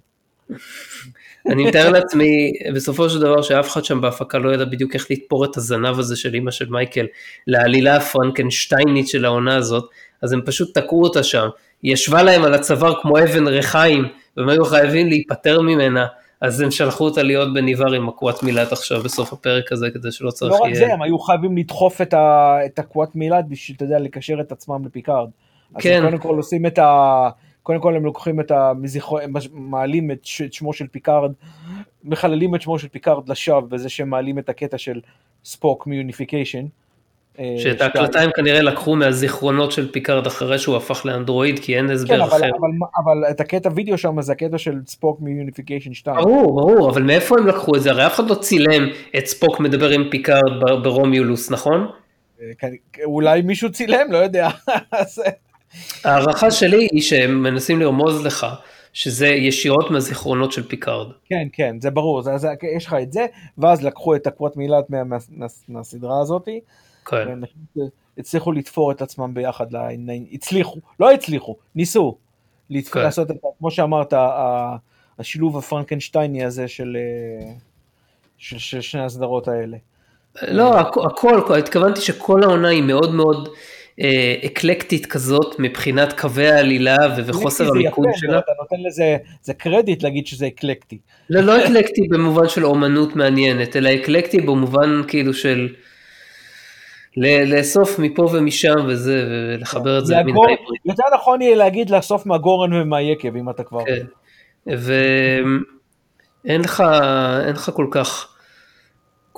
[1.49, 5.45] אני מתאר לעצמי בסופו של דבר שאף אחד שם בהפקה לא ידע בדיוק איך לתפור
[5.45, 7.07] את הזנב הזה של אימא של מייקל
[7.47, 9.85] לעלילה הפרנקנשטיינית של העונה הזאת,
[10.23, 11.49] אז הם פשוט תקעו אותה שם,
[11.83, 14.05] היא ישבה להם על הצוואר כמו אבן ריחיים,
[14.37, 16.07] והם היו חייבים להיפטר ממנה,
[16.41, 20.31] אז הם שלחו אותה להיות בניבר עם הקוואט מילת עכשיו בסוף הפרק הזה, כדי שלא
[20.31, 20.67] צריך לא יהיה...
[20.67, 24.41] רק זה, הם היו חייבים לדחוף את, ה, את הקוואט מילת בשביל, אתה יודע, לקשר
[24.41, 25.29] את עצמם לפיקארד.
[25.75, 26.03] אז כן.
[26.03, 27.29] הם קודם כל עושים את ה...
[27.71, 28.73] קודם כל הם לוקחים את ה...
[29.53, 31.33] מעלים את, ש- את שמו של פיקארד,
[32.05, 35.01] מחללים את שמו של פיקארד לשווא בזה שהם מעלים את הקטע של
[35.45, 36.67] ספוק מ Unification.
[37.39, 41.87] אה, שאת ההקלטה הם כנראה לקחו מהזיכרונות של פיקארד אחרי שהוא הפך לאנדרואיד, כי אין
[41.87, 42.37] כן, הסבר אבל, אחר.
[42.37, 42.49] אבל,
[43.05, 46.17] אבל את הקטע וידאו שם זה הקטע של ספוק מ Unification 2.
[46.17, 47.91] ברור, ברור, אבל מאיפה הם לקחו את זה?
[47.91, 51.87] הרי אף אחד לא צילם את ספוק מדבר עם פיקארד ברומולוס, נכון?
[52.41, 52.69] אה,
[53.05, 54.49] אולי מישהו צילם, לא יודע.
[56.05, 58.47] ההערכה שלי היא שהם מנסים לרמוז לך
[58.93, 61.07] שזה ישירות מהזיכרונות של פיקארד.
[61.25, 63.27] כן, כן, זה ברור, זה, זה, יש לך את זה,
[63.59, 66.61] ואז לקחו את הקוואט מילת מה, מה, מה, מהסדרה הזאתי,
[67.07, 67.39] כן.
[68.19, 72.17] הצליחו לתפור את עצמם ביחד, לעניין- הצליחו, לא הצליחו, ניסו,
[72.71, 73.01] לתפ- כן.
[73.01, 74.15] לעשות את, כמו שאמרת,
[75.19, 77.53] השילוב הפרנקנשטייני הזה של, אה,
[78.39, 79.77] של, של שני הסדרות האלה.
[80.49, 83.49] לא, הכ- הכל, הכל, התכוונתי שכל העונה היא מאוד מאוד
[84.47, 88.39] אקלקטית כזאת מבחינת קווי העלילה וחוסר המיקוד שלה.
[88.39, 90.99] אתה נותן לזה, זה קרדיט להגיד שזה אקלקטי.
[91.31, 95.69] לא, לא אקלקטי במובן של אומנות מעניינת, אלא אקלקטי במובן כאילו של
[97.47, 100.59] לאסוף מפה ומשם וזה, ולחבר את זה למין הייבריד.
[100.85, 103.85] יותר נכון יהיה להגיד לאסוף מהגורן ומהיקב, אם אתה כבר...
[103.85, 104.07] כן.
[104.67, 106.85] ואין לך,
[107.55, 108.37] לך כל כך,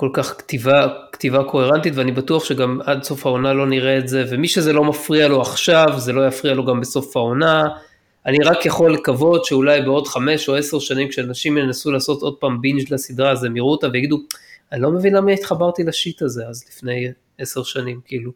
[0.03, 4.25] כל כך כתיבה, כתיבה קוהרנטית, ואני בטוח שגם עד סוף העונה לא נראה את זה,
[4.29, 7.63] ומי שזה לא מפריע לו עכשיו, זה לא יפריע לו גם בסוף העונה.
[8.25, 12.61] אני רק יכול לקוות שאולי בעוד חמש או עשר שנים, כשאנשים ינסו לעשות עוד פעם
[12.61, 14.17] בינג' לסדרה, אז הם יראו אותה ויגידו,
[14.71, 18.31] אני לא מבין למה התחברתי לשיט הזה אז לפני עשר שנים, כאילו.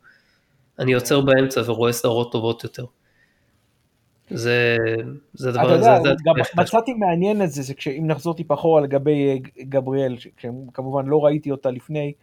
[0.79, 2.85] אני עוצר באמצע ורואה סדרות טובות יותר.
[4.29, 4.77] זה,
[5.33, 8.53] זה אתה דבר, יודע, זה, זה גם מצאתי מעניין את זה, זה כשאם נחזור טיפה
[8.53, 12.13] אחורה לגבי אה, גבריאל, שכמובן לא ראיתי אותה לפני,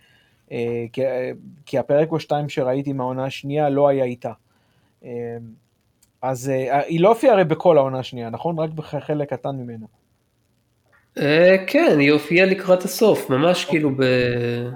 [0.53, 1.31] אה, כי- אה,
[1.67, 4.33] כי הפרק או שתיים שראיתי מהעונה השנייה לא היה איתה.
[6.23, 6.49] אז
[6.87, 8.59] היא לא הופיעה הרי בכל העונה השנייה, נכון?
[8.59, 9.87] רק בחלק קטן ממנו.
[11.67, 14.03] כן, היא הופיעה לקראת הסוף, ממש כאילו ב...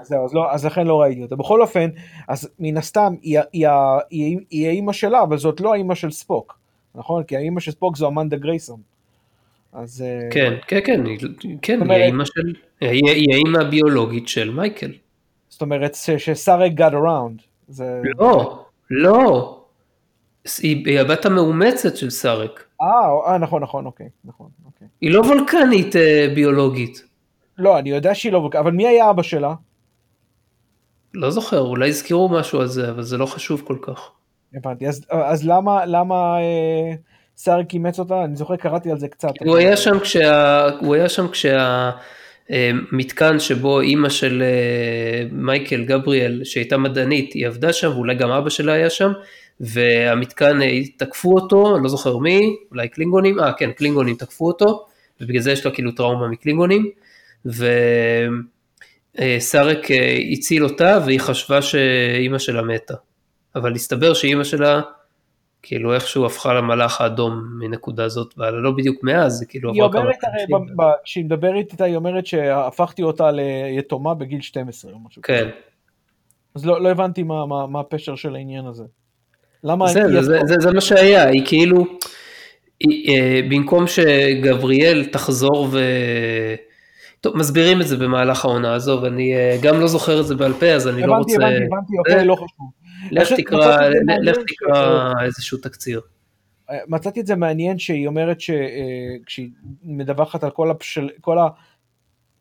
[0.03, 1.37] זהו, אז, לא, אז לכן לא ראיתי אותה.
[1.37, 1.91] בכל אופן,
[2.29, 3.69] אז מן הסתם היא, היא, היא,
[4.11, 6.59] היא, היא האימא שלה, אבל זאת לא האימא של ספוק,
[6.95, 7.23] נכון?
[7.23, 8.81] כי האימא של ספוק זו אמנדה גרייסון.
[9.73, 10.05] אז...
[10.31, 11.01] כן, כן, כן,
[11.63, 12.53] כן, היא אומרת- האימא של...
[12.81, 14.93] היא היא האימא הביולוגית של מייקל.
[15.49, 17.43] זאת אומרת ש- שסארק got around.
[17.69, 18.01] זה...
[18.19, 19.55] לא, לא.
[20.63, 22.65] היא היא הבת המאומצת של סארק.
[22.83, 22.87] אה,
[23.33, 24.89] אה, נכון, נכון, אוקיי, נכון, אוקיי.
[25.01, 27.03] היא לא וולקנית אה, ביולוגית.
[27.59, 28.51] לא, אני יודע שהיא לא...
[28.61, 29.55] אבל מי היה אבא שלה?
[31.15, 34.11] לא זוכר, אולי הזכירו משהו על זה, אבל זה לא חשוב כל כך.
[34.55, 34.89] הבנתי.
[34.89, 36.95] אז, אז למה, למה אה,
[37.37, 38.25] סארק אימץ אותה?
[38.25, 39.33] אני זוכר, קראתי על זה קצת.
[39.41, 40.69] הוא היה שם כשה...
[40.81, 41.91] הוא היה שם כשה...
[42.51, 48.31] אה, מתקן שבו אימא של אה, מייקל גבריאל שהייתה מדענית היא עבדה שם ואולי גם
[48.31, 49.13] אבא שלה היה שם
[49.61, 54.87] והמתקן אה, תקפו אותו אני לא זוכר מי אולי קלינגונים אה כן קלינגונים תקפו אותו
[55.21, 56.91] ובגלל זה יש לו כאילו טראומה מקלינגונים
[59.15, 59.87] וסארק
[60.33, 62.95] הציל אותה והיא חשבה שאימא שלה מתה
[63.59, 64.81] אבל הסתבר שאימא שלה
[65.63, 69.93] כאילו איכשהו הפכה למלאך האדום מנקודה זאת והלאה לא בדיוק מאז זה כאילו היא עבר
[69.93, 70.77] כמה אומרת, חודשים.
[70.77, 75.23] ב- ב- כשהיא מדברת איתה, היא אומרת שהפכתי אותה ליתומה בגיל 12 או משהו.
[75.23, 75.49] כן.
[76.55, 78.85] אז לא, לא הבנתי מה, מה, מה הפשר של העניין הזה.
[79.65, 81.87] למה זה, היא זה, זה, זה, זה מה שהיה, היא כאילו,
[82.81, 85.79] היא, אה, במקום שגבריאל תחזור ו...
[87.21, 90.53] טוב, מסבירים את זה במהלך העונה הזו, ואני אה, גם לא זוכר את זה בעל
[90.53, 91.47] פה, אז אני לא הבנתי, רוצה...
[91.47, 92.71] הבנתי, הבנתי, אוקיי, לא חשוב.
[93.11, 93.89] לך תקרא,
[94.23, 96.01] לך תקרא איזשהו תקציר.
[96.89, 99.49] מצאתי את זה מעניין שהיא אומרת שכשהיא
[99.83, 101.39] מדווחת על כל, הפשל, כל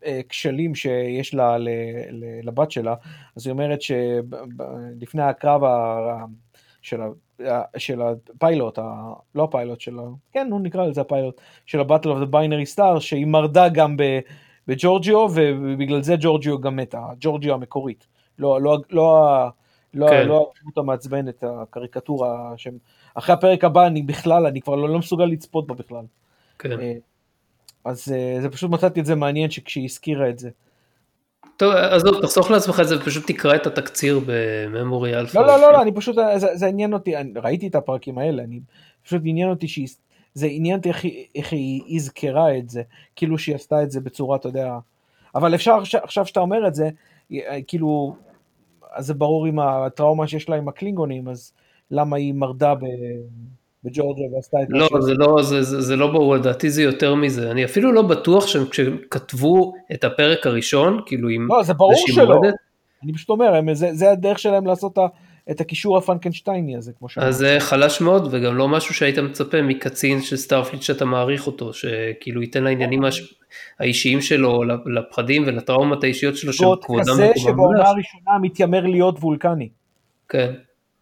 [0.04, 1.58] הכשלים שיש לה
[2.44, 2.96] לבת שלה,
[3.36, 5.62] אז היא אומרת שלפני הקרב
[6.82, 6.98] של,
[7.78, 10.04] של הפיילוט, ה- לא הפיילוט של ה...
[10.32, 14.20] כן, נו נקרא לזה הפיילוט, של ה-Battle of the Binary Star, שהיא מרדה גם ב-
[14.68, 18.08] בג'ורג'יו, ובגלל זה ג'ורג'יו גם מתה, ג'ורג'יו המקורית.
[18.40, 19.48] לא, לא, לא,
[19.94, 20.28] לא, כן.
[20.28, 22.78] לא הדמות המעצבנת, הקריקטורה, שהם...
[23.14, 26.04] אחרי הפרק הבא אני בכלל, אני כבר לא, לא מסוגל לצפות בה בכלל.
[26.60, 26.80] כן.
[26.80, 26.94] אה,
[27.86, 30.50] אז אה, זה פשוט מצאתי את זה מעניין שכשהיא הזכירה את זה.
[31.58, 35.38] טוב, עזוב, תחסוך לעצמך את זה, פשוט תקרא את התקציר בממורי אלפא.
[35.38, 38.44] לא, לא, לא, לא, אני פשוט, זה, זה עניין אותי, אני ראיתי את הפרקים האלה,
[38.44, 38.60] אני
[39.04, 39.88] פשוט עניין אותי שהיא,
[40.34, 41.06] זה עניין אותי איך,
[41.36, 42.82] איך היא יזכרה את זה,
[43.16, 44.78] כאילו שהיא עשתה את זה בצורה, אתה יודע,
[45.36, 46.90] אבל אפשר עכשיו, שאתה אומר את זה,
[47.34, 48.16] אה, כאילו,
[48.98, 51.54] אז זה ברור עם הטראומה שיש לה עם הקלינגונים, אז
[51.92, 52.86] למה היא מרדה ב,
[53.84, 57.52] בג'ורג'ו ועשתה את לא, זה לא, זה, זה, זה לא ברור, לדעתי זה יותר מזה.
[57.52, 61.48] אני אפילו לא בטוח שהם כשכתבו את הפרק הראשון, כאילו עם...
[61.50, 62.42] לא, זה ברור שלא.
[63.04, 64.98] אני פשוט אומר, הם, זה, זה הדרך שלהם לעשות את
[65.50, 67.30] הקישור הפרנקנשטייני הזה, כמו שאמרתי.
[67.30, 71.74] אז זה חלש מאוד, וגם לא משהו שהיית מצפה מקצין של סטארפליט שאתה מעריך אותו,
[71.74, 73.02] שכאילו ייתן לעניינים
[73.80, 79.70] האישיים שלו, לפחדים ולטראומות האישיות שלו, של כבודם כזה שבעונה הראשונה מתיימר להיות וולקני.
[80.30, 80.54] כן.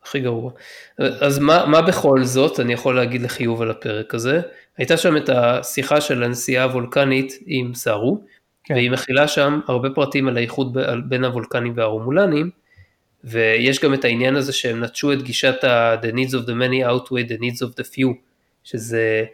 [0.03, 0.51] הכי גרוע.
[0.97, 4.41] אז מה, מה בכל זאת אני יכול להגיד לחיוב על הפרק הזה?
[4.77, 8.21] הייתה שם את השיחה של הנסיעה הוולקנית עם סארו,
[8.63, 8.73] כן.
[8.73, 12.49] והיא מכילה שם הרבה פרטים על האיחוד בין הוולקנים והרומולנים,
[13.25, 16.87] ויש גם את העניין הזה שהם נטשו את גישת ה- the needs of the many
[16.87, 18.13] outweigh the needs of the few,
[18.63, 19.25] שזה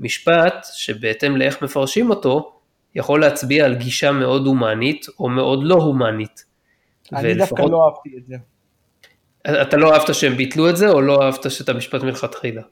[0.00, 2.52] משפט שבהתאם לאיך מפרשים אותו,
[2.94, 6.44] יכול להצביע על גישה מאוד הומנית או מאוד לא הומנית.
[7.12, 7.58] אני ולפחות...
[7.58, 8.36] דווקא לא אהבתי את זה.
[9.62, 12.62] אתה לא אהבת שהם ביטלו את זה, או לא אהבת שאת המשפט מלכתחילה?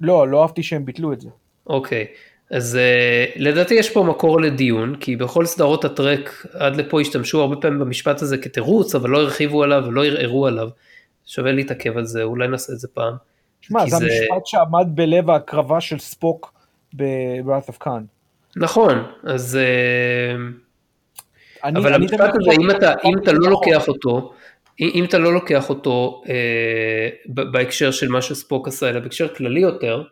[0.00, 1.28] לא, לא אהבתי שהם ביטלו את זה.
[1.66, 2.06] אוקיי,
[2.50, 7.56] אז uh, לדעתי יש פה מקור לדיון, כי בכל סדרות הטרק עד לפה השתמשו הרבה
[7.56, 10.68] פעמים במשפט הזה כתירוץ, אבל לא הרחיבו עליו ולא ערערו עליו.
[11.26, 13.14] שווה להתעכב על זה, אולי נעשה את זה פעם.
[13.60, 16.52] שמע, זה, זה המשפט שעמד בלב ההקרבה של ספוק
[16.92, 18.02] ב-Wrath of Khan.
[18.56, 19.58] נכון, אז...
[19.58, 20.66] Uh,
[21.64, 24.32] אני, אבל אני המשפט הזה, אם אתה, אם אתה לא לוקח אותו,
[24.80, 30.02] אם אתה לא לוקח אותו אה, בהקשר של מה שספוק עשה, אלא בהקשר כללי יותר,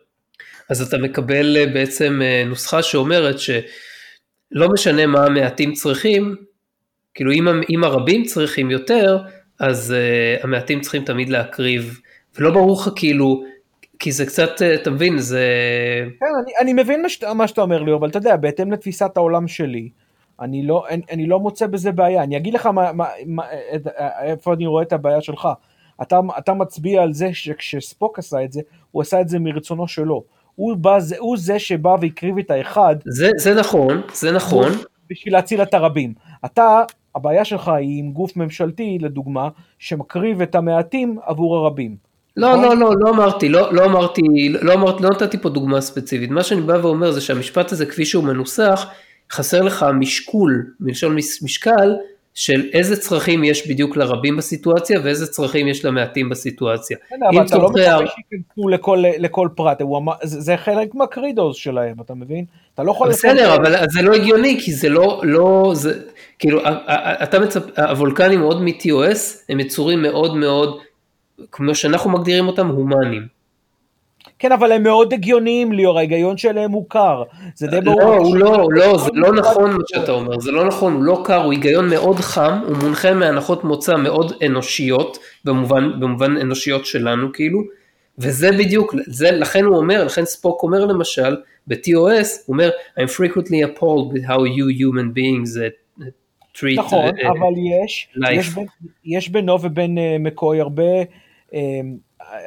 [0.69, 6.35] אז אתה מקבל אה, בעצם אה, נוסחה שאומרת שלא משנה מה המעטים צריכים,
[7.13, 9.17] כאילו אם, אם הרבים צריכים יותר,
[9.59, 11.99] אז אה, המעטים צריכים תמיד להקריב,
[12.37, 13.43] ולא ברור לך כאילו,
[13.99, 15.43] כי זה קצת, אה, אתה מבין, זה...
[16.19, 19.17] כן, אני, אני מבין מה, שאת, מה שאתה אומר לי, אבל אתה יודע, בהתאם לתפיסת
[19.17, 19.89] העולם שלי,
[20.39, 22.23] אני לא, אני, אני לא מוצא בזה בעיה.
[22.23, 23.43] אני אגיד לך מה, מה, מה,
[24.21, 25.47] איפה אני רואה את הבעיה שלך.
[26.01, 28.61] אתה, אתה מצביע על זה שכשספוק עשה את זה,
[28.91, 30.23] הוא עשה את זה מרצונו שלו.
[30.55, 32.95] הוא, בא, זה, הוא זה שבא והקריב את האחד.
[33.05, 34.71] זה, זה נכון, זה נכון.
[35.09, 36.13] בשביל להציל את הרבים.
[36.45, 36.81] אתה,
[37.15, 39.49] הבעיה שלך היא עם גוף ממשלתי, לדוגמה,
[39.79, 41.95] שמקריב את המעטים עבור הרבים.
[42.37, 42.79] לא, נכון?
[42.79, 44.21] לא, לא, לא אמרתי, לא, לא אמרתי,
[44.61, 46.29] לא אמרתי, לא נתתי פה דוגמה ספציפית.
[46.29, 48.87] מה שאני בא ואומר זה שהמשפט הזה, כפי שהוא מנוסח,
[49.31, 51.95] חסר לך משקול, מלשון משקל,
[52.35, 56.97] של איזה צרכים יש בדיוק לרבים בסיטואציה ואיזה צרכים יש למעטים בסיטואציה.
[57.09, 59.81] כן, אבל אתה לא מצפה שייכנסו לכל, לכל פרט,
[60.23, 62.45] זה, זה חלק מהקרידוס שלהם, אתה מבין?
[62.73, 63.09] אתה לא יכול...
[63.09, 65.99] בסדר, אבל זה לא הגיוני, כי זה לא, לא, זה,
[66.39, 66.61] כאילו,
[67.23, 67.79] אתה מצפ...
[67.79, 70.79] הוולקנים מאוד מ-TOS, הם יצורים מאוד מאוד,
[71.51, 73.34] כמו שאנחנו מגדירים אותם, הומניים.
[74.45, 77.23] כן, אבל הם מאוד הגיוניים ליאור, ההיגיון שלהם הוא קר.
[77.55, 77.99] זה די ברור.
[77.99, 81.21] לא, הוא לא, לא, זה לא נכון מה שאתה אומר, זה לא נכון, הוא לא
[81.25, 87.33] קר, הוא היגיון מאוד חם, הוא מונחה מהנחות מוצא מאוד אנושיות, במובן, במובן אנושיות שלנו
[87.33, 87.59] כאילו,
[88.17, 91.35] וזה בדיוק, זה, לכן הוא אומר, לכן ספוק אומר למשל,
[91.67, 92.69] ב-TOS, הוא אומר,
[92.99, 96.03] I'm frequently appalled with how you human beings uh,
[96.57, 97.53] treat נכון, uh, אבל
[97.83, 98.65] יש, יש, בין,
[99.05, 101.03] יש בינו ובין uh, מקוי הרבה...
[101.51, 101.55] uh,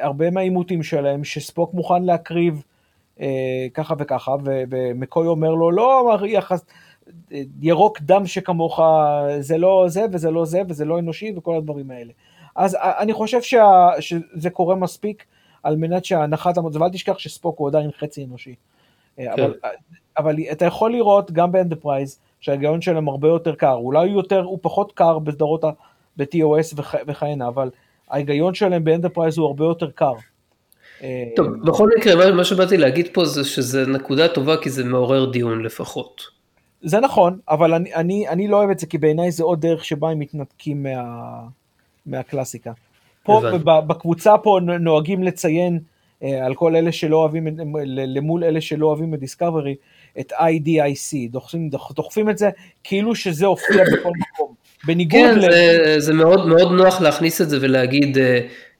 [0.01, 2.63] הרבה מהעימותים שלהם, שספוק מוכן להקריב
[3.19, 6.65] אה, ככה וככה, ומקוי אומר לו, לא, יחס,
[7.61, 8.79] ירוק דם שכמוך,
[9.39, 12.11] זה לא זה וזה לא זה וזה לא אנושי וכל הדברים האלה.
[12.55, 15.25] אז אני חושב שה, שזה קורה מספיק
[15.63, 18.55] על מנת שהנחת המוצא, ואל תשכח שספוק הוא עדיין חצי אנושי.
[19.19, 19.43] אה, כן.
[19.43, 19.53] אבל,
[20.17, 24.59] אבל אתה יכול לראות גם באנטרפרייז שההיגיון שלהם הרבה יותר קר, אולי הוא יותר, הוא
[24.61, 25.63] פחות קר בסדרות
[26.17, 27.69] ב-TOS וכהנה, אבל
[28.11, 30.13] ההיגיון שלהם באנטרפרייז הוא הרבה יותר קר.
[31.35, 35.63] טוב, בכל מקרה, מה שבאתי להגיד פה זה שזה נקודה טובה כי זה מעורר דיון
[35.63, 36.21] לפחות.
[36.81, 39.85] זה נכון, אבל אני, אני, אני לא אוהב את זה כי בעיניי זה עוד דרך
[39.85, 41.41] שבה הם מתנתקים מה,
[42.05, 42.71] מהקלאסיקה.
[43.23, 45.79] פה, בקבוצה פה נוהגים לציין
[46.23, 47.47] אה, על כל אלה שלא אוהבים,
[47.85, 49.75] למול אלה שלא אוהבים את דיסקאברי,
[50.19, 52.49] את IDIC, דוחפים, דוחפים את זה
[52.83, 54.53] כאילו שזה הופיע בכל מקום.
[54.87, 55.41] בניגוד כן, ל...
[55.41, 58.19] זה, זה מאוד מאוד נוח להכניס את זה ולהגיד, uh,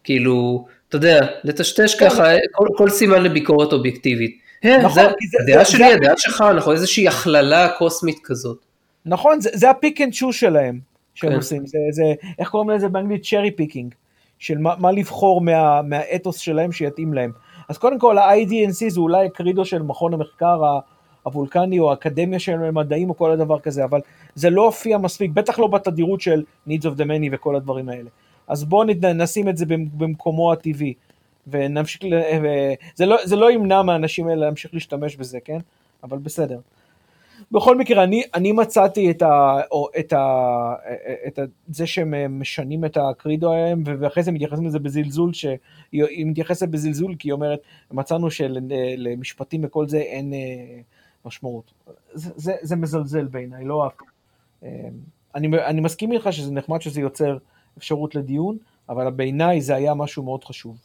[0.03, 2.09] כאילו, אתה יודע, לטשטש כן.
[2.09, 4.39] ככה כל, כל סימן לביקורת אובייקטיבית.
[4.61, 5.93] כן, נכון, זה, זה, הדעה זה, שלי, זה...
[5.93, 8.65] הדעה שלך, אנחנו איזושהי הכללה קוסמית כזאת.
[9.05, 10.79] נכון, זה, זה ה pick and choose שלהם,
[11.13, 11.35] שהם כן.
[11.35, 12.03] עושים, זה, זה,
[12.39, 13.23] איך קוראים לזה באנגלית?
[13.23, 13.93] cherry picking,
[14.39, 17.31] של מה, מה לבחור מה, מהאתוס שלהם שיתאים להם.
[17.69, 20.61] אז קודם כל ה-IDIC זה אולי הקרדו של מכון המחקר
[21.29, 24.01] הוולקני או האקדמיה של המדעים או כל הדבר כזה, אבל
[24.35, 28.09] זה לא הופיע מספיק, בטח לא בתדירות של needs of the many וכל הדברים האלה.
[28.47, 28.83] אז בואו
[29.15, 29.65] נשים את זה
[29.97, 30.93] במקומו הטבעי,
[31.47, 32.01] ונמשיך,
[32.95, 35.57] זה לא, זה לא ימנע מהאנשים האלה להמשיך להשתמש בזה, כן?
[36.03, 36.59] אבל בסדר.
[37.51, 40.73] בכל מקרה, אני, אני מצאתי את, ה, או, את, ה,
[41.27, 46.67] את ה, זה שהם משנים את הקרידו ההם, ואחרי זה מתייחסים לזה בזלזול, שהיא מתייחסת
[46.67, 47.59] בזלזול, כי היא אומרת,
[47.91, 50.81] מצאנו שלמשפטים וכל זה אין אה,
[51.25, 51.73] משמעות.
[52.13, 53.93] זה, זה, זה מזלזל בעיניי, לא אף.
[54.63, 54.69] אה,
[55.35, 57.37] אני, אני מסכים איתך שזה נחמד שזה יוצר
[57.77, 58.57] אפשרות לדיון,
[58.89, 60.77] אבל בעיניי זה היה משהו מאוד חשוב.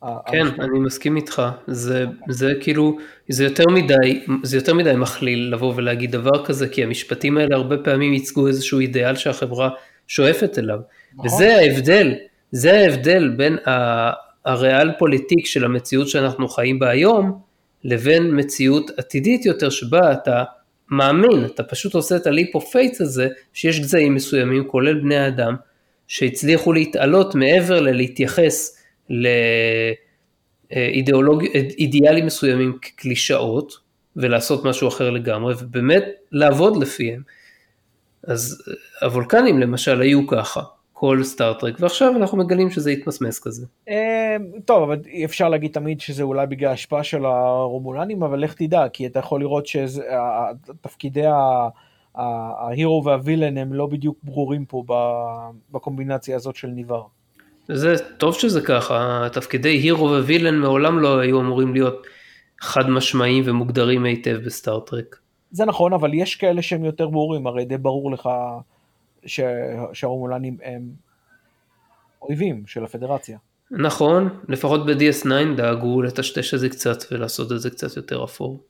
[0.00, 0.60] כן, המשפט.
[0.60, 6.12] אני מסכים איתך, זה, זה כאילו, זה יותר מדי, זה יותר מדי מכליל לבוא ולהגיד
[6.12, 9.70] דבר כזה, כי המשפטים האלה הרבה פעמים ייצגו איזשהו אידיאל שהחברה
[10.06, 10.78] שואפת אליו,
[11.14, 11.26] נכון.
[11.26, 12.14] וזה ההבדל,
[12.52, 13.58] זה ההבדל בין
[14.44, 17.40] הריאל פוליטיק של המציאות שאנחנו חיים בה היום,
[17.86, 20.44] לבין מציאות עתידית יותר שבה אתה
[20.90, 25.16] מאמין, אתה פשוט עושה את ה leap of faith הזה, שיש גזעים מסוימים, כולל בני
[25.16, 25.56] האדם,
[26.08, 28.82] שהצליחו להתעלות מעבר ללהתייחס
[30.70, 33.86] לאידיאלים מסוימים כקלישאות,
[34.16, 37.22] ולעשות משהו אחר לגמרי, ובאמת לעבוד לפיהם.
[38.26, 38.62] אז
[39.02, 40.62] הוולקנים למשל היו ככה,
[40.98, 43.66] כל סטארט-טרק, ועכשיו אנחנו מגלים שזה התמסמס כזה.
[43.88, 48.88] אה, טוב, אבל אפשר להגיד תמיד שזה אולי בגלל ההשפעה של הרומולנים, אבל לך תדע,
[48.88, 51.24] כי אתה יכול לראות שתפקידי
[52.14, 54.84] ההירו והווילן הם לא בדיוק ברורים פה
[55.70, 57.02] בקומבינציה הזאת של ניבר.
[57.68, 62.06] זה טוב שזה ככה, תפקידי הירו ווילן מעולם לא היו אמורים להיות
[62.60, 65.16] חד משמעיים ומוגדרים היטב בסטארט-טרק.
[65.50, 68.28] זה נכון, אבל יש כאלה שהם יותר ברורים, הרי די ברור לך
[69.26, 69.40] ש...
[69.92, 70.90] שהרומולנים הם
[72.22, 73.38] אויבים של הפדרציה.
[73.70, 78.62] נכון, לפחות ב-DS9 דאגו לטשטש את זה קצת ולעשות את זה קצת יותר אפור.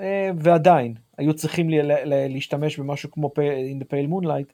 [0.00, 1.66] אה, ועדיין, היו צריכים
[2.06, 4.52] להשתמש במשהו כמו In the Pale Moonlight,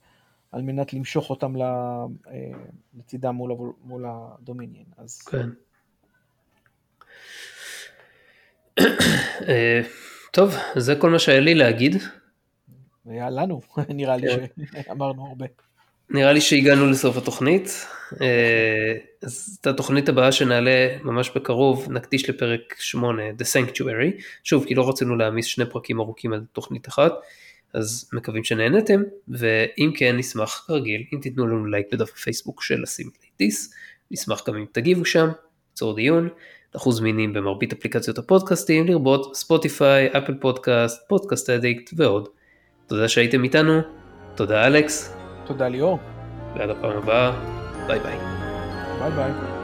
[0.52, 2.04] על מנת למשוך אותם אה,
[2.98, 3.52] לצידם מול,
[3.84, 4.84] מול הדומיניאן.
[4.98, 5.22] אז...
[5.22, 5.48] כן.
[9.48, 9.80] אה,
[10.32, 11.94] טוב, זה כל מה שהיה לי להגיד.
[13.10, 14.64] היה לנו, נראה לי כן.
[14.82, 15.46] שאמרנו הרבה.
[16.10, 17.86] נראה לי שהגענו לסוף התוכנית.
[18.20, 24.22] אה, אז את התוכנית הבאה שנעלה ממש בקרוב נקדיש לפרק 8, The Sanctuary.
[24.44, 27.12] שוב, כי לא רצינו להעמיס שני פרקים ארוכים על תוכנית אחת.
[27.74, 33.74] אז מקווים שנהנתם, ואם כן נשמח כרגיל אם תיתנו לנו לייק בדף הפייסבוק של הסימפליטיס,
[34.10, 35.28] נשמח גם אם תגיבו שם,
[35.74, 36.28] צרו דיון,
[36.74, 42.28] אנחנו זמינים במרבית אפליקציות הפודקאסטים, לרבות ספוטיפיי, אפל פודקאסט, פודקאסט אדיקט ועוד.
[42.88, 43.80] תודה שהייתם איתנו,
[44.34, 45.16] תודה אלכס.
[45.46, 45.98] תודה ליאור.
[46.56, 47.32] ועד הפעם הבאה,
[47.86, 48.18] ביי ביי.
[48.98, 49.57] ביי ביי.